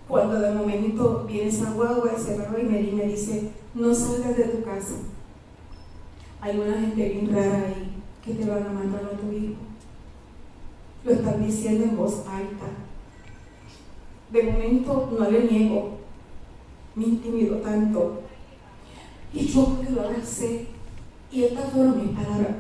cuando 0.07 0.39
de 0.39 0.55
momento 0.55 1.25
viene 1.27 1.49
esa 1.49 1.73
guagua, 1.73 2.17
se 2.17 2.37
me 2.37 2.81
y 2.81 2.93
me 2.93 3.07
dice, 3.07 3.51
no 3.75 3.95
salgas 3.95 4.37
de 4.37 4.45
tu 4.45 4.63
casa. 4.63 4.95
Hay 6.43 6.59
una 6.59 6.75
gente 6.75 7.09
bien 7.09 7.33
rara 7.33 7.69
ahí 7.69 8.03
que 8.25 8.35
te 8.35 8.51
van 8.51 8.67
a 8.67 8.73
matar 8.73 9.05
a 9.05 9.17
tu 9.17 9.31
hijo. 9.31 9.55
Lo 11.05 11.13
están 11.13 11.47
diciendo 11.47 11.85
en 11.85 11.97
voz 11.97 12.25
alta. 12.27 12.67
De 14.33 14.43
momento 14.43 15.17
no 15.17 15.31
le 15.31 15.45
niego, 15.45 15.99
me 16.97 17.05
intimidó 17.05 17.59
tanto. 17.59 18.23
Y 19.33 19.47
yo 19.47 19.79
lo 19.89 20.03
abracé. 20.03 20.67
Y 21.31 21.45
estas 21.45 21.71
fueron 21.71 22.05
mis 22.05 22.17
palabras. 22.17 22.57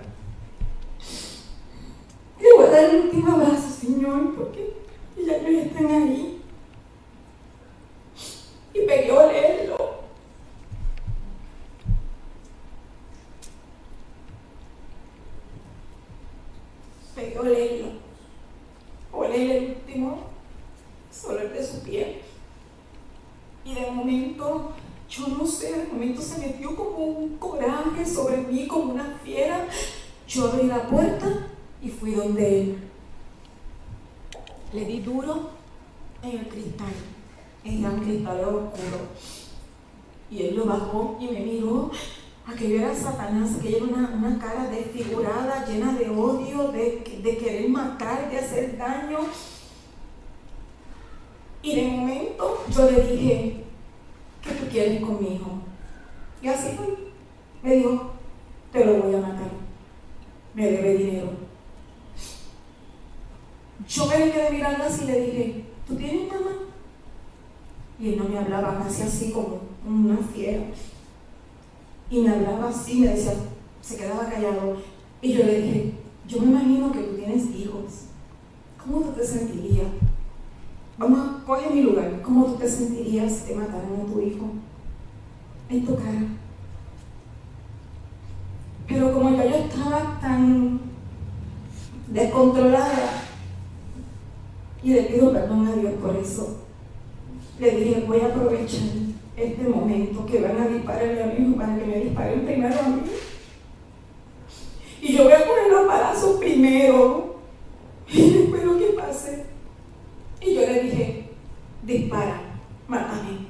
Le 2.41 2.53
voy 2.57 2.67
a 2.67 2.71
dar 2.71 2.85
el 2.85 3.01
último 3.07 3.33
abrazo, 3.33 3.69
Señor, 3.69 4.37
porque 4.37 4.77
ya 5.27 5.39
ellos 5.39 5.67
están 5.67 5.87
ahí. 5.87 6.41
Y 8.75 8.79
pegué 8.79 9.11
a 9.11 9.15
olerlo. 9.15 9.82
Olerlo. 17.39 17.89
Oler 19.13 19.51
el 19.51 19.69
último, 19.71 20.19
solo 21.11 21.41
el 21.41 21.53
de 21.53 21.67
su 21.67 21.83
piel. 21.83 22.23
Y 23.65 23.75
de 23.75 23.91
momento, 23.91 24.73
yo 25.09 25.29
no 25.29 25.47
sé, 25.47 25.73
de 25.73 25.87
momento 25.87 26.21
se 26.21 26.39
metió 26.39 26.75
como 26.75 27.05
un 27.05 27.37
coraje 27.39 28.05
sobre 28.05 28.39
mí, 28.39 28.67
como 28.67 28.95
una 28.95 29.19
fiera. 29.23 29.69
Yo 30.27 30.51
abrí 30.51 30.67
la 30.67 30.87
puerta 30.89 31.49
y 31.81 31.89
fui 31.89 32.15
donde 32.15 32.61
él. 32.61 32.79
Le 34.73 34.85
di 34.85 35.01
duro 35.01 35.51
en 36.23 36.39
el 36.39 36.49
cristal, 36.49 36.93
en 37.65 37.85
el 37.85 38.01
cristal 38.01 38.41
oscuro. 38.41 38.99
Y 40.31 40.43
él 40.45 40.57
lo 40.57 40.65
bajó 40.65 41.19
y 41.21 41.27
me 41.27 41.41
miró. 41.41 41.91
Aquello 42.47 42.81
era 42.81 42.95
Satanás, 42.95 43.57
aquello 43.59 43.77
era 43.77 43.87
una, 43.87 44.11
una 44.11 44.39
cara 44.39 44.69
desfigurada, 44.69 45.65
llena 45.65 45.93
de 45.93 46.09
odio, 46.11 46.73
de, 46.73 47.21
de 47.23 47.37
querer 47.37 47.69
matar, 47.69 48.31
de 48.31 48.39
hacer 48.39 48.77
daño. 48.77 49.21
Y 51.63 51.77
de 51.77 51.83
momento 51.89 52.65
yo 52.69 52.91
le 52.91 53.07
dije, 53.07 53.65
¿qué 54.43 54.51
tú 54.51 54.67
quieres 54.69 55.01
conmigo? 55.01 55.61
Y 56.43 56.49
así 56.49 56.77
fue. 56.77 57.13
Me 57.63 57.77
dijo, 57.77 58.11
te 58.73 58.85
lo 58.85 59.05
voy 59.05 59.15
a 59.15 59.19
matar. 59.19 59.51
Me 60.55 60.71
debe 60.71 60.97
dinero. 60.97 61.31
Yo 63.89 64.07
me 64.07 64.31
quedé 64.33 64.51
mirando 64.51 64.85
así 64.85 65.05
y 65.05 65.07
le 65.07 65.21
dije, 65.21 65.65
¿tú 65.87 65.97
tienes 65.97 66.29
mamá? 66.29 66.51
Y 68.01 68.09
él 68.09 68.19
no 68.19 68.25
me 68.25 68.39
hablaba 68.39 68.83
casi 68.83 69.03
así 69.03 69.31
como 69.31 69.61
una 69.87 70.17
fiera. 70.19 70.65
Y 72.13 72.21
me 72.21 72.29
hablaba 72.29 72.69
así, 72.69 73.01
me 73.01 73.09
decía, 73.09 73.33
se 73.81 73.97
quedaba 73.97 74.29
callado. 74.29 74.77
Y 75.23 75.33
yo 75.33 75.45
le 75.45 75.63
dije, 75.63 75.95
yo 76.29 76.43
me 76.43 76.49
imagino 76.49 76.93
que 76.93 77.01
tú 77.01 77.17
tienes 77.17 77.45
hijos. 77.57 77.85
¿Cómo 78.77 79.01
tú 79.01 79.13
te 79.13 79.27
sentirías? 79.27 79.87
Vamos 80.99 81.19
a 81.21 81.45
coger 81.47 81.73
mi 81.73 81.81
lugar. 81.81 82.21
¿Cómo 82.21 82.45
tú 82.45 82.57
te 82.57 82.69
sentirías 82.69 83.33
si 83.33 83.47
te 83.47 83.55
mataran 83.55 84.03
a 84.03 84.13
tu 84.13 84.21
hijo? 84.21 84.45
En 85.71 85.87
tu 85.87 85.97
cara. 85.97 86.27
Pero 88.87 89.15
como 89.15 89.31
ya 89.35 89.47
yo 89.47 89.57
estaba 89.57 90.21
tan 90.21 90.81
descontrolada, 92.09 93.23
y 94.83 94.93
le 94.93 95.03
pido 95.05 95.33
perdón 95.33 95.67
a 95.67 95.77
Dios 95.77 95.95
por 95.95 96.15
eso, 96.15 96.59
le 97.59 97.71
dije, 97.71 98.05
voy 98.07 98.21
a 98.21 98.27
aprovechar 98.27 99.12
este 99.45 99.65
momento 99.65 100.27
que 100.27 100.41
van 100.41 100.61
a 100.61 100.69
dispararle 100.69 101.23
a 101.23 101.27
mi 101.27 101.47
hijo 101.47 101.57
para 101.57 101.77
que 101.77 101.85
me 101.85 102.01
disparen 102.01 102.45
primero 102.45 102.79
a 102.79 102.89
mí. 102.89 103.03
Y 105.01 105.17
yo 105.17 105.25
voy 105.25 105.33
a 105.33 105.47
poner 105.47 105.71
los 105.71 105.87
palazos 105.87 106.39
primero 106.39 107.37
y 108.09 108.21
espero 108.21 108.79
que 108.79 108.87
pase. 108.97 109.47
Y 110.41 110.55
yo 110.55 110.61
le 110.61 110.83
dije, 110.85 111.25
dispara, 111.83 112.41
mátame. 112.87 113.47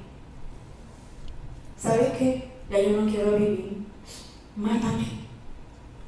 ¿Sabes 1.77 2.13
qué? 2.19 2.49
Ya 2.71 2.81
yo 2.81 3.01
no 3.01 3.11
quiero 3.11 3.37
vivir. 3.37 3.83
Mátame. 4.57 5.07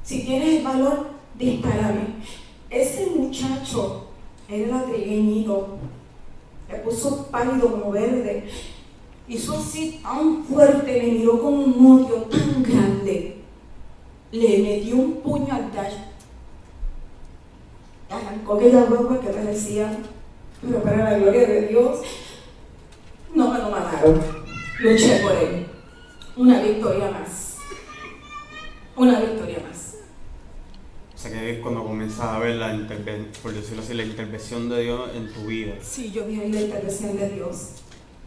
Si 0.03 0.23
tienes 0.23 0.59
el 0.59 0.63
valor, 0.63 1.07
dispárame. 1.37 2.15
Ese 2.69 3.07
muchacho 3.07 4.07
era 4.47 4.83
trigueñito. 4.85 5.77
Le 6.69 6.79
puso 6.79 7.27
pálido 7.27 7.71
como 7.71 7.91
verde. 7.91 8.49
Hizo 9.27 9.57
así 9.57 9.99
tan 10.03 10.43
fuerte, 10.43 11.01
me 11.01 11.11
miró 11.13 11.41
con 11.41 11.53
un 11.53 12.01
odio 12.01 12.15
tan 12.23 12.61
grande. 12.61 13.37
le 14.31 14.57
metió 14.59 14.97
un 14.97 15.21
puño 15.21 15.53
al 15.53 15.71
dash. 15.73 15.93
Arrancó 18.09 18.55
aquella 18.55 18.85
ropa 18.85 19.19
que 19.19 19.29
parecía, 19.29 19.97
pero 20.61 20.83
para 20.83 21.11
la 21.11 21.17
gloria 21.17 21.47
de 21.47 21.67
Dios, 21.67 22.01
no 23.33 23.51
me 23.51 23.59
lo 23.59 23.69
mataron. 23.69 24.21
Luché 24.79 25.19
por 25.21 25.31
él. 25.31 25.65
Una 26.37 26.61
victoria 26.61 27.09
más. 27.11 27.57
Una 28.95 29.19
victoria 29.19 29.59
más. 29.67 29.95
O 31.15 31.17
sea 31.17 31.31
que 31.31 31.51
es 31.51 31.59
cuando 31.59 31.83
comienzas 31.83 32.25
a 32.25 32.39
ver 32.39 32.57
la 32.57 32.73
intervención, 32.75 33.31
por 33.41 33.53
decirlo 33.53 33.81
así, 33.81 33.93
la 33.93 34.03
intervención 34.03 34.69
de 34.69 34.83
Dios 34.83 35.09
en 35.15 35.33
tu 35.33 35.47
vida. 35.47 35.75
Sí, 35.81 36.11
yo 36.11 36.25
vi 36.25 36.39
ahí 36.39 36.51
la 36.51 36.61
intervención 36.61 37.17
de 37.17 37.29
Dios. 37.29 37.84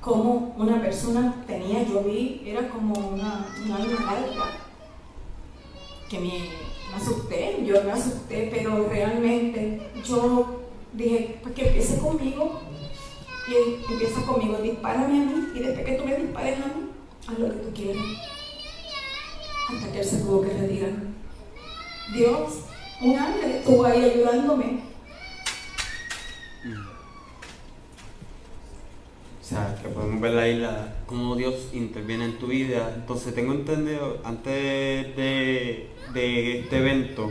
Como 0.09 0.55
una 0.57 0.81
persona 0.81 1.45
tenía, 1.47 1.83
yo 1.87 2.03
vi, 2.03 2.41
era 2.47 2.67
como 2.71 2.95
una, 2.95 3.47
una 3.63 3.77
alma 3.77 4.05
larga. 4.07 4.57
Que 6.09 6.19
me, 6.19 6.49
asusté, 6.97 7.63
yo 7.63 7.85
me 7.85 7.93
asusté, 7.93 8.49
pero 8.51 8.89
realmente 8.89 9.83
yo 10.03 10.63
dije, 10.95 11.39
pues 11.43 11.55
que 11.55 11.67
empiece 11.67 11.99
conmigo. 11.99 12.59
Y 13.49 13.93
empieza 13.93 14.23
conmigo, 14.23 14.57
dispárame 14.63 15.21
a 15.21 15.27
mí, 15.27 15.49
y 15.55 15.59
después 15.59 15.85
que 15.85 15.93
tú 15.93 16.05
me 16.07 16.17
dispares 16.17 16.59
a 16.59 16.69
mí, 16.69 16.91
haz 17.27 17.39
lo 17.39 17.51
que 17.51 17.57
tú 17.57 17.75
quieras. 17.75 18.03
Hasta 19.69 19.93
que 19.93 19.99
él 19.99 20.05
se 20.07 20.17
tuvo 20.23 20.41
que 20.41 20.55
retirar. 20.55 20.93
Dios, 22.15 22.61
un 23.03 23.19
ángel 23.19 23.51
estuvo 23.51 23.85
ahí 23.85 24.05
ayudándome. 24.05 24.88
Sea, 29.67 29.79
que 29.83 29.89
podemos 29.89 30.21
ver 30.21 30.39
ahí 30.39 30.59
la, 30.59 30.95
cómo 31.07 31.37
Dios 31.37 31.71
interviene 31.73 32.27
en 32.27 32.39
tu 32.39 32.47
vida. 32.49 32.93
Entonces 32.95 33.35
tengo 33.35 33.53
entendido, 33.53 34.19
antes 34.25 35.17
de, 35.17 35.91
de 36.13 36.61
este 36.61 36.79
evento, 36.79 37.31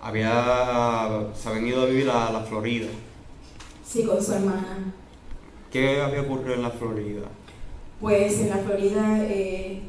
había, 0.00 1.28
se 1.34 1.48
habían 1.48 1.66
ido 1.66 1.82
a 1.82 1.86
vivir 1.86 2.10
a 2.10 2.30
la 2.30 2.40
Florida. 2.40 2.88
Sí, 3.84 4.04
con 4.04 4.22
su 4.22 4.32
hermana. 4.32 4.94
¿Qué 5.70 6.00
había 6.00 6.22
ocurrido 6.22 6.54
en 6.54 6.62
la 6.62 6.70
Florida? 6.70 7.26
Pues 8.00 8.40
en 8.40 8.50
la 8.50 8.58
Florida 8.58 9.18
eh, 9.24 9.82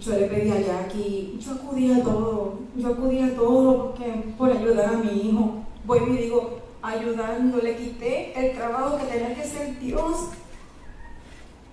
yo 0.00 0.12
le 0.12 0.26
pedí 0.26 0.50
a 0.50 0.60
Jackie, 0.60 1.38
yo 1.38 1.52
acudí 1.52 1.92
a 1.92 2.02
todo, 2.02 2.60
yo 2.76 2.88
acudí 2.88 3.18
a 3.18 3.34
todo 3.34 3.94
porque, 3.94 4.34
por 4.38 4.50
ayudar 4.50 4.94
a 4.94 4.98
mi 4.98 5.28
hijo. 5.28 5.64
Voy 5.84 6.00
y 6.10 6.22
digo, 6.22 6.60
ayudando, 6.80 7.58
le 7.58 7.76
quité 7.76 8.32
el 8.34 8.56
trabajo 8.56 8.98
que 8.98 9.04
tenía 9.04 9.34
que 9.34 9.44
ser 9.44 9.78
Dios. 9.78 10.30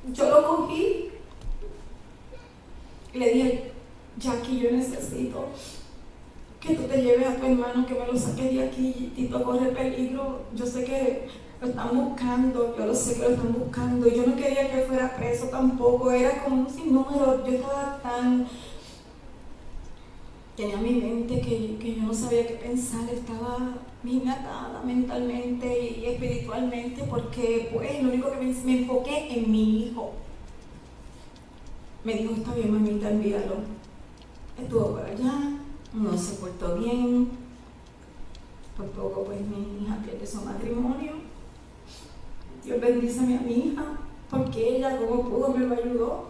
Yo 0.08 0.30
lo 0.30 0.48
cogí 0.48 1.10
y 3.14 3.18
le 3.18 3.34
dije, 3.34 3.72
Jackie, 4.18 4.60
yo 4.60 4.72
necesito 4.72 5.48
que 6.60 6.76
tú 6.76 6.84
te 6.84 7.02
lleves 7.02 7.28
a 7.28 7.36
tu 7.36 7.46
hermano, 7.46 7.86
que 7.86 7.94
me 7.94 8.06
lo 8.06 8.18
saques 8.18 8.54
de 8.54 8.68
aquí, 8.68 9.14
Tito 9.16 9.44
corre 9.44 9.72
peligro. 9.72 10.42
Yo 10.56 10.66
sé 10.66 10.84
que 10.84 11.28
lo 11.62 11.68
están 11.68 11.96
buscando, 11.96 12.76
yo 12.78 12.86
lo 12.86 12.94
sé 12.94 13.16
que 13.16 13.22
lo 13.22 13.30
están 13.30 13.54
buscando. 13.54 14.08
Yo 14.08 14.26
no 14.26 14.36
quería 14.36 14.70
que 14.70 14.82
fuera 14.82 15.16
preso 15.16 15.48
tampoco, 15.48 16.12
era 16.12 16.44
como 16.44 16.62
un 16.62 16.70
sinnúmero. 16.70 17.46
Yo 17.46 17.54
estaba 17.54 18.00
tan. 18.02 18.48
Tenía 20.60 20.76
mi 20.76 20.92
mente 20.92 21.40
que, 21.40 21.78
que 21.78 21.96
yo 21.96 22.04
no 22.04 22.14
sabía 22.14 22.46
qué 22.46 22.56
pensar, 22.56 23.10
estaba 23.10 23.78
bien 24.04 24.28
atada 24.28 24.82
mentalmente 24.84 25.90
y 25.90 26.06
espiritualmente 26.06 27.02
porque, 27.10 27.70
pues, 27.74 28.04
lo 28.04 28.10
único 28.10 28.30
que 28.30 28.40
me, 28.40 28.54
me 28.66 28.80
enfoqué 28.82 29.40
en 29.40 29.50
mi 29.50 29.84
hijo. 29.84 30.12
Me 32.04 32.14
dijo, 32.14 32.34
está 32.34 32.54
bien, 32.56 32.74
mamita, 32.74 33.10
envíalo. 33.10 33.56
Estuvo 34.62 34.98
por 34.98 35.06
allá, 35.06 35.62
no 35.94 36.18
se 36.18 36.34
portó 36.34 36.76
bien. 36.76 37.30
Por 38.76 38.88
poco, 38.88 39.24
pues, 39.24 39.40
mi 39.40 39.86
hija 39.86 39.98
pierde 40.04 40.28
su 40.28 40.42
matrimonio. 40.42 41.14
Dios 42.66 42.82
bendice 42.82 43.22
a 43.22 43.40
mi 43.40 43.54
hija, 43.54 43.86
porque 44.30 44.76
ella 44.76 44.98
como 44.98 45.24
pudo 45.24 45.54
me 45.54 45.66
lo 45.66 45.74
ayudó, 45.74 46.26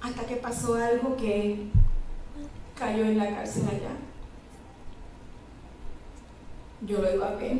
hasta 0.00 0.24
que 0.24 0.36
pasó 0.36 0.76
algo 0.76 1.16
que 1.16 1.72
cayó 2.78 3.04
en 3.04 3.18
la 3.18 3.34
cárcel 3.34 3.64
allá. 3.68 3.96
Yo 6.82 7.00
lo 7.00 7.14
iba 7.14 7.28
a 7.28 7.34
ver. 7.36 7.58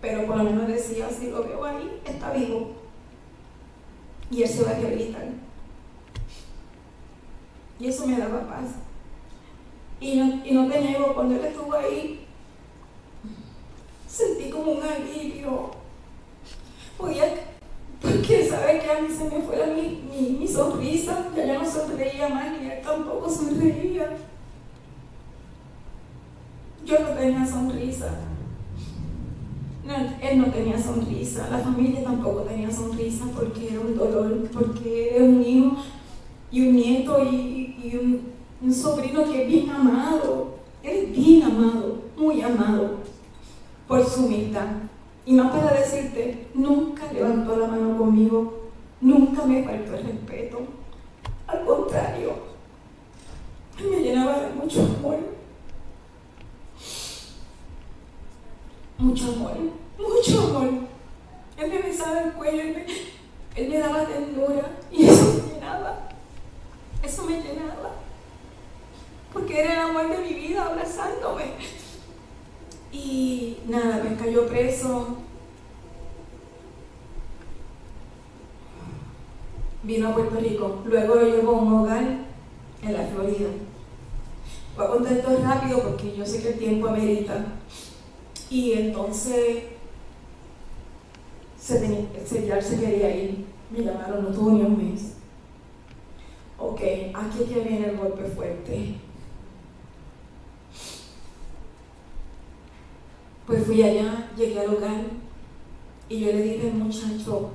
Pero 0.00 0.26
por 0.26 0.36
lo 0.36 0.44
menos 0.44 0.66
decía, 0.66 1.10
si 1.10 1.30
lo 1.30 1.44
veo 1.44 1.64
ahí, 1.64 2.00
está 2.04 2.32
vivo. 2.32 2.70
Y 4.30 4.42
él 4.42 4.48
se 4.48 4.62
va 4.62 4.70
a 4.70 4.74
rehabilitar. 4.74 5.26
Y 7.78 7.86
eso 7.86 8.06
me 8.06 8.18
daba 8.18 8.48
paz. 8.48 8.76
Y 10.00 10.16
no, 10.16 10.46
y 10.46 10.52
no 10.52 10.68
te 10.68 10.80
niego, 10.80 11.14
cuando 11.14 11.34
él 11.34 11.44
estuvo 11.44 11.74
ahí, 11.74 12.26
sentí 14.06 14.48
como 14.50 14.72
un 14.72 14.82
alivio. 14.82 15.70
Podía, 16.96 17.24
porque 18.30 18.48
sabes 18.48 18.82
que 18.82 18.90
a 18.90 19.00
mí 19.00 19.08
se 19.08 19.24
me 19.24 19.42
fue 19.42 19.74
mi, 19.74 20.02
mi, 20.08 20.38
mi 20.38 20.46
sonrisa, 20.48 21.28
ya 21.36 21.58
no 21.58 21.68
sonreía 21.68 22.28
más, 22.28 22.60
ni 22.60 22.70
él 22.70 22.80
tampoco 22.82 23.28
sonreía. 23.28 24.16
Yo 26.84 26.98
no 27.00 27.08
tenía 27.08 27.44
sonrisa. 27.44 28.18
No, 29.84 29.94
él 30.22 30.38
no 30.38 30.46
tenía 30.46 30.80
sonrisa, 30.80 31.48
la 31.50 31.58
familia 31.58 32.04
tampoco 32.04 32.42
tenía 32.42 32.70
sonrisa 32.70 33.24
porque 33.34 33.70
era 33.70 33.80
un 33.80 33.96
dolor, 33.96 34.48
porque 34.52 35.16
era 35.16 35.24
un 35.24 35.42
hijo 35.42 35.76
y 36.52 36.68
un 36.68 36.76
nieto 36.76 37.24
y, 37.24 37.76
y 37.82 37.96
un, 37.96 38.20
un 38.62 38.72
sobrino 38.72 39.24
que 39.24 39.42
es 39.42 39.48
bien 39.48 39.70
amado, 39.70 40.58
él 40.84 40.96
es 40.96 41.12
bien 41.12 41.42
amado, 41.42 42.02
muy 42.16 42.40
amado 42.42 42.98
por 43.88 44.06
su 44.06 44.26
humildad. 44.26 44.89
Y 45.26 45.34
más 45.34 45.50
para 45.50 45.78
decirte, 45.78 46.48
nunca 46.54 47.12
levantó 47.12 47.56
la 47.56 47.68
mano 47.68 47.96
conmigo, 47.98 48.70
nunca 49.00 49.44
me 49.44 49.62
faltó 49.62 49.94
el 49.94 50.04
respeto. 50.04 50.60
Al 51.46 51.64
contrario, 51.64 52.34
me 53.78 54.00
llenaba 54.00 54.40
de 54.40 54.54
mucho 54.54 54.82
amor. 54.82 55.18
Mucho 58.98 59.32
amor, 59.32 59.56
mucho 59.98 60.40
amor. 60.42 60.70
Él 61.56 61.70
me 61.70 61.78
besaba 61.82 62.20
el 62.20 62.32
cuello, 62.32 62.62
él 62.62 62.74
me, 62.74 63.62
él 63.62 63.70
me 63.70 63.78
daba 63.78 64.06
ternura 64.06 64.70
y 64.90 65.06
eso 65.06 65.24
me 65.24 65.54
llenaba. 65.54 66.08
Eso 67.02 67.24
me 67.24 67.40
llenaba 67.40 67.70
porque 69.32 69.60
era 69.60 69.74
el 69.74 69.90
amor 69.90 70.08
de 70.08 70.18
mi 70.18 70.34
vida 70.34 70.66
abrazándome. 70.66 71.44
Y 72.92 73.58
nada, 73.68 74.02
me 74.02 74.16
cayó 74.16 74.46
preso. 74.46 75.18
Vino 79.82 80.08
a 80.08 80.14
Puerto 80.14 80.40
Rico. 80.40 80.82
Luego 80.84 81.14
lo 81.14 81.26
llevó 81.26 81.52
a 81.52 81.62
un 81.62 81.72
hogar 81.72 82.04
en 82.82 82.92
la 82.92 83.06
Florida. 83.06 83.48
Voy 84.76 84.86
a 84.86 84.88
contar 84.90 85.42
rápido 85.42 85.82
porque 85.82 86.16
yo 86.16 86.26
sé 86.26 86.42
que 86.42 86.48
el 86.50 86.58
tiempo 86.58 86.88
amerita. 86.88 87.44
Y 88.50 88.72
entonces 88.72 89.64
se 91.58 91.78
se, 92.26 92.46
ya 92.46 92.60
se 92.60 92.80
quería 92.80 93.14
ir. 93.14 93.44
Me 93.70 93.84
llamaron, 93.84 94.24
no 94.24 94.30
tuvo 94.30 94.50
ni 94.50 94.62
un 94.62 94.76
mes. 94.76 95.12
Ok, 96.58 96.80
aquí 97.14 97.44
que 97.44 97.60
viene 97.60 97.90
el 97.90 97.96
golpe 97.96 98.24
fuerte. 98.24 98.96
Pues 103.50 103.66
fui 103.66 103.82
allá, 103.82 104.30
llegué 104.36 104.60
al 104.60 104.76
hogar 104.76 105.06
y 106.08 106.20
yo 106.20 106.26
le 106.28 106.40
dije 106.40 106.70
al 106.70 106.76
muchacho, 106.76 107.50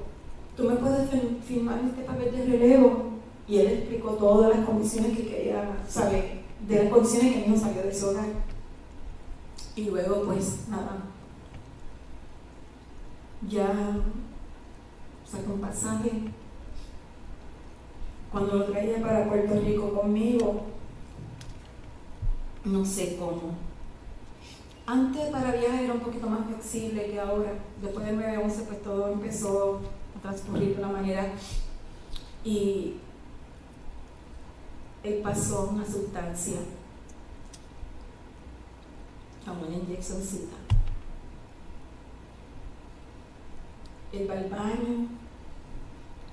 ¿tú 0.57 0.63
me 0.65 0.75
puedes 0.75 1.09
firmar 1.47 1.79
este 1.85 2.01
papel 2.01 2.35
de 2.35 2.45
relevo? 2.57 3.11
Y 3.47 3.59
él 3.59 3.67
explicó 3.67 4.09
todas 4.15 4.57
las 4.57 4.65
condiciones 4.65 5.15
que 5.15 5.25
quería 5.25 5.77
saber, 5.87 6.41
de 6.67 6.83
las 6.83 6.91
condiciones 6.91 7.31
que 7.31 7.39
mi 7.39 7.55
hijo 7.55 7.63
salió 7.63 7.81
de 7.81 7.89
ese 7.91 8.05
hogar. 8.07 8.25
Y 9.77 9.85
luego, 9.85 10.23
pues, 10.25 10.67
nada, 10.67 10.97
ya 13.49 13.71
sacó 15.25 15.53
un 15.53 15.61
pasaje. 15.61 16.11
Cuando 18.33 18.57
lo 18.57 18.65
traía 18.65 19.01
para 19.01 19.29
Puerto 19.29 19.61
Rico 19.61 19.93
conmigo, 19.93 20.61
no 22.65 22.83
sé 22.83 23.15
cómo, 23.17 23.64
antes 24.87 25.29
para 25.29 25.51
viajar 25.51 25.83
era 25.83 25.93
un 25.93 25.99
poquito 25.99 26.29
más 26.29 26.45
flexible 26.45 27.09
que 27.09 27.19
ahora. 27.19 27.53
Después 27.81 28.05
del 28.05 28.19
9-11 28.19 28.65
pues 28.67 28.83
todo 28.83 29.13
empezó 29.13 29.81
a 30.17 30.21
transcurrir 30.21 30.75
de 30.75 30.83
una 30.83 30.91
manera 30.91 31.31
y 32.43 32.95
él 35.03 35.21
pasó 35.23 35.69
una 35.71 35.85
sustancia 35.85 36.57
a 39.45 39.51
una 39.51 39.75
inyeccióncita. 39.75 40.55
Él 44.11 44.29
va 44.29 44.33
al 44.35 44.49
baño 44.49 45.07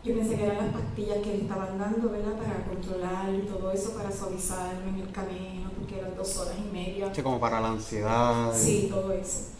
Yo 0.04 0.16
pensé 0.16 0.34
que 0.34 0.44
eran 0.44 0.56
las 0.58 0.74
pastillas 0.74 1.18
que 1.18 1.28
le 1.28 1.42
estaban 1.42 1.78
dando, 1.78 2.10
¿verdad? 2.10 2.32
Para 2.32 2.64
controlar 2.64 3.32
y 3.32 3.46
todo 3.46 3.70
eso, 3.70 3.94
para 3.94 4.10
suavizarme 4.10 4.88
en 4.88 4.98
el 5.06 5.12
camino, 5.12 5.70
porque 5.78 5.98
eran 6.00 6.16
dos 6.16 6.36
horas 6.38 6.54
y 6.58 6.72
media. 6.72 7.14
Sí, 7.14 7.22
como 7.22 7.38
para 7.38 7.60
la 7.60 7.68
ansiedad. 7.68 8.52
Sí, 8.52 8.88
todo 8.90 9.12
eso. 9.12 9.50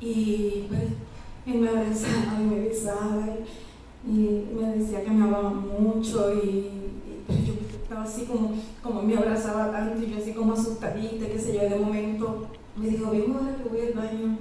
Y 0.00 0.66
pues, 0.68 0.82
él 1.46 1.60
me 1.60 1.68
abrazaba 1.68 2.40
y 2.40 2.44
me 2.44 2.68
besaba 2.68 3.24
y, 4.04 4.48
me 4.52 4.76
decía 4.76 5.04
que 5.04 5.10
me 5.10 5.24
amaba 5.24 5.50
mucho 5.50 6.34
y, 6.34 6.48
y 6.48 7.22
pues, 7.24 7.46
yo 7.46 7.54
estaba 7.70 8.02
así 8.02 8.24
como, 8.24 8.54
como 8.82 9.02
me 9.02 9.16
abrazaba 9.16 9.70
tanto 9.70 10.02
y 10.02 10.10
yo 10.10 10.18
así 10.18 10.32
como 10.32 10.54
asustadita, 10.54 11.26
qué 11.26 11.38
sé 11.38 11.54
yo, 11.54 11.60
de 11.60 11.78
momento 11.78 12.48
me 12.74 12.88
dijo, 12.88 13.10
vengo 13.10 13.38
ahora 13.38 13.56
que 13.56 13.68
voy 13.68 13.80
al 13.86 13.92
baño. 13.92 14.38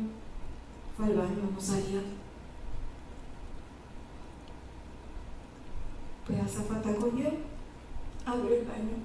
Fue 0.96 1.06
al 1.06 1.14
baño, 1.14 1.50
no 1.54 1.62
salía. 1.62 2.02
Pues 6.28 6.42
Azafata 6.42 6.94
cogió, 6.94 7.30
abrió 8.26 8.56
el 8.56 8.66
baño. 8.66 8.98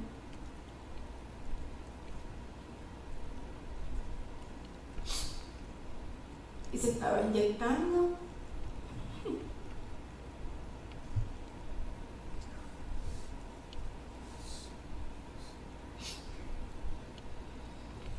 Y 6.72 6.78
se 6.78 6.90
estaba 6.90 7.20
inyectando. 7.20 8.16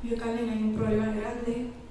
Yo, 0.04 0.18
Karen, 0.18 0.49
hay 0.49 0.64
un 0.64 0.76
problema 0.76 1.08
grande. 1.08 1.82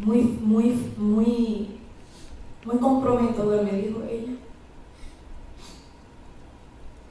Muy, 0.00 0.22
muy, 0.22 0.64
muy, 0.96 1.80
muy 2.64 2.78
comprometedor, 2.78 3.64
me 3.64 3.72
dijo 3.72 4.02
ella. 4.02 4.32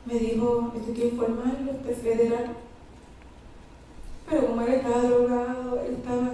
Me 0.06 0.14
dijo, 0.16 0.74
esto 0.76 0.94
que 0.94 1.08
informarlo, 1.10 1.72
este 1.72 1.94
federal. 1.96 2.56
Pero 4.28 4.48
como 4.48 4.62
él 4.62 4.74
estaba 4.74 5.04
drogado, 5.04 5.82
él 5.82 5.96
estaba, 5.96 6.32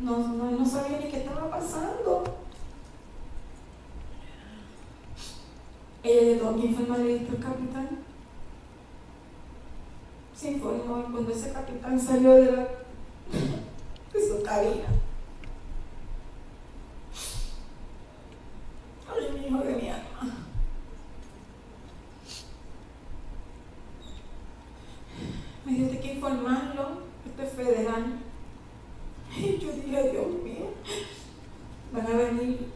no, 0.00 0.28
no, 0.28 0.50
no 0.50 0.66
sabía 0.66 0.98
ni 0.98 1.10
qué 1.10 1.18
estaba 1.18 1.50
pasando. 1.50 2.24
Ella 6.02 6.22
le 6.22 6.36
tuvo 6.36 6.56
que 6.56 6.66
informarle 6.66 7.16
esto 7.16 7.32
al 7.32 7.42
capitán 7.42 8.04
se 10.44 10.50
informó 10.50 11.02
cuando 11.10 11.30
ese 11.32 11.52
capitán 11.52 11.98
salió 11.98 12.34
de, 12.34 12.52
la, 12.52 12.58
de 14.12 14.28
su 14.28 14.42
cabina. 14.42 14.88
Ay, 19.08 19.38
mi 19.38 19.46
hijo 19.46 19.64
de 19.64 19.74
mi 19.76 19.88
alma. 19.88 20.36
Me 25.64 25.72
dijo, 25.72 25.90
hay 25.92 25.98
que 25.98 26.14
informarlo, 26.14 26.88
esto 27.24 27.42
es 27.42 27.52
federal. 27.52 28.18
Y 29.34 29.58
yo 29.58 29.72
dije, 29.72 30.10
Dios 30.10 30.26
mío, 30.44 30.66
van 31.90 32.06
a 32.06 32.16
venir, 32.16 32.68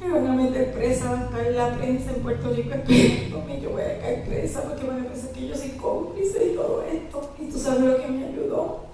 me 0.00 0.10
van 0.10 0.26
a 0.28 0.32
meter 0.32 0.72
presa, 0.72 1.10
va 1.10 1.18
a 1.18 1.24
estar 1.24 1.52
la 1.52 1.76
prensa 1.76 2.12
en 2.12 2.22
Puerto 2.22 2.50
Rico 2.50 2.70
esperándome, 2.72 3.60
yo 3.60 3.70
voy 3.70 3.82
a 3.82 3.98
caer 3.98 4.24
presa 4.28 4.62
porque 4.62 4.86
van 4.86 5.00
a 5.00 5.08
pensar 5.08 5.32
que 5.32 5.48
yo 5.48 5.56
soy 5.56 5.70
cómplice 5.70 6.52
y 6.52 6.54
todo 6.54 6.84
esto. 6.84 7.34
Y 7.40 7.46
tú 7.46 7.58
sabes 7.58 7.80
lo 7.80 7.96
que 7.96 8.06
me 8.06 8.26
ayudó, 8.26 8.84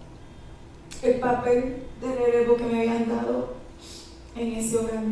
el 1.02 1.20
papel 1.20 1.82
de 2.00 2.14
relevo 2.14 2.56
que 2.56 2.64
me 2.64 2.80
habían 2.80 3.08
dado 3.08 3.54
en 4.34 4.52
ese 4.54 4.78
hogar. 4.78 5.04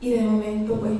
Y 0.00 0.10
de 0.10 0.20
momento, 0.22 0.74
pues, 0.80 0.92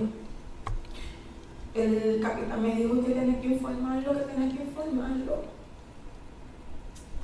el 1.75 2.21
capitán 2.23 2.62
me 2.62 2.77
dijo 2.77 3.05
que 3.05 3.12
tenés 3.12 3.41
que 3.41 3.49
informarlo, 3.49 4.12
que 4.12 4.33
tenés 4.33 4.57
que 4.57 4.62
informarlo. 4.62 5.55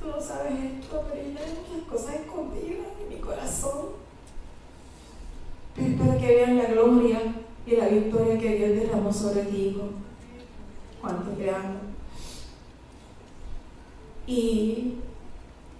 Tú 0.01 0.09
no 0.09 0.20
sabes 0.20 0.53
esto, 0.53 1.05
pero 1.09 1.22
yo 1.22 1.38
tengo 1.38 1.61
muchas 1.61 1.88
cosas 1.88 2.14
escondidas 2.16 2.86
en 3.01 3.09
mi 3.09 3.20
corazón. 3.20 4.01
Pero 5.74 5.97
para 5.97 6.18
que 6.18 6.26
vean 6.26 6.59
la 6.59 6.64
gloria 6.64 7.20
y 7.66 7.76
la 7.76 7.88
victoria 7.88 8.38
que 8.38 8.57
Dios 8.57 8.70
derramó 8.70 9.12
sobre 9.12 9.43
ti, 9.43 9.68
hijo. 9.68 9.88
Cuánto 11.01 11.30
te 11.30 11.51
amo. 11.51 11.78
Y 14.26 14.95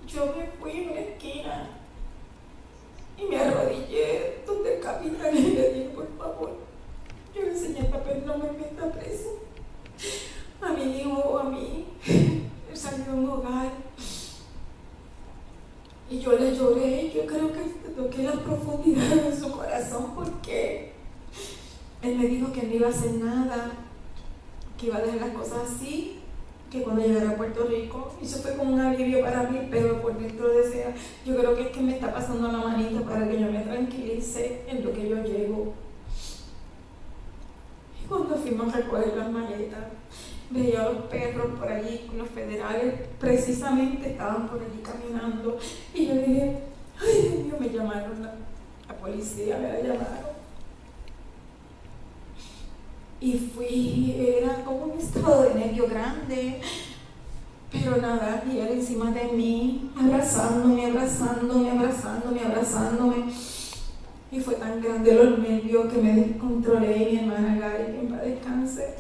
yo 0.07 0.35
me 0.37 0.47
fui 0.59 0.73
en 0.73 0.91
una 0.91 1.01
esquina 1.01 1.71
y 3.19 3.25
me 3.25 3.39
arrodillé 3.39 4.43
donde 4.47 4.77
el 4.77 4.81
capitán 4.83 5.37
y 5.37 5.41
le 5.41 5.73
dije, 5.73 5.91
por 5.95 6.09
favor, 6.17 6.57
yo 7.35 7.43
le 7.43 7.51
enseñé 7.51 7.81
el 7.81 7.87
papel, 7.87 8.25
no 8.27 8.39
me 8.39 8.53
meta 8.53 8.91
preso. 8.91 9.41
A 10.63 10.73
mi 10.73 10.99
hijo 10.99 11.11
o 11.11 11.39
a 11.39 11.45
mí, 11.45 11.87
él 12.07 12.77
salió 12.77 13.05
de 13.05 13.11
un 13.13 13.31
hogar. 13.31 13.73
Y 16.09 16.19
yo 16.19 16.33
le 16.33 16.51
lloré, 16.75 17.13
yo 17.15 17.27
creo 17.27 17.53
que 17.53 17.91
toqué 17.97 18.23
la 18.23 18.33
profundidad 18.33 19.17
de 19.17 19.37
su 19.37 19.51
corazón 19.51 20.13
porque 20.15 20.93
él 22.03 22.19
me 22.19 22.27
dijo 22.27 22.53
que 22.53 22.63
no 22.63 22.75
iba 22.75 22.87
a 22.89 22.91
hacer 22.91 23.13
nada, 23.13 23.73
que 24.79 24.87
iba 24.87 24.97
a 24.97 25.03
dejar 25.03 25.21
las 25.21 25.31
cosas 25.31 25.71
así, 25.71 26.21
que 26.71 26.83
cuando 26.83 27.03
llegara 27.03 27.31
a 27.31 27.37
Puerto 27.37 27.65
Rico, 27.65 28.13
eso 28.23 28.39
fue 28.39 28.57
como 28.57 28.75
un 28.75 28.81
alivio 28.81 29.23
para 29.23 29.43
mí, 29.45 29.67
pero 29.71 30.01
por 30.01 30.17
dentro 30.17 30.49
decía, 30.49 30.95
yo 31.27 31.37
creo 31.37 31.57
que 31.57 31.63
es 31.63 31.69
que 31.69 31.81
me 31.81 31.95
está 31.95 32.13
pasando 32.13 32.51
la 32.51 32.59
manita 32.59 33.01
para 33.03 33.29
que 33.29 33.41
yo 33.41 33.51
me 33.51 33.61
tranquilice 33.61 34.63
en 34.69 34.85
lo 34.85 34.93
que 34.93 35.09
yo 35.09 35.23
llego. 35.25 35.75
Y 38.03 38.07
cuando 38.07 38.37
fuimos 38.37 38.73
a 38.73 38.79
recoger 38.79 39.17
las 39.17 39.31
maletas, 39.31 39.87
veía 40.51 40.83
a 40.83 40.93
los 40.93 41.05
perros 41.05 41.59
por 41.59 41.69
allí, 41.69 42.11
los 42.17 42.29
federales 42.29 42.95
precisamente 43.19 44.11
estaban 44.11 44.49
por 44.49 44.61
allí 44.61 44.83
caminando, 44.83 45.59
y 45.95 46.07
yo 46.07 46.15
dije, 46.15 46.59
ay 47.01 47.23
Dios 47.23 47.35
mío, 47.45 47.55
me 47.61 47.69
llamaron 47.71 48.23
la, 48.23 48.35
policía, 49.01 49.59
me 49.59 49.69
la 49.69 49.81
llamaron. 49.81 50.31
Y 53.21 53.35
fui, 53.39 54.17
era 54.19 54.65
como 54.65 54.85
un 54.87 54.99
estado 54.99 55.43
de 55.43 55.55
nervio 55.55 55.87
grande, 55.89 56.61
pero 57.71 57.99
nada, 57.99 58.43
y 58.51 58.59
él 58.59 58.69
encima 58.73 59.11
de 59.13 59.25
mí, 59.33 59.93
abrazándome, 59.97 60.87
abrazándome, 60.87 61.71
abrazándome, 61.71 62.41
abrazándome. 62.41 63.17
Y 64.33 64.41
fue 64.41 64.55
tan 64.55 64.81
grande 64.81 65.15
los 65.15 65.39
nervios 65.39 65.93
que 65.93 66.01
me 66.01 66.15
descontrolé 66.15 67.11
y 67.11 67.13
mi 67.13 67.19
hermana 67.19 67.59
Gary, 67.59 67.99
en 68.01 68.09
paz 68.09 68.23
descanse, 68.23 68.95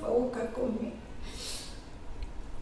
fue 0.00 0.08
a 0.08 0.12
buscar 0.12 0.52
conmigo. 0.52 0.94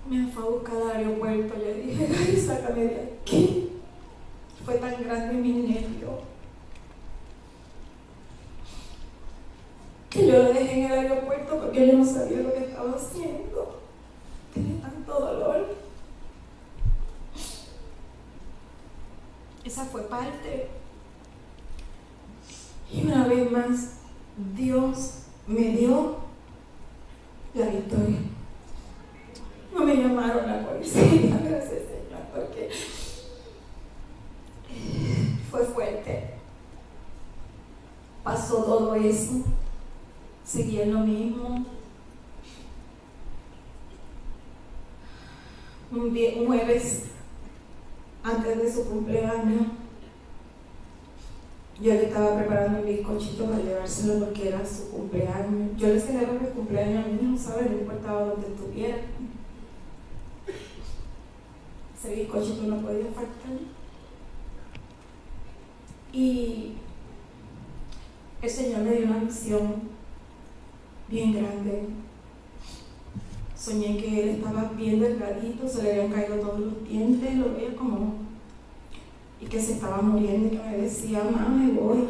Me 0.09 0.27
fue 0.33 0.43
a 0.43 0.47
buscar 0.47 0.77
al 0.77 0.97
aeropuerto, 0.97 1.55
yo 1.55 1.65
le 1.65 1.75
dije, 1.75 2.07
Gary, 2.11 2.37
sácame 2.37 2.85
de 2.85 3.19
aquí. 3.23 3.73
Fue 4.65 4.75
tan 4.75 5.03
grande 5.03 5.35
mi 5.35 5.53
nervio 5.53 6.29
que 10.11 10.27
yo 10.27 10.43
lo 10.43 10.53
dejé 10.53 10.73
en 10.73 10.91
el 10.91 10.99
aeropuerto 10.99 11.61
porque 11.61 11.87
yo 11.87 11.93
no 11.99 12.05
sabía 12.05 12.41
lo 12.41 12.53
que 12.53 12.65
estaba 12.65 12.93
haciendo. 12.93 13.81
Tenía 14.55 14.81
tanto 14.81 15.21
dolor. 15.21 15.77
Esa 19.65 19.85
fue 19.85 20.03
parte. 20.03 20.69
Y 22.91 23.03
una 23.07 23.27
vez 23.27 23.51
más, 23.51 23.99
Dios 24.57 25.25
me 25.47 25.77
dio 25.77 26.28
la 27.55 27.67
victoria. 27.67 28.19
No 29.75 29.85
me 29.85 29.97
llamaron 29.97 30.47
la 30.47 30.67
policía, 30.67 31.41
gracias 31.45 31.83
Señor, 31.89 32.23
porque 32.35 32.71
fue 35.51 35.65
fuerte. 35.65 36.35
Pasó 38.23 38.65
todo 38.65 38.95
eso 38.95 39.45
seguí 40.49 40.83
lo 40.87 41.01
mismo. 41.01 41.67
Un, 45.91 46.01
un 46.01 46.47
jueves 46.47 47.05
antes 48.23 48.59
de 48.59 48.73
su 48.73 48.89
cumpleaños, 48.89 49.69
yo 51.81 51.95
le 51.95 52.07
estaba 52.07 52.37
preparando 52.37 52.81
un 52.81 52.87
bizcochito 52.87 53.45
para 53.45 53.63
llevárselo 53.63 54.25
porque 54.25 54.49
era 54.49 54.67
su 54.67 54.91
cumpleaños. 54.91 55.77
Yo 55.77 55.89
le 55.89 56.01
celebro 56.01 56.41
mi 56.41 56.49
cumpleaños 56.49 57.05
a 57.05 57.09
mí, 57.09 57.39
¿sabes? 57.39 57.71
No 57.71 57.79
importaba 57.79 58.25
donde 58.25 58.49
estuviera. 58.49 58.99
Ese 61.97 62.15
bizcochito 62.15 62.63
no 62.63 62.81
podía 62.81 63.07
faltar. 63.07 63.59
Y 66.13 66.73
el 68.43 68.51
Señor 68.51 68.81
me 68.83 68.97
dio 68.97 69.07
una 69.07 69.19
visión 69.19 69.83
bien 71.09 71.33
grande. 71.33 71.89
Soñé 73.57 73.97
que 73.99 74.23
él 74.23 74.29
estaba 74.31 74.71
bien 74.77 75.01
delgadito, 75.01 75.69
se 75.69 75.83
le 75.83 75.91
habían 75.93 76.13
caído 76.13 76.37
todos 76.37 76.61
los 76.61 76.89
dientes, 76.89 77.37
lo 77.37 77.55
veía 77.55 77.75
como, 77.77 78.15
y 79.41 79.47
que 79.47 79.61
se 79.61 79.75
estaba 79.75 80.03
muriendo 80.03 80.49
y 80.49 80.59
que 80.59 80.65
me 80.65 80.79
decía, 80.79 81.23
mamá, 81.25 81.49
me 81.49 81.73
voy. 81.73 82.05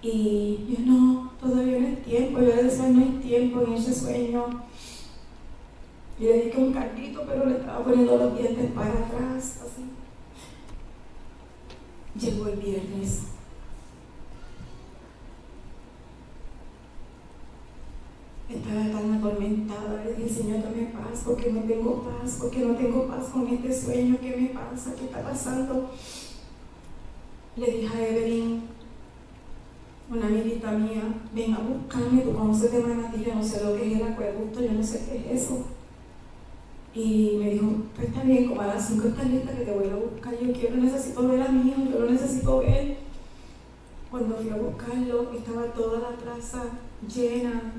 Y 0.00 0.66
yo 0.68 0.84
no, 0.84 1.32
todavía 1.40 1.78
no 1.80 1.88
es 1.88 2.02
tiempo. 2.02 2.40
Yo 2.40 2.46
le 2.46 2.62
decía, 2.64 2.88
no 2.88 3.00
hay 3.02 3.20
tiempo 3.22 3.62
en 3.62 3.72
ese 3.72 3.94
sueño. 3.94 4.44
Y 6.18 6.24
le 6.24 6.44
dije 6.44 6.58
un 6.58 6.72
cartito, 6.72 7.24
pero 7.26 7.46
le 7.46 7.56
estaba 7.56 7.84
poniendo 7.84 8.16
los 8.16 8.38
dientes 8.38 8.70
para 8.72 8.92
atrás, 8.92 9.60
así. 9.64 9.90
Llegó 12.14 12.48
el 12.48 12.56
viernes. 12.58 13.31
Estaba 18.52 18.82
tan 19.00 19.14
atormentada, 19.14 20.04
le 20.04 20.14
dije, 20.14 20.28
Señor, 20.28 20.62
dame 20.62 20.92
paz, 20.92 21.22
porque 21.24 21.50
no 21.52 21.62
tengo 21.62 22.02
paz, 22.02 22.36
porque 22.38 22.58
no 22.58 22.74
tengo 22.74 23.06
paz 23.06 23.28
con 23.32 23.48
este 23.48 23.72
sueño, 23.72 24.18
¿qué 24.20 24.36
me 24.36 24.48
pasa? 24.48 24.94
¿Qué 24.94 25.06
está 25.06 25.22
pasando? 25.22 25.90
Le 27.56 27.66
dije 27.66 27.96
a 27.96 28.08
Evelyn, 28.08 28.62
una 30.10 30.26
amiguita 30.26 30.72
mía, 30.72 31.02
ven 31.34 31.54
a 31.54 31.60
buscarme, 31.60 32.20
tú 32.20 32.34
conoces 32.34 32.72
de 32.72 32.80
manatí, 32.80 33.24
yo 33.24 33.34
no 33.34 33.42
sé 33.42 33.64
lo 33.64 33.74
que 33.74 33.86
es 33.90 34.00
el 34.00 34.06
acueducto, 34.06 34.60
yo 34.60 34.72
no 34.72 34.82
sé 34.82 35.06
qué 35.06 35.32
es 35.32 35.42
eso. 35.42 35.64
Y 36.94 37.38
me 37.38 37.50
dijo, 37.52 37.72
pues 37.96 38.08
está 38.08 38.22
bien, 38.22 38.48
como 38.48 38.60
a 38.60 38.66
las 38.66 38.86
5 38.86 39.08
estás 39.08 39.30
lista 39.30 39.56
que 39.56 39.64
te 39.64 39.72
voy 39.72 39.88
a 39.88 39.96
buscar, 39.96 40.38
yo 40.38 40.52
quiero, 40.52 40.76
necesito 40.76 41.26
ver 41.26 41.40
a 41.40 41.48
mi 41.48 41.70
hijo, 41.70 41.84
yo 41.90 42.00
lo 42.00 42.10
necesito 42.10 42.58
ver. 42.58 42.98
Cuando 44.10 44.36
fui 44.36 44.50
a 44.50 44.56
buscarlo, 44.56 45.32
estaba 45.32 45.64
toda 45.72 46.00
la 46.00 46.16
plaza 46.16 46.64
llena, 47.08 47.72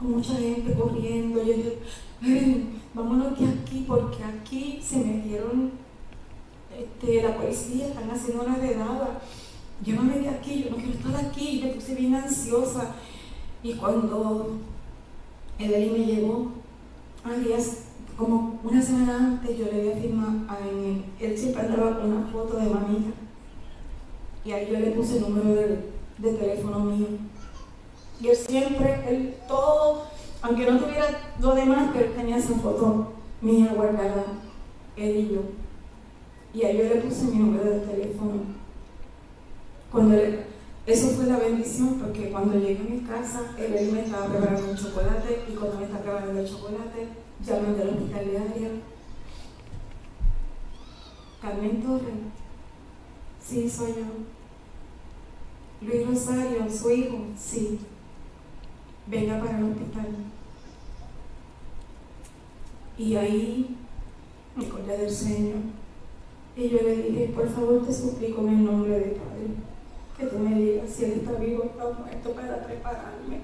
con 0.00 0.12
mucha 0.12 0.34
gente 0.34 0.74
corriendo. 0.74 1.44
Yo 1.44 1.52
dije, 1.52 2.62
vámonos 2.94 3.38
de 3.38 3.46
aquí, 3.46 3.84
porque 3.86 4.24
aquí 4.24 4.80
se 4.82 4.96
metieron 4.96 5.70
este, 6.76 7.22
la 7.22 7.36
policía, 7.36 7.88
están 7.88 8.10
haciendo 8.10 8.44
una 8.44 8.56
redada 8.56 9.20
llévame 9.84 10.18
de 10.18 10.28
aquí, 10.28 10.64
yo 10.64 10.70
no 10.70 10.76
quiero 10.76 10.92
estar 10.92 11.16
aquí, 11.16 11.60
me 11.64 11.72
puse 11.72 11.94
bien 11.94 12.14
ansiosa. 12.14 12.94
Y 13.62 13.74
cuando 13.74 14.58
Evelyn 15.58 15.92
me 15.92 16.06
llegó, 16.06 16.52
días, 17.44 17.84
como 18.16 18.60
una 18.62 18.82
semana 18.82 19.16
antes, 19.16 19.58
yo 19.58 19.66
le 19.66 19.80
había 19.80 19.96
firmado, 19.96 20.32
a 20.48 20.58
él, 20.58 21.04
él 21.18 21.38
siempre 21.38 21.62
andaba 21.62 21.98
con 21.98 22.12
una 22.12 22.26
foto 22.26 22.56
de 22.56 22.68
mamita. 22.68 23.10
Y 24.44 24.52
ahí 24.52 24.68
yo 24.70 24.78
le 24.78 24.90
puse 24.92 25.18
el 25.18 25.22
número 25.22 25.54
de 26.18 26.32
teléfono 26.32 26.80
mío. 26.80 27.06
Y 28.20 28.28
él 28.28 28.36
siempre, 28.36 29.02
él 29.08 29.34
todo, 29.48 30.02
aunque 30.42 30.70
no 30.70 30.78
tuviera 30.78 31.06
lo 31.40 31.54
demás, 31.54 31.90
pero 31.92 32.06
él 32.06 32.14
tenía 32.14 32.36
esa 32.36 32.54
foto 32.54 33.12
mía 33.40 33.72
guardada, 33.74 34.24
él 34.96 35.16
y 35.16 35.34
yo. 35.34 35.40
Y 36.52 36.64
ahí 36.64 36.78
yo 36.78 36.84
le 36.84 37.00
puse 37.00 37.24
mi 37.24 37.38
número 37.38 37.70
de 37.70 37.80
teléfono. 37.80 38.32
Cuando 39.90 40.16
eso 40.86 41.08
fue 41.10 41.26
la 41.26 41.38
bendición 41.38 42.00
porque 42.00 42.30
cuando 42.30 42.58
llegué 42.58 42.80
a 42.80 42.94
mi 42.94 43.00
casa, 43.00 43.54
él 43.58 43.92
me 43.92 44.02
estaba 44.02 44.26
preparando 44.26 44.70
un 44.70 44.76
chocolate 44.76 45.44
y 45.48 45.54
cuando 45.54 45.78
me 45.78 45.84
estaba 45.84 46.02
preparando 46.02 46.40
el 46.40 46.48
chocolate, 46.48 47.08
llamé 47.44 47.78
del 47.78 47.88
hospital 47.90 48.24
diario. 48.24 48.68
Carmen 51.40 51.82
Torres, 51.82 52.14
sí, 53.42 53.68
soy 53.68 53.92
yo. 53.92 54.26
Luis 55.86 56.06
Rosario, 56.06 56.70
su 56.70 56.90
hijo, 56.90 57.18
sí. 57.38 57.78
Venga 59.10 59.40
para 59.40 59.58
el 59.58 59.64
hospital. 59.64 60.06
Y 62.96 63.16
ahí 63.16 63.76
me 64.54 64.66
acordé 64.66 64.98
del 64.98 65.10
Señor. 65.10 65.56
Y 66.56 66.68
yo 66.68 66.78
le 66.82 66.96
dije, 66.96 67.32
por 67.34 67.48
favor 67.48 67.84
te 67.84 67.92
suplico 67.92 68.42
en 68.42 68.48
el 68.50 68.64
nombre 68.64 69.00
de 69.00 69.10
Padre 69.10 69.48
que 70.16 70.26
tú 70.26 70.38
me 70.38 70.54
digas 70.54 70.90
si 70.90 71.04
él 71.06 71.12
está 71.12 71.32
vivo 71.32 71.62
o 71.62 71.66
está 71.66 71.98
muerto 71.98 72.32
para 72.32 72.64
prepararme. 72.64 73.40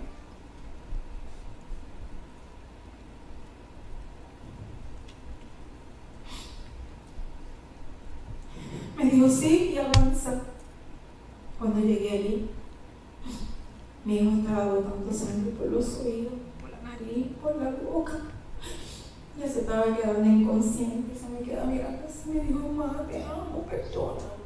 Me 8.97 9.05
dijo 9.11 9.29
sí 9.29 9.73
y 9.75 9.79
avanza. 9.79 10.43
Cuando 11.59 11.81
llegué 11.81 12.11
allí, 12.11 12.51
mi 14.07 14.19
hijo 14.19 14.37
estaba 14.39 14.75
botando 14.75 15.13
sangre 15.13 15.51
por 15.51 15.67
los 15.67 15.99
oídos, 15.99 16.35
por 16.61 16.71
la 16.71 16.81
nariz, 16.81 17.27
por 17.43 17.57
la 17.57 17.71
boca. 17.73 18.21
Ya 19.37 19.49
se 19.49 19.61
estaba 19.61 19.97
quedando 19.97 20.25
inconsciente, 20.25 21.13
se 21.19 21.29
me 21.29 21.41
queda 21.41 21.65
mirando 21.65 22.07
así, 22.07 22.31
me 22.31 22.41
dijo, 22.45 22.69
mamá, 22.69 23.05
te 23.11 23.21
amo, 23.25 23.67
perdóname. 23.69 24.37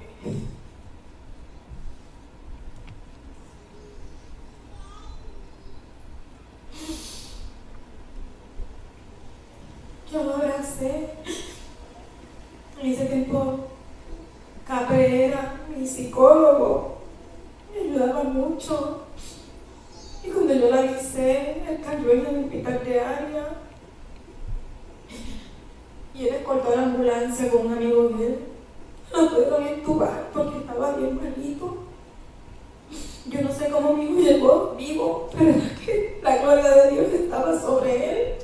Yo 10.11 10.24
lo 10.24 10.34
abracé. 10.36 11.11
En 12.80 12.90
ese 12.90 13.04
tiempo, 13.04 13.68
Capre 14.66 15.26
era 15.26 15.61
mi 15.68 15.86
psicólogo. 15.86 17.02
Me 17.70 17.80
ayudaba 17.80 18.24
mucho. 18.24 19.09
Y 20.22 20.28
cuando 20.28 20.54
yo 20.54 20.70
la 20.70 20.78
avisé, 20.80 21.62
él 21.68 21.80
cayó 21.84 22.12
en 22.12 22.26
el 22.26 22.44
hospital 22.44 22.80
de 22.84 23.00
área. 23.00 23.48
Y 26.14 26.28
él 26.28 26.34
escoltó 26.34 26.76
la 26.76 26.82
ambulancia 26.82 27.50
con 27.50 27.66
un 27.66 27.72
amigo 27.72 28.08
de 28.10 28.26
él. 28.26 28.38
Lo 29.12 29.30
pudieron 29.30 29.66
entubar 29.66 30.30
porque 30.32 30.58
estaba 30.58 30.92
bien 30.96 31.16
malito. 31.16 31.78
Yo 33.26 33.42
no 33.42 33.52
sé 33.52 33.68
cómo 33.70 33.94
mi 33.94 34.04
hijo 34.04 34.20
llegó 34.20 34.74
vivo, 34.76 35.30
pero 35.36 35.54
la 36.22 36.36
gloria 36.38 36.70
de 36.70 36.90
Dios 36.90 37.12
estaba 37.12 37.58
sobre 37.58 38.10
él. 38.10 38.34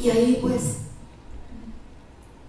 Y 0.00 0.10
ahí 0.10 0.38
pues 0.40 0.78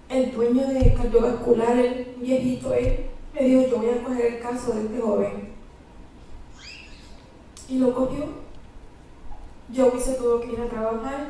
el 0.09 0.31
dueño 0.31 0.67
de 0.67 0.93
cardiovascular, 0.93 1.77
el 1.77 2.15
viejito, 2.17 2.73
él 2.73 3.05
me 3.33 3.41
dijo, 3.45 3.67
yo 3.67 3.77
voy 3.77 3.89
a 3.89 4.03
coger 4.03 4.25
el 4.25 4.39
caso 4.39 4.73
de 4.73 4.83
este 4.83 5.01
joven. 5.01 5.54
Y 7.67 7.79
lo 7.79 7.93
cogió. 7.93 8.25
Yo 9.71 9.91
se 9.99 10.13
tuvo 10.13 10.41
que 10.41 10.53
ir 10.53 10.61
a 10.61 10.69
trabajar, 10.69 11.27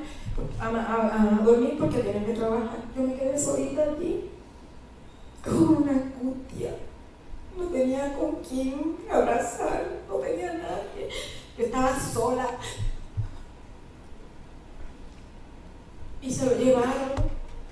a, 0.60 1.40
dormir 1.44 1.78
porque 1.80 2.00
tenía 2.00 2.26
que 2.26 2.34
trabajar. 2.34 2.80
Yo 2.96 3.04
me 3.04 3.16
quedé 3.16 3.40
solita 3.40 3.84
allí, 3.84 4.30
con 5.44 5.84
una 5.84 5.92
angustia. 5.92 6.76
No 7.58 7.66
tenía 7.68 8.18
con 8.18 8.36
quién 8.48 8.98
abrazar, 9.10 9.86
no 10.10 10.16
tenía 10.16 10.54
nadie. 10.54 11.10
Yo 11.58 11.64
estaba 11.64 11.98
sola, 11.98 12.50
y 16.26 16.32
se 16.32 16.46
lo 16.46 16.58
llevaron. 16.58 17.14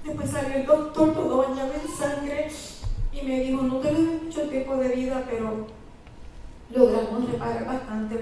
Después 0.05 0.29
salió 0.29 0.57
el 0.57 0.65
doctor 0.65 1.13
todo 1.13 1.37
bañado 1.37 1.71
en 1.73 1.97
sangre 1.97 2.49
y 3.11 3.21
me 3.21 3.39
dijo, 3.39 3.61
no 3.63 3.77
tenemos 3.77 4.23
mucho 4.23 4.41
tiempo 4.49 4.75
de 4.75 4.89
vida, 4.89 5.23
pero 5.29 5.67
logramos 6.69 7.31
reparar 7.31 7.65
bastante 7.65 8.19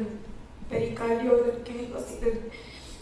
pericardio, 0.72 1.63
que 1.63 1.84
es 1.84 1.95
así, 1.95 2.17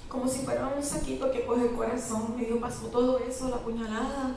como 0.10 0.28
si 0.28 0.40
fuera 0.40 0.74
un 0.76 0.84
saquito 0.84 1.32
que 1.32 1.46
coge 1.46 1.66
el 1.66 1.72
corazón. 1.74 2.36
Me 2.36 2.46
dijo, 2.46 2.60
pasó 2.60 2.88
todo 2.88 3.20
eso, 3.20 3.50
la 3.50 3.58
puñalada. 3.58 4.36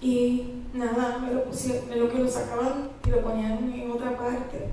Y 0.00 0.62
nada, 0.74 1.18
me 1.18 1.32
lo 1.32 1.44
pusieron, 1.44 1.88
me 1.88 1.96
lo 1.96 2.10
que 2.10 2.18
lo 2.18 2.28
sacaban 2.28 2.90
y 3.06 3.10
lo 3.10 3.22
ponían 3.22 3.72
en 3.72 3.90
otra 3.90 4.16
parte. 4.16 4.68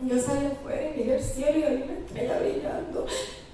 Yo 0.00 0.18
salí 0.18 0.46
afuera 0.46 0.90
y 0.90 0.98
miré 0.98 1.16
el 1.16 1.22
cielo 1.22 1.58
y 1.58 1.64
había 1.64 1.84
una 1.84 1.94
estrella 1.94 2.38
brillando. 2.38 3.06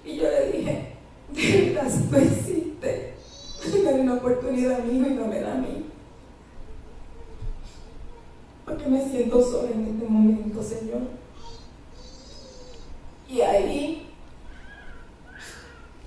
Y 0.05 0.17
yo 0.17 0.25
le 0.25 0.53
dije, 0.53 0.93
de 1.33 1.73
verdad, 1.73 1.91
tú 2.11 2.17
existes, 2.17 3.15
dale 3.85 4.01
una 4.01 4.15
oportunidad 4.15 4.81
a 4.81 4.85
mí 4.85 4.97
y 4.97 5.15
no 5.15 5.27
me 5.27 5.41
da 5.41 5.55
a 5.55 5.59
mí. 5.59 5.87
Porque 8.65 8.87
me 8.87 9.09
siento 9.09 9.43
sola 9.43 9.71
en 9.71 9.87
este 9.87 10.07
momento, 10.07 10.63
Señor. 10.63 11.01
Y 13.31 13.41
ahí, 13.41 14.09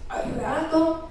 al 0.09 0.35
rato, 0.35 1.09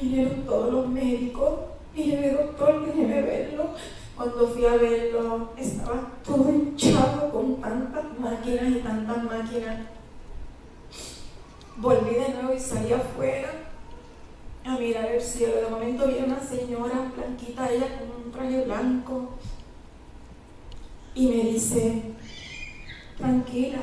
vinieron 0.00 0.44
todos 0.44 0.72
los 0.72 0.88
médicos 0.88 1.70
el 1.96 2.36
doctor, 2.36 2.86
déjeme 2.86 3.22
verlo. 3.22 3.70
Cuando 4.16 4.48
fui 4.48 4.64
a 4.64 4.76
verlo, 4.76 5.50
estaba 5.56 6.12
todo 6.24 6.50
hinchado 6.50 7.30
con 7.30 7.60
tantas 7.60 8.04
máquinas 8.18 8.68
y 8.68 8.74
tantas 8.80 9.24
máquinas 9.24 9.80
Volví 11.76 12.14
de 12.14 12.28
nuevo 12.34 12.52
y 12.52 12.60
salí 12.60 12.92
afuera 12.92 13.50
a 14.66 14.76
mirar 14.76 15.06
el 15.06 15.20
cielo. 15.20 15.56
De 15.56 15.70
momento 15.70 16.06
vi 16.06 16.18
una 16.18 16.38
señora 16.38 17.10
blanquita, 17.16 17.72
ella 17.72 17.86
con 17.98 18.26
un 18.26 18.30
traje 18.30 18.64
blanco, 18.64 19.30
y 21.14 21.26
me 21.28 21.50
dice, 21.50 22.02
tranquila, 23.16 23.78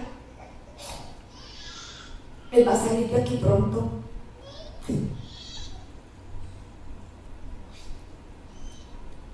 él 2.52 2.68
va 2.68 2.74
a 2.74 2.78
salir 2.78 3.08
de 3.10 3.22
aquí 3.22 3.38
pronto. 3.38 3.90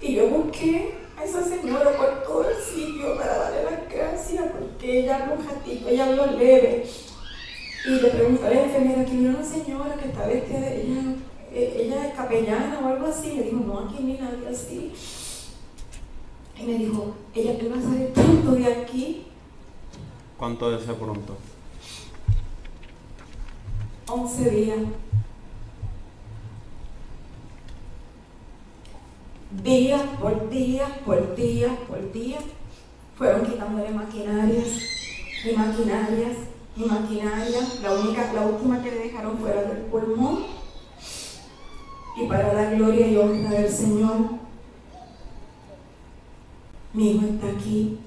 Y 0.01 0.16
yo 0.16 0.28
busqué 0.30 0.95
a 1.18 1.24
esa 1.24 1.43
señora 1.43 1.95
por 1.95 2.24
todo 2.24 2.49
el 2.49 2.57
sitio 2.57 3.16
para 3.16 3.38
darle 3.38 3.64
las 3.64 3.89
gracias, 3.89 4.43
porque 4.51 4.99
ella 4.99 5.18
habló 5.18 5.36
un 5.36 5.47
ratito, 5.47 5.88
ella 5.88 6.05
habló 6.07 6.26
leve. 6.38 6.86
Y 7.86 7.89
le 7.89 8.09
pregunté 8.09 8.47
a 8.47 8.49
la 8.49 8.64
enfermera 8.64 9.05
que 9.05 9.18
una 9.18 9.43
señora 9.43 9.95
que 9.95 10.07
está 10.07 10.26
vestida 10.26 10.59
de 10.59 10.82
ella, 10.82 11.01
eh, 11.53 11.78
ella 11.86 12.07
es 12.07 12.16
capellana 12.16 12.80
o 12.84 12.88
algo 12.88 13.07
así. 13.07 13.36
Le 13.36 13.43
dijo, 13.43 13.57
no, 13.57 13.80
aquí 13.80 14.03
ni 14.03 14.14
nadie 14.14 14.47
así. 14.49 14.91
Y 16.59 16.64
me 16.64 16.78
dijo, 16.78 17.14
ella 17.36 17.57
te 17.57 17.70
va 17.70 17.78
a 17.78 17.82
salir 17.82 18.07
pronto 18.09 18.51
de 18.51 18.66
aquí. 18.66 19.28
¿Cuánto 20.38 20.76
es 20.76 20.84
ese 20.84 20.93
pronto? 20.93 21.38
11 24.08 24.49
días. 24.49 24.80
Día 29.64 30.18
por 30.20 30.49
día, 30.49 31.01
por 31.06 31.36
día, 31.36 31.78
por 31.88 32.12
día, 32.12 32.39
fueron 33.16 33.45
quitándole 33.45 33.91
maquinarias 33.91 34.68
y 35.45 35.56
maquinarias 35.56 36.38
y 36.76 36.84
maquinarias. 36.86 37.80
La 37.82 37.93
única, 37.93 38.34
la 38.34 38.41
última 38.41 38.82
que 38.82 38.91
le 38.91 38.99
dejaron 38.99 39.38
fuera 39.38 39.62
del 39.64 39.84
pulmón. 39.84 40.45
Y 42.20 42.28
para 42.28 42.54
la 42.54 42.72
gloria 42.72 43.08
y 43.08 43.18
honra 43.18 43.51
del 43.51 43.72
Señor, 43.72 44.18
mi 46.93 47.12
hijo 47.12 47.26
está 47.26 47.47
aquí. 47.47 47.99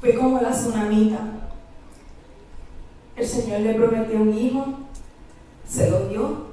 Fue 0.00 0.14
como 0.14 0.40
la 0.40 0.50
tsunamita. 0.50 1.18
El 3.16 3.26
Señor 3.26 3.60
le 3.60 3.74
prometió 3.74 4.18
un 4.18 4.34
hijo, 4.36 4.64
se 5.68 5.90
lo 5.90 6.08
dio, 6.08 6.46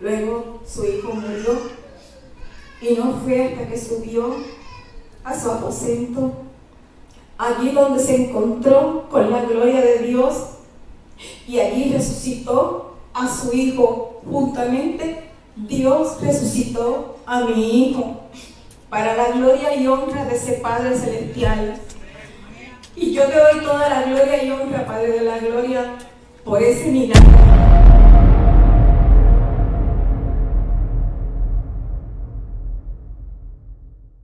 luego 0.00 0.60
su 0.64 0.84
hijo 0.84 1.14
murió 1.14 1.58
y 2.80 2.94
no 2.94 3.14
fue 3.24 3.44
hasta 3.44 3.66
que 3.68 3.78
subió 3.78 4.36
a 5.24 5.38
su 5.38 5.50
aposento, 5.50 6.32
allí 7.38 7.70
donde 7.70 7.98
se 7.98 8.26
encontró 8.26 9.08
con 9.10 9.30
la 9.30 9.44
gloria 9.44 9.80
de 9.80 9.98
Dios 9.98 10.50
y 11.48 11.58
allí 11.58 11.92
resucitó 11.92 12.96
a 13.12 13.28
su 13.28 13.52
hijo 13.52 14.20
juntamente. 14.30 15.30
Dios 15.56 16.20
resucitó 16.20 17.16
a 17.26 17.44
mi 17.44 17.84
hijo 17.84 18.20
para 18.90 19.16
la 19.16 19.30
gloria 19.30 19.74
y 19.74 19.86
honra 19.86 20.24
de 20.24 20.36
ese 20.36 20.54
Padre 20.54 20.96
Celestial. 20.96 21.80
Y 22.96 23.12
yo 23.12 23.24
te 23.24 23.34
doy 23.34 23.60
toda 23.64 23.88
la 23.88 24.02
gloria 24.02 24.44
y 24.44 24.50
honra, 24.50 24.86
Padre 24.86 25.12
de 25.12 25.20
la 25.22 25.38
gloria, 25.38 25.96
por 26.44 26.62
ese 26.62 26.90
milagro. 26.90 27.93